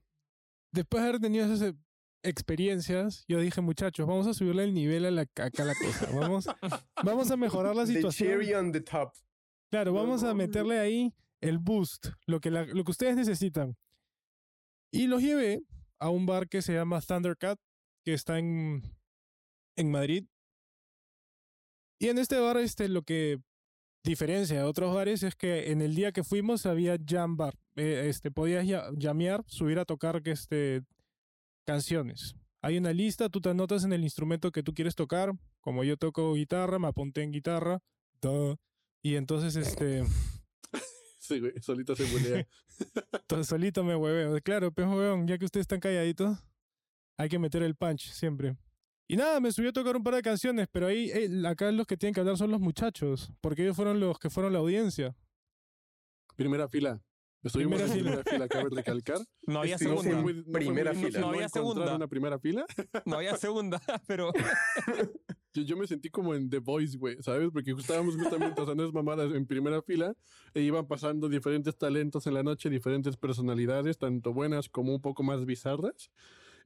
Después 0.71 1.01
de 1.01 1.09
haber 1.09 1.21
tenido 1.21 1.45
esas 1.45 1.61
eh, 1.61 1.75
experiencias, 2.23 3.25
yo 3.27 3.39
dije, 3.39 3.61
muchachos, 3.61 4.07
vamos 4.07 4.27
a 4.27 4.33
subirle 4.33 4.63
el 4.63 4.73
nivel 4.73 5.05
a 5.05 5.11
la, 5.11 5.21
acá 5.21 5.49
a 5.59 5.65
la 5.65 5.73
cosa. 5.75 6.09
Vamos, 6.13 6.47
vamos 7.03 7.31
a 7.31 7.37
mejorar 7.37 7.75
la 7.75 7.85
The 7.85 7.93
situación. 7.93 8.29
cherry 8.29 8.53
on 8.53 8.71
the 8.71 8.81
top. 8.81 9.13
Claro, 9.69 9.93
vamos 9.93 10.23
a 10.23 10.33
meterle 10.33 10.79
ahí 10.79 11.13
el 11.41 11.57
boost, 11.59 12.07
lo 12.25 12.39
que, 12.39 12.49
la- 12.51 12.65
lo 12.65 12.83
que 12.83 12.91
ustedes 12.91 13.15
necesitan. 13.15 13.75
Y 14.91 15.07
los 15.07 15.21
llevé 15.21 15.63
a 15.99 16.09
un 16.09 16.25
bar 16.25 16.47
que 16.47 16.61
se 16.61 16.73
llama 16.73 17.01
Thundercat, 17.01 17.59
que 18.05 18.13
está 18.13 18.37
en, 18.39 18.81
en 19.75 19.91
Madrid. 19.91 20.25
Y 21.99 22.09
en 22.09 22.17
este 22.17 22.37
bar, 22.39 22.57
este, 22.57 22.89
lo 22.89 23.03
que 23.03 23.39
diferencia 24.03 24.57
de 24.57 24.63
otros 24.63 24.93
bares 24.93 25.23
es 25.23 25.35
que 25.35 25.71
en 25.71 25.81
el 25.81 25.95
día 25.95 26.11
que 26.11 26.23
fuimos 26.23 26.65
había 26.65 26.97
jam 27.03 27.37
bar. 27.37 27.55
Eh, 27.75 28.07
este, 28.09 28.29
podías 28.29 28.65
llamear, 28.97 29.43
subir 29.47 29.79
a 29.79 29.85
tocar 29.85 30.21
que, 30.21 30.31
este, 30.31 30.83
canciones. 31.65 32.35
Hay 32.61 32.77
una 32.77 32.93
lista, 32.93 33.29
tú 33.29 33.41
te 33.41 33.49
anotas 33.49 33.83
en 33.83 33.93
el 33.93 34.03
instrumento 34.03 34.51
que 34.51 34.63
tú 34.63 34.73
quieres 34.73 34.95
tocar. 34.95 35.33
Como 35.59 35.83
yo 35.83 35.97
toco 35.97 36.33
guitarra, 36.33 36.79
me 36.79 36.87
apunté 36.87 37.23
en 37.23 37.31
guitarra. 37.31 37.79
duh. 38.21 38.55
Y 39.01 39.15
entonces, 39.15 39.55
este, 39.57 40.03
Sí, 41.23 41.39
güey, 41.39 41.53
solito 41.61 41.95
se 41.95 42.03
bulea. 42.03 42.45
entonces 43.13 43.47
solito 43.47 43.81
me 43.81 43.95
hueveo. 43.95 44.41
Claro, 44.41 44.73
pues 44.73 44.85
huevón, 44.85 45.25
ya 45.25 45.37
que 45.37 45.45
ustedes 45.45 45.63
están 45.63 45.79
calladitos, 45.79 46.37
hay 47.17 47.29
que 47.29 47.39
meter 47.39 47.63
el 47.63 47.75
punch 47.75 48.11
siempre. 48.11 48.57
Y 49.07 49.15
nada, 49.15 49.39
me 49.39 49.51
subí 49.53 49.67
a 49.67 49.71
tocar 49.71 49.95
un 49.95 50.03
par 50.03 50.15
de 50.15 50.21
canciones, 50.21 50.67
pero 50.69 50.87
ahí 50.87 51.09
eh, 51.13 51.29
acá 51.47 51.71
los 51.71 51.87
que 51.87 51.95
tienen 51.95 52.13
que 52.13 52.19
hablar 52.19 52.37
son 52.37 52.51
los 52.51 52.59
muchachos, 52.59 53.31
porque 53.39 53.63
ellos 53.63 53.75
fueron 53.75 54.01
los 54.01 54.19
que 54.19 54.29
fueron 54.29 54.51
la 54.51 54.59
audiencia. 54.59 55.15
Primera 56.35 56.67
fila. 56.67 57.01
Estuvimos 57.43 57.73
Primera 57.81 57.93
en 57.93 57.99
fila. 57.99 58.23
primera 58.23 58.23
fila, 58.31 58.47
cabe 58.47 58.69
recalcar. 58.75 59.17
No 59.47 59.59
había 59.59 59.75
Estuvimos 59.75 60.03
segunda. 60.03 60.21
muy- 60.23 60.33
no 60.45 60.51
primera 60.53 60.93
muy- 60.93 61.03
fila. 61.05 61.19
No 61.19 61.27
había 61.27 61.45
encontrar 61.45 61.63
segunda. 61.63 61.95
una 61.95 62.07
primera 62.07 62.39
fila. 62.39 62.65
No 63.05 63.15
había 63.17 63.35
segunda, 63.37 63.81
pero 64.07 64.31
Yo, 65.55 65.61
yo 65.63 65.77
me 65.77 65.85
sentí 65.85 66.09
como 66.09 66.33
en 66.33 66.49
The 66.49 66.59
Voice, 66.59 66.97
güey, 66.97 67.17
¿sabes? 67.21 67.49
Porque 67.53 67.71
estábamos 67.71 68.15
justamente 68.15 68.55
pasando 68.55 68.83
esas 68.83 68.93
mamadas 68.93 69.31
en 69.33 69.45
primera 69.45 69.81
fila 69.83 70.15
e 70.53 70.61
iban 70.61 70.87
pasando 70.87 71.29
diferentes 71.29 71.77
talentos 71.77 72.25
en 72.25 72.33
la 72.33 72.41
noche, 72.43 72.69
diferentes 72.71 73.17
personalidades, 73.17 73.97
tanto 73.99 74.33
buenas 74.33 74.67
como 74.69 74.95
un 74.95 75.01
poco 75.01 75.21
más 75.21 75.45
bizarras. 75.45 76.09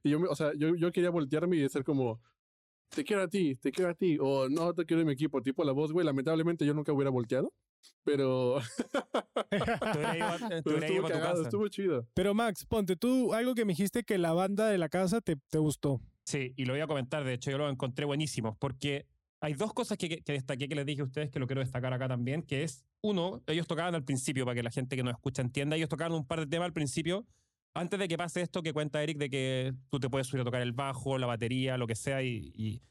Y 0.02 0.10
yo, 0.10 0.20
me- 0.20 0.28
o 0.28 0.34
sea, 0.34 0.52
yo, 0.56 0.74
yo 0.76 0.90
quería 0.92 1.10
voltearme 1.10 1.56
y 1.56 1.60
decir 1.60 1.84
como, 1.84 2.22
te 2.88 3.04
quiero 3.04 3.22
a 3.22 3.28
ti, 3.28 3.56
te 3.56 3.72
quiero 3.72 3.90
a 3.90 3.94
ti, 3.94 4.16
o 4.20 4.48
no, 4.48 4.72
te 4.72 4.86
quiero 4.86 5.02
en 5.02 5.08
mi 5.08 5.12
equipo, 5.12 5.42
tipo 5.42 5.64
la 5.64 5.72
voz, 5.72 5.92
güey. 5.92 6.06
Lamentablemente 6.06 6.64
yo 6.64 6.72
nunca 6.72 6.92
hubiera 6.92 7.10
volteado, 7.10 7.52
pero, 8.04 8.60
te 9.50 10.62
pero 10.62 10.78
estuvo 10.78 11.08
cagado, 11.08 11.34
casa. 11.34 11.42
estuvo 11.42 11.68
chido. 11.68 12.06
Pero 12.14 12.34
Max, 12.34 12.64
ponte 12.64 12.96
tú 12.96 13.34
algo 13.34 13.54
que 13.54 13.64
me 13.64 13.72
dijiste 13.72 14.02
que 14.02 14.18
la 14.18 14.32
banda 14.32 14.68
de 14.68 14.78
la 14.78 14.88
casa 14.88 15.20
te, 15.20 15.36
te 15.36 15.58
gustó. 15.58 16.00
Sí, 16.24 16.54
y 16.56 16.64
lo 16.64 16.72
voy 16.74 16.80
a 16.80 16.86
comentar, 16.86 17.24
de 17.24 17.34
hecho 17.34 17.50
yo 17.50 17.58
lo 17.58 17.68
encontré 17.68 18.04
buenísimo, 18.04 18.56
porque 18.58 19.06
hay 19.40 19.54
dos 19.54 19.72
cosas 19.72 19.98
que, 19.98 20.22
que 20.22 20.32
destaqué 20.32 20.68
que 20.68 20.74
les 20.74 20.86
dije 20.86 21.00
a 21.02 21.04
ustedes 21.04 21.30
que 21.30 21.38
lo 21.38 21.46
quiero 21.46 21.60
destacar 21.60 21.92
acá 21.92 22.08
también, 22.08 22.42
que 22.42 22.64
es, 22.64 22.84
uno, 23.00 23.42
ellos 23.46 23.66
tocaban 23.66 23.94
al 23.94 24.04
principio, 24.04 24.44
para 24.44 24.54
que 24.54 24.62
la 24.62 24.70
gente 24.70 24.96
que 24.96 25.02
nos 25.02 25.14
escucha 25.14 25.42
entienda, 25.42 25.76
ellos 25.76 25.88
tocaban 25.88 26.12
un 26.12 26.26
par 26.26 26.40
de 26.40 26.46
temas 26.46 26.66
al 26.66 26.72
principio, 26.72 27.26
antes 27.74 27.98
de 27.98 28.08
que 28.08 28.18
pase 28.18 28.40
esto 28.40 28.62
que 28.62 28.72
cuenta 28.72 29.02
Eric, 29.02 29.18
de 29.18 29.30
que 29.30 29.74
tú 29.90 30.00
te 30.00 30.10
puedes 30.10 30.26
subir 30.26 30.42
a 30.42 30.44
tocar 30.44 30.62
el 30.62 30.72
bajo, 30.72 31.18
la 31.18 31.26
batería, 31.26 31.76
lo 31.76 31.86
que 31.86 31.94
sea, 31.94 32.22
y, 32.22 32.52
y, 32.54 32.82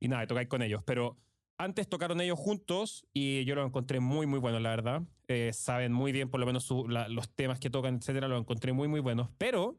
y 0.00 0.08
nada, 0.08 0.26
tocáis 0.26 0.48
con 0.48 0.62
ellos, 0.62 0.82
pero 0.84 1.18
antes 1.58 1.88
tocaron 1.88 2.20
ellos 2.20 2.38
juntos 2.38 3.06
y 3.12 3.44
yo 3.44 3.54
lo 3.54 3.64
encontré 3.64 4.00
muy, 4.00 4.26
muy 4.26 4.38
buenos, 4.38 4.60
la 4.62 4.70
verdad. 4.70 5.02
Eh, 5.28 5.52
saben 5.52 5.92
muy 5.92 6.12
bien, 6.12 6.30
por 6.30 6.40
lo 6.40 6.46
menos, 6.46 6.68
los 6.70 7.28
temas 7.30 7.58
que 7.58 7.70
tocan, 7.70 7.96
etcétera, 7.96 8.28
los 8.28 8.40
encontré 8.40 8.72
muy, 8.72 8.88
muy 8.88 9.00
buenos, 9.00 9.30
pero 9.38 9.78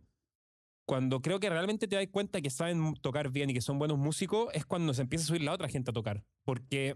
cuando 0.86 1.22
creo 1.22 1.40
que 1.40 1.50
realmente 1.50 1.88
te 1.88 1.96
das 1.96 2.08
cuenta 2.12 2.42
que 2.42 2.50
saben 2.50 2.94
tocar 2.96 3.30
bien 3.30 3.50
y 3.50 3.54
que 3.54 3.62
son 3.62 3.80
buenos 3.80 3.98
músicos, 3.98 4.50
es 4.54 4.66
cuando 4.66 4.94
se 4.94 5.02
empieza 5.02 5.26
a 5.26 5.28
subir 5.28 5.42
la 5.42 5.54
otra 5.54 5.68
gente 5.68 5.92
a 5.92 5.94
tocar. 5.94 6.24
Porque 6.44 6.96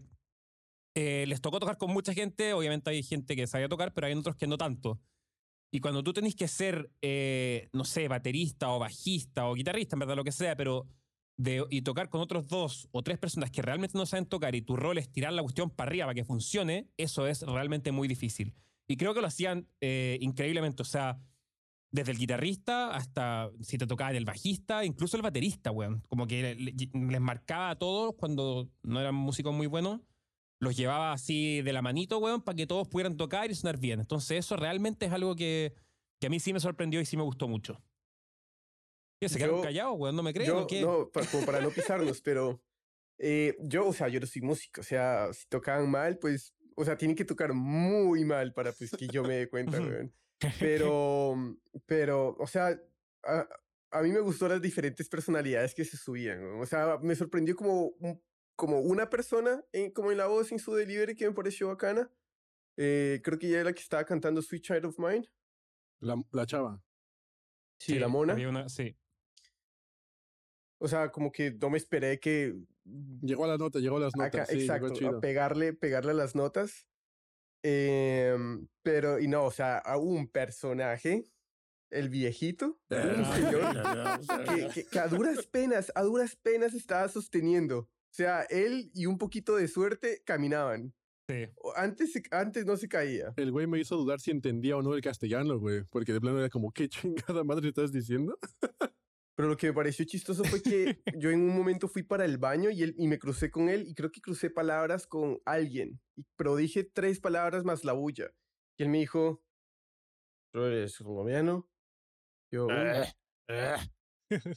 eh, 0.96 1.26
les 1.28 1.42
tocó 1.42 1.60
tocar 1.60 1.78
con 1.78 1.92
mucha 1.92 2.14
gente, 2.14 2.54
obviamente 2.54 2.90
hay 2.90 3.04
gente 3.04 3.36
que 3.36 3.48
sabía 3.48 3.68
tocar, 3.68 3.94
pero 3.94 4.08
hay 4.08 4.14
otros 4.14 4.36
que 4.36 4.48
no 4.48 4.58
tanto. 4.58 5.00
Y 5.72 5.82
cuando 5.82 6.04
tú 6.04 6.14
tenés 6.14 6.36
que 6.36 6.48
ser, 6.48 6.92
eh, 7.02 7.70
no 7.74 7.84
sé, 7.84 8.08
baterista 8.08 8.70
o 8.70 8.80
bajista 8.80 9.48
o 9.48 9.54
guitarrista, 9.54 9.96
en 9.96 10.00
verdad, 10.00 10.16
lo 10.16 10.24
que 10.24 10.32
sea, 10.32 10.56
pero 10.56 10.88
y 11.70 11.82
tocar 11.84 12.10
con 12.10 12.20
otros 12.22 12.48
dos 12.48 12.88
o 12.92 13.02
tres 13.02 13.18
personas 13.18 13.50
que 13.50 13.62
realmente 13.62 13.98
no 13.98 14.06
saben 14.06 14.26
tocar 14.26 14.56
y 14.56 14.62
tu 14.62 14.76
rol 14.76 14.98
es 14.98 15.10
tirar 15.10 15.32
la 15.34 15.42
cuestión 15.42 15.70
para 15.70 15.90
arriba 15.90 16.06
para 16.06 16.14
que 16.16 16.26
funcione, 16.26 16.90
eso 16.98 17.28
es 17.28 17.44
realmente 17.44 17.92
muy 17.94 18.08
difícil. 18.10 18.54
Y 18.88 18.98
creo 18.98 19.14
que 19.14 19.22
lo 19.22 19.28
hacían 19.28 19.68
eh, 19.82 20.18
increíblemente. 20.22 20.82
O 20.82 20.86
sea, 20.86 21.20
desde 21.92 22.12
el 22.12 22.18
guitarrista 22.18 22.92
hasta 22.96 23.50
si 23.62 23.78
te 23.78 23.88
tocaba 23.88 24.12
el 24.12 24.26
bajista, 24.26 24.84
incluso 24.84 25.16
el 25.18 25.24
baterista, 25.24 25.72
weón. 25.72 26.02
Como 26.10 26.28
que 26.28 26.42
le- 26.42 26.56
le- 26.56 26.74
les 26.74 27.22
marcaba 27.22 27.70
a 27.72 27.76
todos 27.78 28.16
cuando 28.16 28.70
no 28.84 29.00
eran 29.00 29.16
músicos 29.16 29.54
muy 29.54 29.68
buenos, 29.68 30.02
los 30.60 30.76
llevaba 30.76 31.14
así 31.14 31.62
de 31.62 31.72
la 31.72 31.82
manito, 31.82 32.18
weón, 32.20 32.42
para 32.42 32.56
que 32.58 32.68
todos 32.68 32.88
pudieran 32.90 33.16
tocar 33.16 33.50
y 33.50 33.56
sonar 33.56 33.78
bien. 33.78 34.02
Entonces 34.02 34.40
eso 34.40 34.56
realmente 34.58 35.06
es 35.06 35.12
algo 35.14 35.36
que, 35.36 35.74
que 36.20 36.28
a 36.28 36.30
mí 36.30 36.40
sí 36.40 36.52
me 36.52 36.60
sorprendió 36.60 37.00
y 37.00 37.06
sí 37.06 37.16
me 37.16 37.24
gustó 37.24 37.48
mucho. 37.48 37.82
¿Qué, 39.20 39.28
¿Se 39.30 39.38
quedaron 39.38 39.58
Yo- 39.58 39.64
callados, 39.64 39.96
weón? 39.98 40.16
¿No 40.16 40.24
me 40.24 40.34
creen 40.34 40.48
Yo, 40.48 40.64
o 40.64 40.68
qué? 40.68 40.82
no, 40.82 41.10
pa- 41.10 41.26
como 41.26 41.46
para 41.46 41.60
no 41.62 41.70
pisarnos, 41.72 42.22
pero 42.22 42.62
eh, 43.18 43.58
yo, 43.62 43.88
o 43.88 43.94
sea, 43.94 44.08
yo 44.08 44.20
no 44.20 44.26
soy 44.26 44.42
músico, 44.42 44.82
o 44.82 44.84
sea, 44.84 45.32
si 45.34 45.46
tocaban 45.48 45.90
mal, 45.92 46.18
pues, 46.20 46.54
o 46.76 46.86
sea, 46.86 46.98
tienen 46.98 47.16
que 47.18 47.26
tocar 47.26 47.54
muy 47.54 48.24
mal 48.24 48.54
para 48.54 48.72
pues 48.72 48.92
que 48.92 49.08
yo 49.08 49.24
me 49.24 49.36
dé 49.36 49.50
cuenta, 49.50 49.80
weón. 49.80 50.14
Pero, 50.60 51.36
pero, 51.86 52.34
o 52.40 52.48
sea, 52.48 52.80
a, 53.24 53.46
a 53.92 54.02
mí 54.02 54.10
me 54.10 54.22
gustó 54.22 54.48
las 54.48 54.62
diferentes 54.62 55.10
personalidades 55.10 55.74
que 55.76 55.84
se 55.84 55.98
subían, 55.98 56.42
weón. 56.42 56.62
o 56.62 56.66
sea, 56.66 56.98
me 57.02 57.14
sorprendió 57.14 57.58
como, 57.58 57.88
un- 58.00 58.24
como 58.56 58.80
una 58.80 59.10
persona, 59.10 59.62
en, 59.74 59.92
como 59.92 60.12
en 60.14 60.18
la 60.18 60.28
voz, 60.28 60.54
en 60.54 60.60
su 60.60 60.74
delivery, 60.74 61.14
que 61.16 61.28
me 61.28 61.34
pareció 61.36 61.68
bacana. 61.68 62.10
Eh, 62.78 63.20
creo 63.22 63.38
que 63.38 63.48
ella 63.48 63.56
era 63.58 63.70
la 63.72 63.74
que 63.74 63.82
estaba 63.82 64.06
cantando 64.06 64.42
Sweet 64.42 64.64
Child 64.64 64.86
of 64.86 64.98
Mine. 64.98 65.30
La, 66.00 66.16
la 66.32 66.46
chava. 66.46 66.82
Sí, 67.82 68.00
la 68.00 68.08
mona. 68.08 68.32
había 68.34 68.48
una- 68.48 68.70
sí. 68.70 68.96
O 70.80 70.88
sea, 70.88 71.12
como 71.12 71.32
que 71.32 71.52
no 71.52 71.70
me 71.70 71.78
esperé 71.78 72.20
que 72.20 72.56
Llegó 73.22 73.46
a 73.46 73.48
la 73.50 73.58
nota, 73.58 73.80
llegó 73.80 73.98
a 73.98 74.00
las 74.00 74.16
notas. 74.16 74.34
Acá, 74.34 74.46
sí, 74.48 74.62
llegó 74.62 74.88
exacto, 74.88 75.18
a 75.18 75.20
pegarle, 75.22 75.74
pegarle 75.74 76.12
a 76.12 76.16
las 76.16 76.34
notas. 76.34 76.88
Em, 77.64 78.68
pero, 78.84 79.20
y 79.20 79.28
no, 79.28 79.46
o 79.46 79.52
sea, 79.52 79.78
a 79.78 79.98
un 79.98 80.28
personaje, 80.28 81.24
el 81.92 82.10
viejito, 82.10 82.80
un 82.90 83.26
señor, 83.36 83.62
que, 84.48 84.70
que- 84.74 84.86
que 84.86 85.00
a 85.00 85.08
duras 85.08 85.46
penas, 85.46 85.92
a 85.94 86.04
duras 86.04 86.36
penas 86.38 86.74
estaba 86.74 87.08
sosteniendo. 87.10 87.80
O 87.80 88.14
sea, 88.16 88.44
él 88.44 88.90
y 88.94 89.06
un 89.06 89.18
poquito 89.18 89.56
de 89.56 89.68
suerte 89.68 90.24
caminaban. 90.26 90.94
Sí. 91.30 91.46
Antes, 91.76 92.14
antes 92.32 92.66
no 92.66 92.76
se 92.76 92.88
caía. 92.88 93.34
El 93.38 93.52
güey 93.52 93.68
me 93.68 93.80
hizo 93.80 93.98
dudar 93.98 94.20
si 94.20 94.32
entendía 94.32 94.78
o 94.78 94.82
no 94.82 94.96
el 94.96 95.02
castellano, 95.02 95.60
güey. 95.60 95.84
Porque 95.92 96.12
de 96.12 96.22
plano 96.22 96.40
era 96.40 96.50
como, 96.50 96.72
¿qué 96.72 96.90
chingada 96.90 97.44
madre 97.44 97.68
estás 97.70 97.92
diciendo? 97.92 98.36
Pero 99.40 99.48
lo 99.48 99.56
que 99.56 99.68
me 99.68 99.74
pareció 99.74 100.04
chistoso 100.04 100.44
fue 100.44 100.62
que 100.62 101.00
yo 101.18 101.30
en 101.30 101.40
un 101.40 101.56
momento 101.56 101.88
fui 101.88 102.04
para 102.04 102.26
el 102.26 102.38
baño 102.38 102.72
y, 102.72 102.84
él, 102.84 102.94
y 102.98 103.08
me 103.08 103.18
crucé 103.18 103.50
con 103.50 103.70
él 103.70 103.88
y 103.88 103.94
creo 103.96 104.12
que 104.12 104.20
crucé 104.20 104.50
palabras 104.50 105.08
con 105.08 105.40
alguien. 105.46 106.02
y- 106.18 106.26
Pero 106.36 106.58
dije 106.58 106.84
tres 106.84 107.22
palabras 107.22 107.64
más 107.64 107.86
la 107.86 107.94
bulla. 107.94 108.32
Y 108.78 108.84
él 108.84 108.90
me 108.90 108.98
dijo, 108.98 109.42
¿tú 110.52 110.64
eres 110.66 110.98
colombiano? 110.98 111.70
Yo, 112.52 112.68
"Uh". 112.68 113.06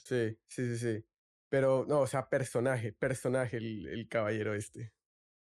sí, 0.05 0.37
sí, 0.49 0.77
sí, 0.77 0.79
sí. 0.79 1.05
Pero 1.49 1.85
no, 1.87 2.01
o 2.01 2.07
sea, 2.09 2.29
personaje, 2.29 2.93
personaje 2.93 3.59
el, 3.59 3.87
el 3.87 4.09
caballero 4.09 4.53
este. 4.53 4.93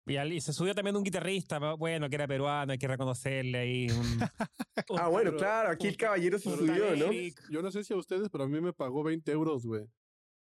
Y, 0.06 0.16
al- 0.16 0.32
y 0.32 0.40
se 0.40 0.52
subió 0.52 0.74
también 0.74 0.96
un 0.96 1.02
guitarrista, 1.02 1.58
bueno, 1.74 2.08
que 2.08 2.14
era 2.14 2.28
peruano, 2.28 2.70
hay 2.72 2.78
que 2.78 2.86
reconocerle 2.86 3.58
ahí. 3.58 3.86
Un, 3.90 3.98
un- 4.90 4.98
Ah, 4.98 5.08
bueno, 5.08 5.30
pero- 5.30 5.36
claro, 5.38 5.70
aquí 5.70 5.88
el 5.88 5.96
caballero 5.96 6.38
se 6.38 6.50
subió, 6.56 6.94
¿no? 6.96 7.10
Yo 7.50 7.62
no 7.62 7.70
sé 7.72 7.82
si 7.82 7.92
a 7.92 7.96
ustedes, 7.96 8.28
pero 8.30 8.44
a 8.44 8.48
mí 8.48 8.60
me 8.60 8.72
pagó 8.72 9.02
20 9.02 9.30
euros, 9.32 9.66
güey. 9.66 9.84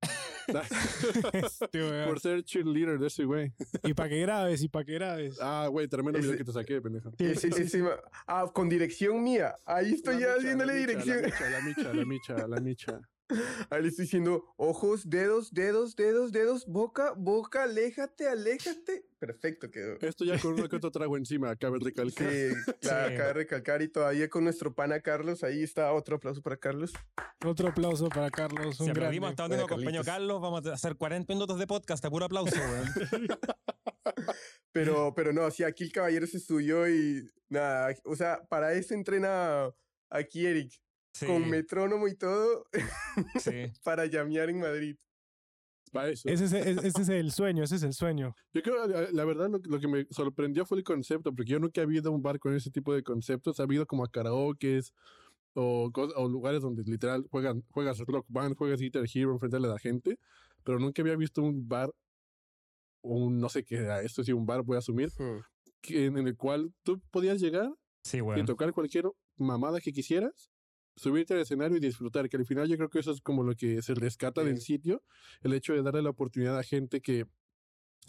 Este, 1.33 1.79
weón. 1.81 2.07
Por 2.09 2.19
ser 2.19 2.43
cheerleader 2.43 2.97
de 2.99 3.07
ese 3.07 3.25
güey. 3.25 3.53
y 3.83 3.93
para 3.93 4.09
que 4.09 4.19
grabes, 4.21 4.61
y 4.63 4.69
para 4.69 4.85
que 4.85 4.93
grabes. 4.93 5.37
Ah, 5.41 5.67
güey, 5.69 5.87
tremendo 5.87 6.19
video 6.19 6.35
que 6.37 6.43
te 6.43 6.51
saqué, 6.51 6.81
pendejo. 6.81 7.11
Sí, 7.17 7.35
sí, 7.35 7.51
sí, 7.51 7.67
sí, 7.69 7.79
Ah, 8.27 8.49
con 8.53 8.67
dirección 8.69 9.21
mía. 9.23 9.55
Ahí 9.65 9.93
estoy 9.93 10.15
La 10.15 10.21
ya 10.21 10.27
micha, 10.27 10.37
haciéndole 10.39 10.73
la 10.73 10.79
micha, 10.79 10.87
dirección. 11.15 11.21
La 11.21 11.27
micha, 11.27 11.49
la 11.49 11.61
micha, 11.61 11.93
la 11.93 12.05
micha, 12.05 12.47
la 12.47 12.59
micha. 12.59 13.01
Ahí 13.69 13.81
le 13.81 13.87
estoy 13.89 14.05
diciendo 14.05 14.45
ojos, 14.57 15.09
dedos, 15.09 15.53
dedos, 15.53 15.95
dedos, 15.95 16.31
dedos, 16.31 16.65
boca, 16.67 17.13
boca, 17.15 17.63
aléjate, 17.63 18.27
aléjate. 18.27 19.05
Perfecto 19.19 19.69
quedó. 19.69 19.97
Esto 20.01 20.25
ya 20.25 20.39
con 20.39 20.53
uno 20.53 20.67
que 20.67 20.75
otro 20.77 20.89
trago 20.91 21.15
encima, 21.15 21.55
cabe 21.55 21.77
Sí, 21.79 21.85
recalcar. 21.85 22.29
claro, 22.81 23.09
Sí. 23.11 23.17
cabe 23.17 23.33
recalcar 23.33 23.81
y 23.83 23.87
todavía 23.87 24.29
con 24.29 24.43
nuestro 24.43 24.73
pana 24.73 24.99
Carlos, 25.01 25.43
ahí 25.43 25.61
está 25.63 25.93
otro 25.93 26.15
aplauso 26.15 26.41
para 26.41 26.57
Carlos. 26.57 26.91
Otro 27.45 27.69
aplauso 27.69 28.09
para 28.09 28.29
Carlos. 28.31 28.79
Un 28.79 28.85
Si 28.87 28.91
aplaudimos 28.91 29.29
hasta 29.29 29.43
donde 29.43 29.57
nos 29.57 29.65
acompañó. 29.65 30.03
Carlos, 30.03 30.41
vamos 30.41 30.65
a 30.65 30.73
hacer 30.73 30.95
40 30.95 31.33
minutos 31.33 31.59
de 31.59 31.67
podcast 31.67 32.03
a 32.05 32.09
puro 32.09 32.25
aplauso, 32.25 32.55
weón. 32.55 32.87
Pero, 34.71 35.13
pero 35.13 35.33
no, 35.33 35.49
sí, 35.51 35.63
aquí 35.63 35.83
el 35.83 35.91
caballero 35.91 36.25
se 36.25 36.39
subió 36.39 36.87
y 36.89 37.29
nada, 37.49 37.93
o 38.05 38.15
sea, 38.15 38.41
para 38.49 38.73
eso 38.73 38.93
entrena 38.93 39.69
aquí 40.09 40.45
Eric, 40.45 40.71
Sí, 41.13 41.25
con 41.25 41.49
metrónomo 41.49 42.07
y 42.07 42.15
todo, 42.15 42.65
sí. 43.39 43.51
para 43.83 44.05
llamear 44.05 44.49
en 44.49 44.59
Madrid. 44.59 44.95
Para 45.91 46.09
eso. 46.09 46.29
Ese 46.29 46.45
es, 46.45 46.53
es- 46.53 46.83
ese 46.85 47.01
es 47.01 47.09
el 47.09 47.31
sueño, 47.31 47.63
ese 47.63 47.75
es 47.75 47.83
el 47.83 47.93
sueño. 47.93 48.33
Yo 48.53 48.61
creo, 48.61 48.87
la, 48.87 49.11
la 49.11 49.25
verdad, 49.25 49.49
lo, 49.49 49.57
lo 49.57 49.79
que 49.79 49.87
me 49.89 50.05
sorprendió 50.09 50.65
fue 50.65 50.77
el 50.77 50.83
concepto, 50.85 51.33
porque 51.35 51.51
yo 51.51 51.59
nunca 51.59 51.81
había 51.81 51.99
ido 51.99 52.11
a 52.11 52.13
un 52.15 52.21
bar 52.21 52.39
con 52.39 52.55
ese 52.55 52.71
tipo 52.71 52.93
de 52.93 53.03
conceptos. 53.03 53.59
Ha 53.59 53.63
habido 53.63 53.85
como 53.85 54.05
a 54.05 54.07
karaokes 54.09 54.93
o, 55.53 55.91
o 55.93 56.29
lugares 56.29 56.61
donde 56.61 56.83
literal 56.83 57.27
juegan, 57.29 57.65
juegas 57.71 57.99
rock 57.99 58.25
band, 58.29 58.55
juegas 58.55 58.79
Guitar 58.79 59.03
Hero 59.13 59.33
enfrente 59.33 59.57
de 59.59 59.67
la 59.67 59.77
gente, 59.79 60.17
pero 60.63 60.79
nunca 60.79 61.01
había 61.01 61.17
visto 61.17 61.41
un 61.41 61.67
bar, 61.67 61.91
un 63.03 63.39
no 63.39 63.49
sé 63.49 63.63
qué 63.65 63.75
era 63.75 64.01
esto, 64.01 64.23
sí, 64.23 64.31
un 64.31 64.45
bar, 64.45 64.61
voy 64.63 64.75
a 64.77 64.79
asumir, 64.79 65.09
Hmm. 65.17 65.39
que, 65.81 66.05
en 66.05 66.17
el 66.17 66.37
cual 66.37 66.73
tú 66.83 67.01
podías 67.11 67.41
llegar 67.41 67.69
Sí, 68.03 68.17
y 68.17 68.21
weón. 68.21 68.45
tocar 68.45 68.71
cualquier 68.71 69.05
mamada 69.37 69.81
que 69.81 69.91
quisieras, 69.91 70.49
subirte 70.95 71.33
al 71.33 71.39
escenario 71.41 71.77
y 71.77 71.79
disfrutar, 71.79 72.29
que 72.29 72.37
al 72.37 72.45
final 72.45 72.67
yo 72.67 72.77
creo 72.77 72.89
que 72.89 72.99
eso 72.99 73.11
es 73.11 73.21
como 73.21 73.43
lo 73.43 73.55
que 73.55 73.81
se 73.81 73.93
rescata 73.93 74.43
del 74.43 74.57
Sí. 74.57 74.73
sitio, 74.73 75.03
el 75.41 75.53
hecho 75.53 75.73
de 75.73 75.81
darle 75.81 76.01
la 76.01 76.09
oportunidad 76.09 76.57
a 76.57 76.63
gente 76.63 77.01
que 77.01 77.25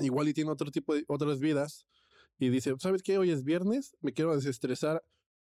igual 0.01 0.29
y 0.29 0.35
tiene 0.35 0.51
otro 0.51 0.71
tipo 0.71 0.95
de 0.95 1.05
otras 1.09 1.39
vidas 1.41 1.87
y 2.39 2.49
dice, 2.49 2.75
¿sabes 2.79 3.03
qué? 3.03 3.19
Hoy 3.19 3.31
es 3.31 3.45
viernes, 3.45 3.97
me 4.01 4.13
quiero 4.13 4.35
desestresar 4.35 5.03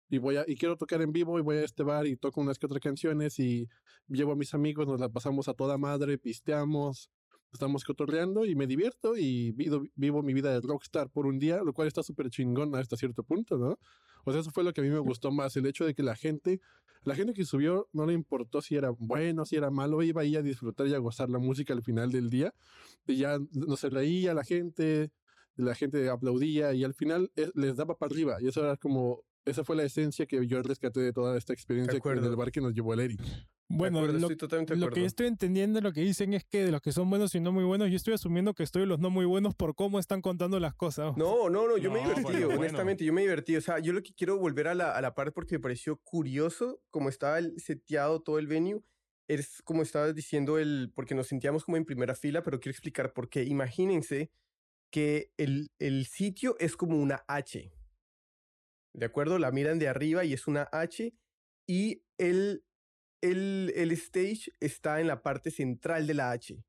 y 0.10 0.18
voy 0.18 0.38
a 0.38 0.44
y 0.48 0.56
quiero 0.56 0.76
tocar 0.78 1.02
en 1.02 1.14
vivo 1.14 1.40
y 1.40 1.42
voy 1.42 1.58
a 1.58 1.64
este 1.64 1.84
bar 1.84 2.06
y 2.06 2.18
toco 2.18 2.42
unas 2.42 2.58
que 2.60 2.66
otras 2.66 2.82
canciones 2.82 3.40
y 3.40 3.68
llevo 4.08 4.34
a 4.34 4.36
mis 4.36 4.54
amigos, 4.54 4.88
nos 4.88 5.00
la 5.00 5.08
pasamos 5.10 5.48
a 5.48 5.54
toda 5.54 5.78
madre, 5.78 6.18
pisteamos, 6.18 7.10
estamos 7.54 7.84
cotorreando 7.86 8.46
y 8.46 8.56
me 8.56 8.68
divierto 8.68 9.16
y 9.16 9.52
vivo, 9.52 9.84
vivo 9.96 10.22
mi 10.22 10.34
vida 10.34 10.52
de 10.52 10.60
rockstar 10.62 11.10
por 11.10 11.28
un 11.28 11.40
día, 11.40 11.64
lo 11.64 11.72
cual 11.74 11.88
está 11.88 12.04
súper 12.04 12.30
chingón 12.30 12.76
hasta 12.76 12.98
cierto 12.98 13.24
punto, 13.24 13.58
¿no? 13.58 13.78
O 14.26 14.32
sea, 14.32 14.42
eso 14.42 14.52
fue 14.52 14.64
lo 14.64 14.74
que 14.74 14.82
a 14.82 14.84
mí 14.84 14.90
me 14.90 15.00
gustó 15.00 15.32
más, 15.32 15.56
el 15.56 15.66
hecho 15.66 15.86
de 15.86 15.94
que 15.96 16.04
la 16.04 16.16
gente, 16.16 16.60
la 17.04 17.16
gente 17.16 17.34
que 17.34 17.46
subió 17.46 17.90
no 17.94 18.06
le 18.06 18.14
importó 18.14 18.62
si 18.62 18.76
era 18.76 18.92
bueno, 18.92 19.46
si 19.46 19.56
era 19.56 19.72
malo, 19.72 20.04
iba 20.04 20.22
ahí 20.22 20.36
a 20.36 20.42
disfrutar 20.42 20.88
y 20.88 20.94
a 20.94 21.00
gozar 21.00 21.30
la 21.30 21.40
música 21.40 21.74
al 21.74 21.82
final 21.82 22.12
del 22.12 22.30
día. 22.30 22.54
Y 23.08 23.18
ya 23.18 23.40
no 23.52 23.76
se 23.76 23.90
reía 23.90 24.34
la 24.34 24.44
gente, 24.44 25.12
la 25.56 25.74
gente 25.74 26.10
aplaudía 26.10 26.74
y 26.74 26.84
al 26.84 26.94
final 26.94 27.32
eh, 27.36 27.50
les 27.56 27.76
daba 27.76 27.98
para 27.98 28.12
arriba. 28.12 28.38
Y 28.40 28.48
eso 28.48 28.64
era 28.64 28.78
como, 28.78 29.24
esa 29.46 29.64
fue 29.64 29.76
la 29.76 29.84
esencia 29.84 30.26
que 30.26 30.46
yo 30.46 30.62
rescaté 30.62 31.00
de 31.00 31.14
toda 31.14 31.38
esta 31.38 31.54
experiencia 31.54 31.98
acuerdo. 31.98 32.28
del 32.28 32.36
bar 32.36 32.52
que 32.52 32.62
nos 32.62 32.74
llevó 32.74 32.94
el 32.94 33.00
Eric. 33.00 33.22
Bueno, 33.78 34.00
acuerdo, 34.00 34.20
lo, 34.20 34.30
estoy 34.30 34.78
lo 34.78 34.90
que 34.90 35.00
yo 35.02 35.06
estoy 35.06 35.28
entendiendo, 35.28 35.82
lo 35.82 35.94
que 35.94 36.02
dicen 36.02 36.34
es 36.34 36.44
que 36.44 36.66
de 36.66 36.72
los 36.72 36.82
que 36.82 36.92
son 36.92 37.10
buenos 37.10 37.34
y 37.36 37.40
no 37.40 37.52
muy 37.52 37.64
buenos, 37.64 37.90
yo 37.90 37.96
estoy 37.96 38.14
asumiendo 38.14 38.54
que 38.54 38.64
estoy 38.64 38.86
los 38.86 39.00
no 39.00 39.10
muy 39.10 39.26
buenos 39.26 39.56
por 39.56 39.76
cómo 39.76 40.00
están 40.00 40.22
contando 40.22 40.60
las 40.60 40.74
cosas. 40.74 41.16
No, 41.18 41.50
no, 41.50 41.68
no, 41.68 41.78
yo 41.78 41.92
me 41.92 42.02
No, 42.02 42.06
bueno, 42.06 42.16
divertido, 42.16 42.48
bueno. 42.48 42.62
honestamente, 42.62 43.06
yo 43.06 43.14
me 43.14 43.22
he 43.22 43.26
divertido. 43.26 43.60
O 43.60 43.62
sea, 43.62 43.80
yo 43.80 43.94
lo 43.94 44.04
que 44.04 44.14
quiero 44.14 44.38
volver 44.38 44.68
a 44.68 44.76
la, 44.76 44.96
a 44.96 45.02
la 45.02 45.14
parte 45.14 45.32
porque 45.32 45.56
me 45.56 45.62
pareció 45.62 45.98
curioso 45.98 46.82
cómo 46.90 47.10
estaba 47.10 47.40
el, 47.40 47.60
seteado 47.60 48.22
todo 48.22 48.40
el 48.40 48.48
venue. 48.48 48.84
Es 49.28 49.62
como 49.64 49.82
estabas 49.82 50.14
diciendo, 50.14 50.60
el, 50.60 50.92
porque 50.94 51.16
nos 51.16 51.28
sentíamos 51.28 51.64
como 51.64 51.78
en 51.78 51.86
primera 51.86 52.16
fila, 52.16 52.44
pero 52.44 52.60
quiero 52.60 52.74
explicar 52.74 53.14
por 53.14 53.30
qué. 53.30 53.44
Imagínense 53.44 54.32
que 54.92 55.32
el, 55.38 55.72
el 55.80 56.06
sitio 56.06 56.58
es 56.60 56.76
como 56.76 56.98
una 56.98 57.24
H. 57.28 57.72
¿De 58.94 59.06
acuerdo? 59.06 59.40
La 59.40 59.52
miran 59.52 59.80
de 59.80 59.88
arriba 59.88 60.26
y 60.26 60.34
es 60.34 60.48
una 60.48 60.68
H. 60.72 61.14
Y 61.68 62.04
el, 62.18 62.66
el, 63.22 63.72
el 63.76 63.92
stage 63.92 64.52
está 64.60 65.00
en 65.02 65.08
la 65.08 65.22
parte 65.22 65.52
central 65.52 66.08
de 66.08 66.14
la 66.14 66.32
H. 66.32 66.64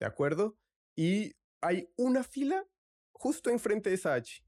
¿De 0.00 0.06
acuerdo? 0.06 0.56
Y 0.96 1.32
hay 1.60 1.88
una 1.96 2.22
fila 2.24 2.66
justo 3.12 3.50
enfrente 3.50 3.88
de 3.90 3.96
esa 3.96 4.14
H. 4.14 4.44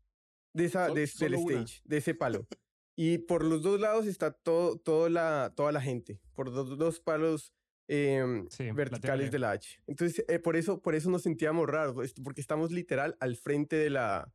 De 0.55 0.65
esa, 0.65 0.89
de, 0.89 1.07
del 1.19 1.35
stage, 1.35 1.81
de 1.85 1.97
ese 1.99 2.15
palo. 2.15 2.47
Y 2.99 3.19
por 3.19 3.45
los 3.45 3.61
dos 3.61 3.79
lados 3.79 4.07
está 4.07 4.33
todo, 4.33 4.79
todo 4.79 5.11
la, 5.11 5.53
toda 5.55 5.71
la 5.71 5.83
gente. 5.83 6.19
Por 6.33 6.51
dos, 6.51 6.79
dos 6.79 6.99
palos 6.99 7.53
em, 7.89 8.49
Sí, 8.49 8.71
verticales 8.71 9.31
de 9.31 9.39
la 9.39 9.51
H. 9.51 9.83
Entonces, 9.87 10.25
eh, 10.29 10.39
por, 10.39 10.57
eso, 10.57 10.81
por 10.81 10.95
eso 10.95 11.11
nos 11.11 11.21
sentíamos 11.23 11.69
raros, 11.69 11.93
pues, 11.93 12.15
porque 12.25 12.41
estamos 12.41 12.73
literal 12.73 13.15
al 13.21 13.37
frente 13.37 13.77
de 13.77 13.91
la, 13.91 14.33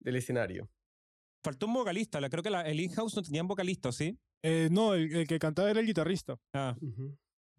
del 0.00 0.16
escenario. 0.16 0.68
Faltó 1.44 1.66
un 1.68 1.74
vocalista, 1.74 2.18
creo 2.28 2.42
que 2.42 2.50
la- 2.50 2.62
el 2.62 2.80
in-house 2.80 3.14
no 3.14 3.22
tenían 3.22 3.46
vocalista, 3.46 3.92
¿sí? 3.92 4.18
Eh, 4.42 4.68
no, 4.70 4.94
el, 4.94 5.14
el 5.14 5.26
que 5.26 5.38
cantaba 5.38 5.70
era 5.70 5.80
el 5.80 5.86
guitarrista. 5.86 6.36
Ah, 6.54 6.76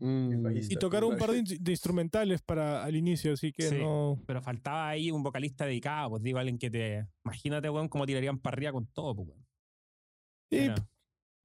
Mm, 0.03 0.41
bajista. 0.41 0.73
Y 0.73 0.77
tocaron 0.77 1.11
un 1.13 1.17
par 1.19 1.29
de, 1.29 1.37
in- 1.37 1.57
de 1.63 1.71
instrumentales 1.71 2.41
para 2.41 2.83
al 2.83 2.95
inicio, 2.95 3.33
así 3.33 3.51
que 3.51 3.69
Sí. 3.69 3.77
no. 3.77 4.19
pero 4.25 4.41
faltaba 4.41 4.89
ahí 4.89 5.11
un 5.11 5.21
vocalista 5.21 5.67
dedicado, 5.67 6.09
pues 6.09 6.23
digo, 6.23 6.39
alguien 6.39 6.57
que 6.57 6.71
te... 6.71 7.05
Imagínate, 7.23 7.69
weón, 7.69 7.87
cómo 7.87 8.07
tirarían 8.07 8.39
para 8.39 8.55
arriba 8.55 8.71
con 8.71 8.87
todo, 8.87 9.15
pues, 9.15 9.27
weón. 9.29 10.75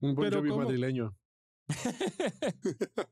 Un 0.00 0.14
Bon 0.14 0.24
pero 0.24 0.42
madrileño. 0.56 1.14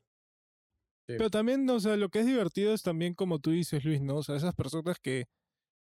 Pero 1.06 1.28
también, 1.28 1.68
o 1.68 1.78
sea, 1.80 1.96
lo 1.96 2.08
que 2.08 2.20
es 2.20 2.26
divertido 2.26 2.72
es 2.72 2.82
también 2.82 3.14
como 3.14 3.38
tú 3.38 3.50
dices, 3.50 3.84
Luis, 3.84 4.00
¿no? 4.00 4.16
O 4.16 4.22
sea, 4.22 4.36
esas 4.36 4.54
personas 4.54 4.98
que 4.98 5.26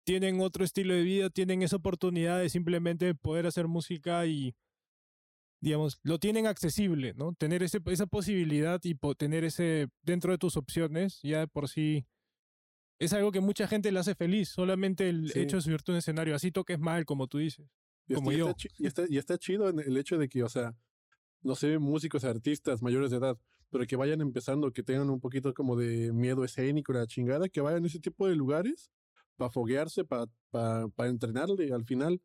tienen 0.05 0.41
otro 0.41 0.65
estilo 0.65 0.95
de 0.95 1.03
vida, 1.03 1.29
tienen 1.29 1.61
esa 1.61 1.75
oportunidad 1.75 2.39
de 2.39 2.49
simplemente 2.49 3.13
poder 3.13 3.45
hacer 3.45 3.67
música 3.67 4.25
y, 4.25 4.55
digamos, 5.63 5.97
lo 6.03 6.19
tienen 6.19 6.45
accesible, 6.45 7.13
¿no? 7.15 7.33
Tener 7.33 7.63
ese, 7.63 7.79
esa 7.85 8.05
posibilidad 8.05 8.81
y 8.83 8.95
po- 8.95 9.15
tener 9.15 9.43
ese 9.45 9.87
dentro 10.01 10.31
de 10.33 10.37
tus 10.37 10.57
opciones, 10.57 11.19
ya 11.23 11.39
de 11.39 11.47
por 11.47 11.69
sí, 11.69 12.05
es 12.99 13.13
algo 13.13 13.31
que 13.31 13.39
mucha 13.39 13.65
gente 13.67 13.91
le 13.91 13.99
hace 13.99 14.13
feliz, 14.13 14.49
solamente 14.49 15.07
el 15.07 15.29
Sí. 15.31 15.39
hecho 15.39 15.55
de 15.57 15.61
subirte 15.61 15.91
a 15.91 15.93
un 15.93 15.99
escenario, 15.99 16.35
así 16.35 16.51
toques 16.51 16.79
mal, 16.79 17.05
como 17.05 17.27
tú 17.27 17.37
dices. 17.37 17.65
Y 18.07 18.13
Como 18.13 18.31
está, 18.31 18.39
yo. 18.39 18.53
y, 18.77 18.87
está, 18.87 19.03
y 19.09 19.17
está 19.17 19.37
chido 19.37 19.69
en 19.69 19.79
el 19.79 19.95
hecho 19.97 20.17
de 20.17 20.27
que, 20.27 20.43
o 20.43 20.49
sea, 20.49 20.75
no 21.41 21.55
sé, 21.55 21.79
músicos, 21.79 22.25
artistas 22.25 22.81
mayores 22.81 23.11
de 23.11 23.17
edad, 23.17 23.37
pero 23.69 23.85
que 23.87 23.95
vayan 23.95 24.19
empezando, 24.21 24.71
que 24.71 24.83
tengan 24.83 25.09
un 25.09 25.19
poquito 25.21 25.53
como 25.53 25.75
de 25.77 26.11
miedo 26.11 26.43
escénico, 26.43 26.91
la 26.93 27.07
chingada, 27.07 27.47
que 27.47 27.61
vayan 27.61 27.83
a 27.83 27.87
ese 27.87 27.99
tipo 27.99 28.27
de 28.27 28.35
lugares 28.35 28.91
para 29.37 29.49
foguearse, 29.49 30.03
para 30.03 30.25
pa, 30.51 30.87
pa 30.89 31.07
entrenarle 31.07 31.71
al 31.73 31.85
final, 31.85 32.21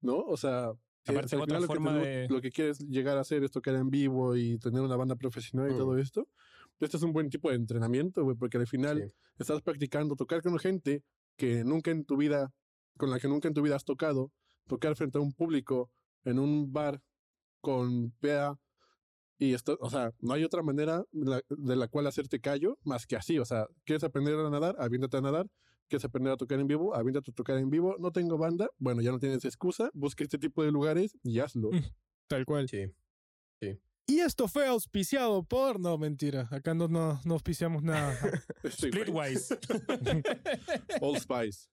¿no? 0.00 0.18
O 0.18 0.36
sea, 0.36 0.72
que- 1.04 1.12
Aparte, 1.12 1.36
otra 1.36 1.46
final 1.46 1.62
lo 1.62 1.68
que, 1.68 1.74
forma 1.74 1.94
de- 1.98 2.28
lo 2.28 2.40
que 2.40 2.50
quieres 2.50 2.78
llegar 2.80 3.16
a 3.16 3.20
hacer 3.20 3.42
es 3.44 3.50
tocar 3.50 3.74
en 3.74 3.90
vivo 3.90 4.36
y 4.36 4.58
tener 4.58 4.80
una 4.82 4.96
banda 4.96 5.16
profesional 5.16 5.70
y 5.72 5.76
todo 5.76 5.92
Mm. 5.94 5.98
esto. 5.98 6.28
Este 6.78 6.96
es 6.96 7.02
un 7.02 7.12
buen 7.12 7.28
tipo 7.30 7.50
de 7.50 7.56
entrenamiento, 7.56 8.22
güey, 8.24 8.36
porque 8.36 8.56
al 8.58 8.66
final 8.66 9.04
Sí. 9.08 9.14
estás 9.38 9.60
practicando 9.62 10.16
tocar 10.16 10.42
con 10.42 10.58
gente 10.58 11.02
que 11.36 11.64
nunca 11.64 11.90
en 11.90 12.04
tu 12.04 12.16
vida, 12.16 12.52
con 12.96 13.10
la 13.10 13.18
que 13.18 13.28
nunca 13.28 13.48
en 13.48 13.54
tu 13.54 13.62
vida 13.62 13.76
has 13.76 13.84
tocado, 13.84 14.30
tocar 14.66 14.94
frente 14.96 15.18
a 15.18 15.20
un 15.20 15.32
público 15.32 15.90
en 16.24 16.38
un 16.38 16.72
bar 16.72 17.00
con 17.60 18.12
PA 18.20 18.58
y 19.38 19.54
esto, 19.54 19.76
o 19.80 19.88
sea, 19.90 20.12
no 20.20 20.34
hay 20.34 20.44
otra 20.44 20.62
manera 20.62 21.04
la- 21.12 21.42
de 21.48 21.76
la 21.76 21.88
cual 21.88 22.06
hacerte 22.06 22.40
callo 22.40 22.78
más 22.84 23.06
que 23.06 23.16
así, 23.16 23.38
o 23.38 23.44
sea, 23.44 23.66
¿quieres 23.84 24.04
aprender 24.04 24.34
a 24.38 24.50
nadar? 24.50 24.76
Aviéntate 24.78 25.16
a 25.16 25.20
nadar. 25.22 25.46
¿Quieres 25.90 26.04
aprender 26.04 26.32
a 26.32 26.36
tocar 26.36 26.58
en 26.60 26.68
vivo? 26.68 26.94
Aviéntate 26.94 27.32
a 27.32 27.34
tocar 27.34 27.58
en 27.58 27.68
vivo. 27.68 27.96
No 27.98 28.12
tengo 28.12 28.38
banda. 28.38 28.70
Bueno, 28.78 29.02
ya 29.02 29.10
no 29.10 29.18
tienes 29.18 29.44
excusa. 29.44 29.90
Busca 29.92 30.22
este 30.24 30.38
tipo 30.38 30.62
de 30.64 30.70
lugares 30.70 31.18
y 31.24 31.40
hazlo. 31.40 31.70
Tal 32.28 32.46
cual. 32.46 32.68
Sí. 32.68 32.86
Y 34.06 34.20
esto 34.20 34.48
fue 34.48 34.66
auspiciado 34.66 35.42
por. 35.44 35.78
No, 35.80 35.98
mentira. 35.98 36.48
Acá 36.52 36.74
no, 36.74 36.88
no, 36.88 37.20
no 37.24 37.34
auspiciamos 37.34 37.82
nada. 37.82 38.16
Sí. 38.64 38.88
Splitwise. 38.88 39.58
Old 41.00 41.18
Spice. 41.20 41.68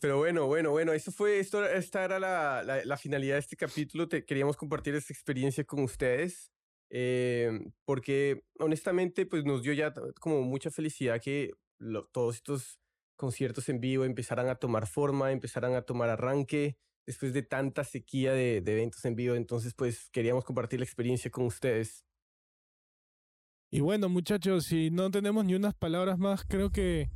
Pero 0.00 0.18
bueno, 0.18 0.46
bueno, 0.46 0.70
bueno, 0.70 0.92
eso 0.92 1.12
fue, 1.12 1.38
esto, 1.38 1.64
esta 1.66 2.04
era 2.04 2.18
la, 2.18 2.62
la, 2.62 2.84
la 2.84 2.96
finalidad 2.96 3.34
de 3.34 3.40
este 3.40 3.56
capítulo. 3.56 4.08
Te, 4.08 4.24
queríamos 4.24 4.56
compartir 4.56 4.94
esta 4.94 5.12
experiencia 5.12 5.64
con 5.64 5.80
ustedes. 5.84 6.50
eh, 6.90 7.50
porque 7.84 8.44
honestamente, 8.58 9.26
pues 9.26 9.44
nos 9.44 9.62
dio 9.62 9.72
ya 9.74 9.92
como 10.20 10.42
mucha 10.42 10.70
felicidad 10.70 11.20
que 11.22 11.50
lo- 11.78 12.06
todos 12.06 12.36
estos 12.36 12.78
conciertos 13.22 13.68
en 13.68 13.78
vivo 13.80 14.04
empezaran 14.04 14.48
a 14.48 14.56
tomar 14.56 14.88
forma, 14.88 15.30
empezaran 15.30 15.74
a 15.76 15.82
tomar 15.82 16.10
arranque 16.10 16.76
después 17.06 17.32
de 17.32 17.42
tanta 17.44 17.84
sequía 17.84 18.32
de, 18.32 18.60
de 18.60 18.72
eventos 18.72 19.04
en 19.04 19.14
vivo. 19.14 19.36
Entonces, 19.36 19.74
pues 19.74 20.10
queríamos 20.10 20.44
compartir 20.44 20.80
la 20.80 20.84
experiencia 20.84 21.30
con 21.30 21.44
ustedes. 21.46 22.04
y 23.70 23.80
bueno, 23.80 24.08
muchachos, 24.08 24.66
si 24.66 24.90
no 24.90 25.10
tenemos 25.10 25.44
ni 25.44 25.54
unas 25.54 25.74
palabras 25.74 26.18
más, 26.18 26.44
creo 26.44 26.70
que. 26.70 27.08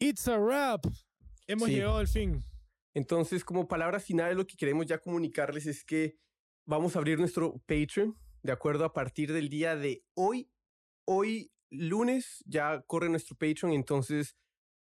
It's 0.00 0.26
a 0.26 0.38
wrap. 0.38 0.84
Hemos 1.46 1.68
Sí. 1.68 1.74
llegado 1.74 1.98
al 1.98 2.08
fin. 2.08 2.42
Entonces, 2.94 3.44
como 3.44 3.68
palabras 3.68 4.04
finales, 4.04 4.36
lo 4.36 4.46
que 4.46 4.56
queremos 4.56 4.86
ya 4.86 4.98
comunicarles 4.98 5.66
es 5.66 5.84
que 5.84 6.16
vamos 6.66 6.96
a 6.96 6.98
abrir 6.98 7.18
nuestro 7.18 7.58
Patreon, 7.66 8.16
de 8.42 8.52
acuerdo 8.52 8.84
a 8.84 8.92
partir 8.94 9.32
del 9.32 9.48
día 9.50 9.76
de 9.76 10.02
hoy. 10.14 10.50
Hoy, 11.06 11.52
lunes, 11.70 12.42
ya 12.46 12.82
corre 12.86 13.08
nuestro 13.08 13.36
Patreon, 13.36 13.72
entonces 13.72 14.34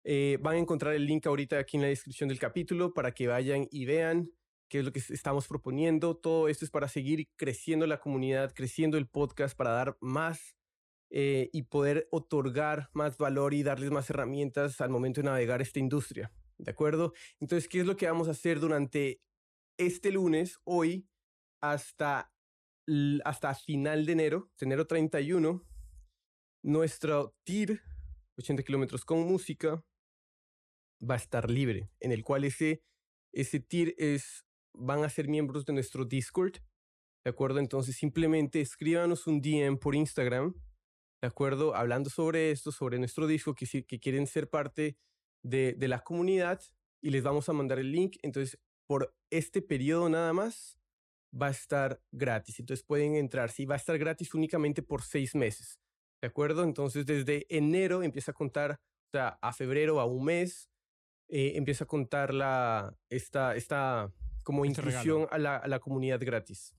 eh, 0.09 0.37
van 0.41 0.55
a 0.55 0.59
encontrar 0.59 0.93
el 0.93 1.05
link 1.05 1.27
ahorita 1.27 1.59
aquí 1.59 1.75
en 1.75 1.81
la 1.83 1.89
descripción 1.89 2.29
del 2.29 2.39
capítulo 2.39 2.93
para 2.93 3.11
que 3.11 3.27
vayan 3.27 3.67
y 3.69 3.83
vean 3.83 4.31
qué 4.69 4.79
es 4.79 4.85
lo 4.85 4.93
que 4.93 4.99
estamos 4.99 5.49
proponiendo. 5.49 6.15
Todo 6.15 6.47
esto 6.47 6.63
es 6.63 6.71
para 6.71 6.87
seguir 6.87 7.27
creciendo 7.35 7.85
la 7.87 7.99
comunidad, 7.99 8.53
creciendo 8.53 8.97
el 8.97 9.09
podcast, 9.09 9.57
para 9.57 9.71
dar 9.71 9.97
más 9.99 10.55
eh, 11.09 11.49
y 11.51 11.63
poder 11.63 12.07
otorgar 12.09 12.89
más 12.93 13.17
valor 13.17 13.53
y 13.53 13.63
darles 13.63 13.91
más 13.91 14.09
herramientas 14.09 14.79
al 14.79 14.91
momento 14.91 15.19
de 15.19 15.25
navegar 15.25 15.61
esta 15.61 15.79
industria. 15.79 16.31
¿De 16.57 16.71
acuerdo? 16.71 17.11
Entonces, 17.41 17.67
¿qué 17.67 17.81
es 17.81 17.85
lo 17.85 17.97
que 17.97 18.07
vamos 18.07 18.29
a 18.29 18.31
hacer 18.31 18.61
durante 18.61 19.19
este 19.77 20.13
lunes, 20.13 20.57
hoy, 20.63 21.09
hasta, 21.61 22.31
hasta 23.25 23.55
final 23.55 24.05
de 24.05 24.13
enero, 24.13 24.51
enero 24.61 24.87
31? 24.87 25.67
Nuestro 26.63 27.35
TIR, 27.43 27.81
80 28.37 28.63
kilómetros 28.63 29.03
con 29.03 29.19
música, 29.19 29.83
va 31.01 31.15
a 31.15 31.17
estar 31.17 31.49
libre, 31.49 31.89
en 31.99 32.11
el 32.11 32.23
cual 32.23 32.43
ese, 32.43 32.83
ese 33.33 33.59
TIR 33.59 33.95
es, 33.97 34.45
van 34.73 35.03
a 35.03 35.09
ser 35.09 35.27
miembros 35.27 35.65
de 35.65 35.73
nuestro 35.73 36.05
Discord. 36.05 36.57
¿De 37.25 37.31
acuerdo? 37.31 37.59
Entonces, 37.59 37.95
simplemente 37.95 38.61
escríbanos 38.61 39.27
un 39.27 39.41
DM 39.41 39.77
por 39.77 39.95
Instagram, 39.95 40.55
¿de 41.21 41.27
acuerdo? 41.27 41.75
Hablando 41.75 42.09
sobre 42.09 42.51
esto, 42.51 42.71
sobre 42.71 42.99
nuestro 42.99 43.27
disco, 43.27 43.53
que, 43.53 43.65
que 43.85 43.99
quieren 43.99 44.27
ser 44.27 44.49
parte 44.49 44.97
de, 45.43 45.73
de 45.73 45.87
la 45.87 45.99
comunidad 45.99 46.61
y 47.01 47.09
les 47.09 47.23
vamos 47.23 47.49
a 47.49 47.53
mandar 47.53 47.79
el 47.79 47.91
link. 47.91 48.15
Entonces, 48.21 48.59
por 48.87 49.13
este 49.29 49.61
periodo 49.61 50.07
nada 50.09 50.31
más, 50.31 50.77
va 51.39 51.47
a 51.47 51.51
estar 51.51 52.01
gratis. 52.11 52.59
Entonces 52.59 52.85
pueden 52.85 53.15
entrar. 53.15 53.51
Sí, 53.51 53.65
va 53.65 53.75
a 53.75 53.77
estar 53.77 53.97
gratis 53.97 54.33
únicamente 54.33 54.81
por 54.81 55.01
seis 55.01 55.35
meses. 55.35 55.79
¿De 56.21 56.27
acuerdo? 56.27 56.63
Entonces, 56.63 57.05
desde 57.05 57.45
enero 57.49 58.01
empieza 58.01 58.31
a 58.31 58.33
contar, 58.33 58.71
o 58.71 59.11
sea, 59.11 59.37
a 59.41 59.53
febrero, 59.53 59.99
a 59.99 60.05
un 60.05 60.25
mes, 60.25 60.69
eh, 61.29 61.53
empieza 61.55 61.83
a 61.83 61.87
contar 61.87 62.33
la, 62.33 62.95
esta, 63.09 63.55
esta 63.55 64.11
como 64.43 64.63
Este 64.63 64.81
inclusión 64.81 65.27
a 65.29 65.37
la, 65.37 65.57
a 65.57 65.67
la 65.67 65.79
comunidad 65.79 66.19
gratis. 66.21 66.73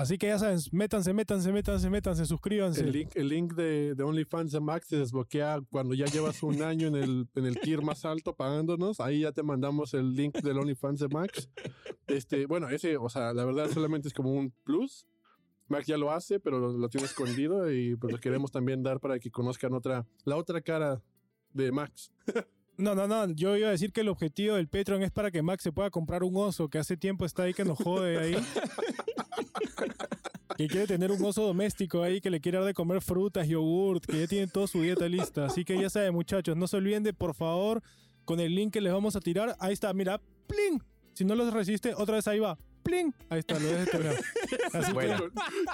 Así 0.00 0.16
que 0.16 0.28
ya 0.28 0.38
saben, 0.38 0.58
métanse, 0.72 1.12
métanse, 1.12 1.52
métanse, 1.52 1.90
métanse, 1.90 2.24
suscríbanse. 2.24 2.80
El 2.80 2.92
link, 2.92 3.10
el 3.16 3.28
link 3.28 3.52
de, 3.52 3.94
de 3.94 4.02
OnlyFans 4.02 4.50
de 4.50 4.58
Max 4.58 4.86
se 4.88 4.96
desbloquea 4.96 5.60
cuando 5.70 5.94
ya 5.94 6.06
llevas 6.06 6.42
un 6.42 6.62
año 6.62 6.88
en 6.88 6.94
el, 6.94 7.28
en 7.34 7.44
el 7.44 7.60
tier 7.60 7.82
más 7.82 8.06
alto 8.06 8.34
pagándonos. 8.34 8.98
Ahí 8.98 9.20
ya 9.20 9.32
te 9.32 9.42
mandamos 9.42 9.92
el 9.92 10.14
link 10.14 10.38
del 10.38 10.58
OnlyFans 10.58 11.00
de 11.00 11.08
Max. 11.08 11.50
Este, 12.06 12.46
bueno, 12.46 12.70
ese, 12.70 12.96
o 12.96 13.10
sea, 13.10 13.34
la 13.34 13.44
verdad 13.44 13.68
solamente 13.68 14.08
es 14.08 14.14
como 14.14 14.32
un 14.32 14.50
plus. 14.64 15.06
Max 15.68 15.86
ya 15.86 15.98
lo 15.98 16.10
hace, 16.10 16.40
pero 16.40 16.58
lo, 16.58 16.72
lo 16.72 16.88
tiene 16.88 17.06
escondido 17.06 17.70
y 17.70 17.94
pues 17.96 18.10
lo 18.10 18.18
queremos 18.18 18.50
también 18.50 18.82
dar 18.82 19.00
para 19.00 19.18
que 19.18 19.30
conozcan 19.30 19.74
otra, 19.74 20.06
la 20.24 20.36
otra 20.36 20.62
cara 20.62 21.02
de 21.52 21.70
Max. 21.72 22.10
No, 22.80 22.94
no, 22.94 23.06
no. 23.06 23.30
Yo 23.32 23.56
iba 23.56 23.68
a 23.68 23.72
decir 23.72 23.92
que 23.92 24.00
el 24.00 24.08
objetivo 24.08 24.56
del 24.56 24.68
Patreon 24.68 25.02
es 25.02 25.10
para 25.10 25.30
que 25.30 25.42
Max 25.42 25.62
se 25.62 25.72
pueda 25.72 25.90
comprar 25.90 26.22
un 26.22 26.36
oso 26.36 26.68
que 26.68 26.78
hace 26.78 26.96
tiempo 26.96 27.24
está 27.24 27.44
ahí 27.44 27.54
que 27.54 27.64
nos 27.64 27.78
jode 27.78 28.18
ahí. 28.18 28.36
que 30.56 30.68
quiere 30.68 30.86
tener 30.86 31.10
un 31.10 31.24
oso 31.24 31.42
doméstico 31.42 32.02
ahí 32.02 32.20
que 32.20 32.30
le 32.30 32.40
quiere 32.40 32.58
dar 32.58 32.66
de 32.66 32.74
comer 32.74 33.00
frutas, 33.00 33.48
yogurt, 33.48 34.04
que 34.04 34.20
ya 34.20 34.26
tiene 34.26 34.46
toda 34.46 34.66
su 34.66 34.82
dieta 34.82 35.08
lista. 35.08 35.46
Así 35.46 35.64
que 35.64 35.80
ya 35.80 35.88
saben, 35.88 36.12
muchachos, 36.12 36.56
no 36.56 36.66
se 36.66 36.76
olviden 36.76 37.02
de, 37.02 37.12
por 37.12 37.34
favor, 37.34 37.82
con 38.24 38.40
el 38.40 38.54
link 38.54 38.72
que 38.72 38.80
les 38.80 38.92
vamos 38.92 39.16
a 39.16 39.20
tirar. 39.20 39.56
Ahí 39.58 39.72
está, 39.72 39.92
mira, 39.94 40.20
¡pling! 40.46 40.82
Si 41.14 41.24
no 41.24 41.34
los 41.34 41.52
resiste, 41.52 41.94
otra 41.94 42.16
vez 42.16 42.28
ahí 42.28 42.40
va. 42.40 42.58
¡Pling! 42.82 43.12
Ahí 43.28 43.40
está, 43.40 43.58
lo 43.58 43.68
dejes. 43.68 43.88
Así 44.72 44.92
Bueno. 44.92 45.18
con 45.18 45.30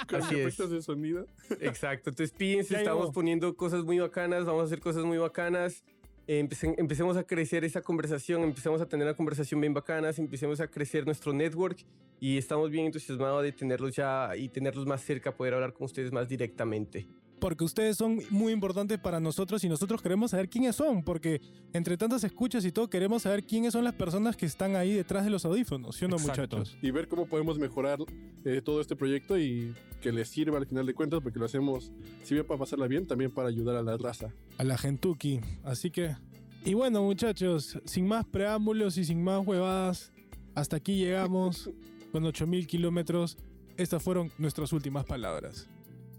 con 0.09 0.23
así 0.23 0.35
es. 0.35 0.41
efectos 0.41 0.71
de 0.71 0.83
sonido. 0.83 1.27
Exacto, 1.61 2.11
entonces 2.11 2.37
pídense, 2.37 2.77
estamos 2.77 3.11
poniendo 3.13 3.55
cosas 3.57 3.85
muy 3.85 3.99
bacanas, 3.99 4.45
vamos 4.45 4.63
a 4.63 4.67
hacer 4.67 4.81
cosas 4.81 5.05
muy 5.05 5.19
bacanas. 5.19 5.85
Empecen- 6.27 6.74
empecemos 6.79 7.16
a 7.16 7.24
crecer 7.24 7.64
esa 7.64 7.81
conversación, 7.83 8.43
empecemos 8.43 8.81
a 8.81 8.87
tener 8.87 9.07
una 9.07 9.16
conversación 9.16 9.61
bien 9.61 9.74
bacanas, 9.74 10.18
empecemos 10.18 10.61
a 10.61 10.68
crecer 10.68 11.07
nuestro 11.07 11.33
network 11.33 11.79
y 12.20 12.39
estamos 12.39 12.70
bien 12.70 12.87
entusiasmados 12.87 13.43
de 13.43 13.53
tenerlos 13.53 13.95
ya 13.95 14.37
y 14.37 14.49
tenerlos 14.49 14.87
más 14.87 15.03
cerca, 15.03 15.35
poder 15.35 15.55
hablar 15.55 15.72
con 15.72 15.85
ustedes 15.85 16.12
más 16.12 16.29
directamente. 16.29 17.07
Porque 17.41 17.64
ustedes 17.64 17.97
son 17.97 18.20
muy 18.30 18.53
importantes 18.53 18.99
para 18.99 19.20
nosotros 19.20 19.62
y 19.64 19.68
nosotros 19.68 20.03
queremos 20.03 20.30
saber 20.30 20.49
quiénes 20.49 20.76
son, 20.76 21.03
porque 21.03 21.41
entre 21.72 21.97
tantas 21.97 22.24
escuchas 22.24 22.64
y 22.64 22.72
todo 22.72 22.89
queremos 22.89 23.22
saber 23.22 23.45
quiénes 23.45 23.72
son 23.72 23.84
las 23.84 23.95
personas 23.95 24.37
que 24.37 24.47
están 24.47 24.76
ahí 24.76 24.93
detrás 24.93 25.24
de 25.24 25.30
los 25.30 25.45
audífonos, 25.45 25.97
¿sí 25.97 26.05
o 26.05 26.09
no, 26.09 26.16
Exacto. 26.16 26.59
muchachos? 26.59 26.78
y 26.82 26.91
ver 26.91 27.09
cómo 27.09 27.26
podemos 27.26 27.59
mejorar 27.59 27.99
eh, 28.45 28.61
todo 28.64 28.80
este 28.80 28.97
proyecto 28.97 29.39
y 29.39 29.74
que 30.01 30.12
les 30.12 30.28
sirva 30.28 30.59
al 30.59 30.66
final 30.66 30.87
de 30.87 30.95
cuentas, 30.95 31.20
porque 31.22 31.39
lo 31.39 31.47
hacemos, 31.47 31.93
si 32.22 32.34
bien 32.34 32.47
para 32.47 32.61
pasarla 32.61 32.87
bien, 32.87 33.07
también 33.07 33.30
para 33.30 33.49
ayudar 33.49 33.76
a 33.76 33.82
la 33.82 33.97
raza. 33.97 34.32
A 34.59 34.64
la 34.64 34.78
gentuki. 34.78 35.41
Así 35.64 35.91
que. 35.91 36.16
Y 36.64 36.74
bueno, 36.74 37.03
muchachos, 37.03 37.78
sin 37.84 38.07
más 38.07 38.24
preámbulos 38.24 38.99
y 38.99 39.05
sin 39.05 39.22
más 39.22 39.47
huevadas, 39.47 40.12
hasta 40.55 40.76
aquí 40.76 40.97
llegamos 40.97 41.70
con 42.12 42.24
8000 42.24 42.66
kilómetros. 42.66 43.37
Estas 43.76 44.03
fueron 44.03 44.32
nuestras 44.39 44.72
últimas 44.72 45.05
palabras. 45.05 45.68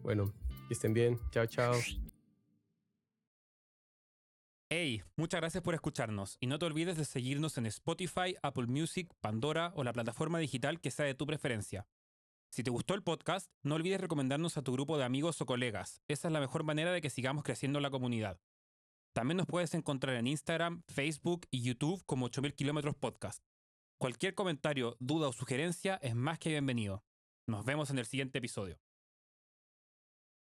Bueno, 0.03 0.31
que 0.67 0.73
estén 0.73 0.93
bien, 0.93 1.19
chao, 1.31 1.45
chao. 1.45 1.73
Hey, 4.69 5.01
muchas 5.15 5.39
gracias 5.39 5.63
por 5.63 5.73
escucharnos 5.73 6.37
y 6.41 6.47
no 6.47 6.59
te 6.59 6.65
olvides 6.65 6.97
de 6.97 7.05
seguirnos 7.05 7.57
en 7.57 7.67
Spotify, 7.67 8.35
Apple 8.41 8.67
Music, 8.67 9.09
Pandora 9.21 9.71
o 9.75 9.83
la 9.85 9.93
plataforma 9.93 10.39
digital 10.39 10.81
que 10.81 10.91
sea 10.91 11.05
de 11.05 11.15
tu 11.15 11.25
preferencia. 11.25 11.87
Si 12.49 12.63
te 12.63 12.69
gustó 12.69 12.93
el 12.93 13.03
podcast, 13.03 13.49
no 13.63 13.75
olvides 13.75 14.01
recomendarnos 14.01 14.57
a 14.57 14.63
tu 14.63 14.73
grupo 14.73 14.97
de 14.97 15.05
amigos 15.05 15.39
o 15.41 15.45
colegas. 15.45 16.01
Esa 16.09 16.27
es 16.27 16.33
la 16.33 16.41
mejor 16.41 16.63
manera 16.63 16.91
de 16.91 17.01
que 17.01 17.09
sigamos 17.09 17.43
creciendo 17.43 17.79
la 17.79 17.89
comunidad. 17.89 18.41
También 19.13 19.37
nos 19.37 19.47
puedes 19.47 19.73
encontrar 19.73 20.15
en 20.15 20.27
Instagram, 20.27 20.83
Facebook 20.87 21.47
y 21.49 21.61
YouTube 21.61 22.03
como 22.05 22.25
8000 22.25 22.53
kilómetros 22.53 22.95
podcast. 22.95 23.43
Cualquier 23.97 24.35
comentario, 24.35 24.97
duda 24.99 25.29
o 25.29 25.33
sugerencia 25.33 25.95
es 26.03 26.13
más 26.13 26.39
que 26.39 26.49
bienvenido. 26.49 27.03
Nos 27.47 27.63
vemos 27.65 27.89
en 27.89 27.99
el 27.99 28.05
siguiente 28.05 28.39
episodio. 28.39 28.77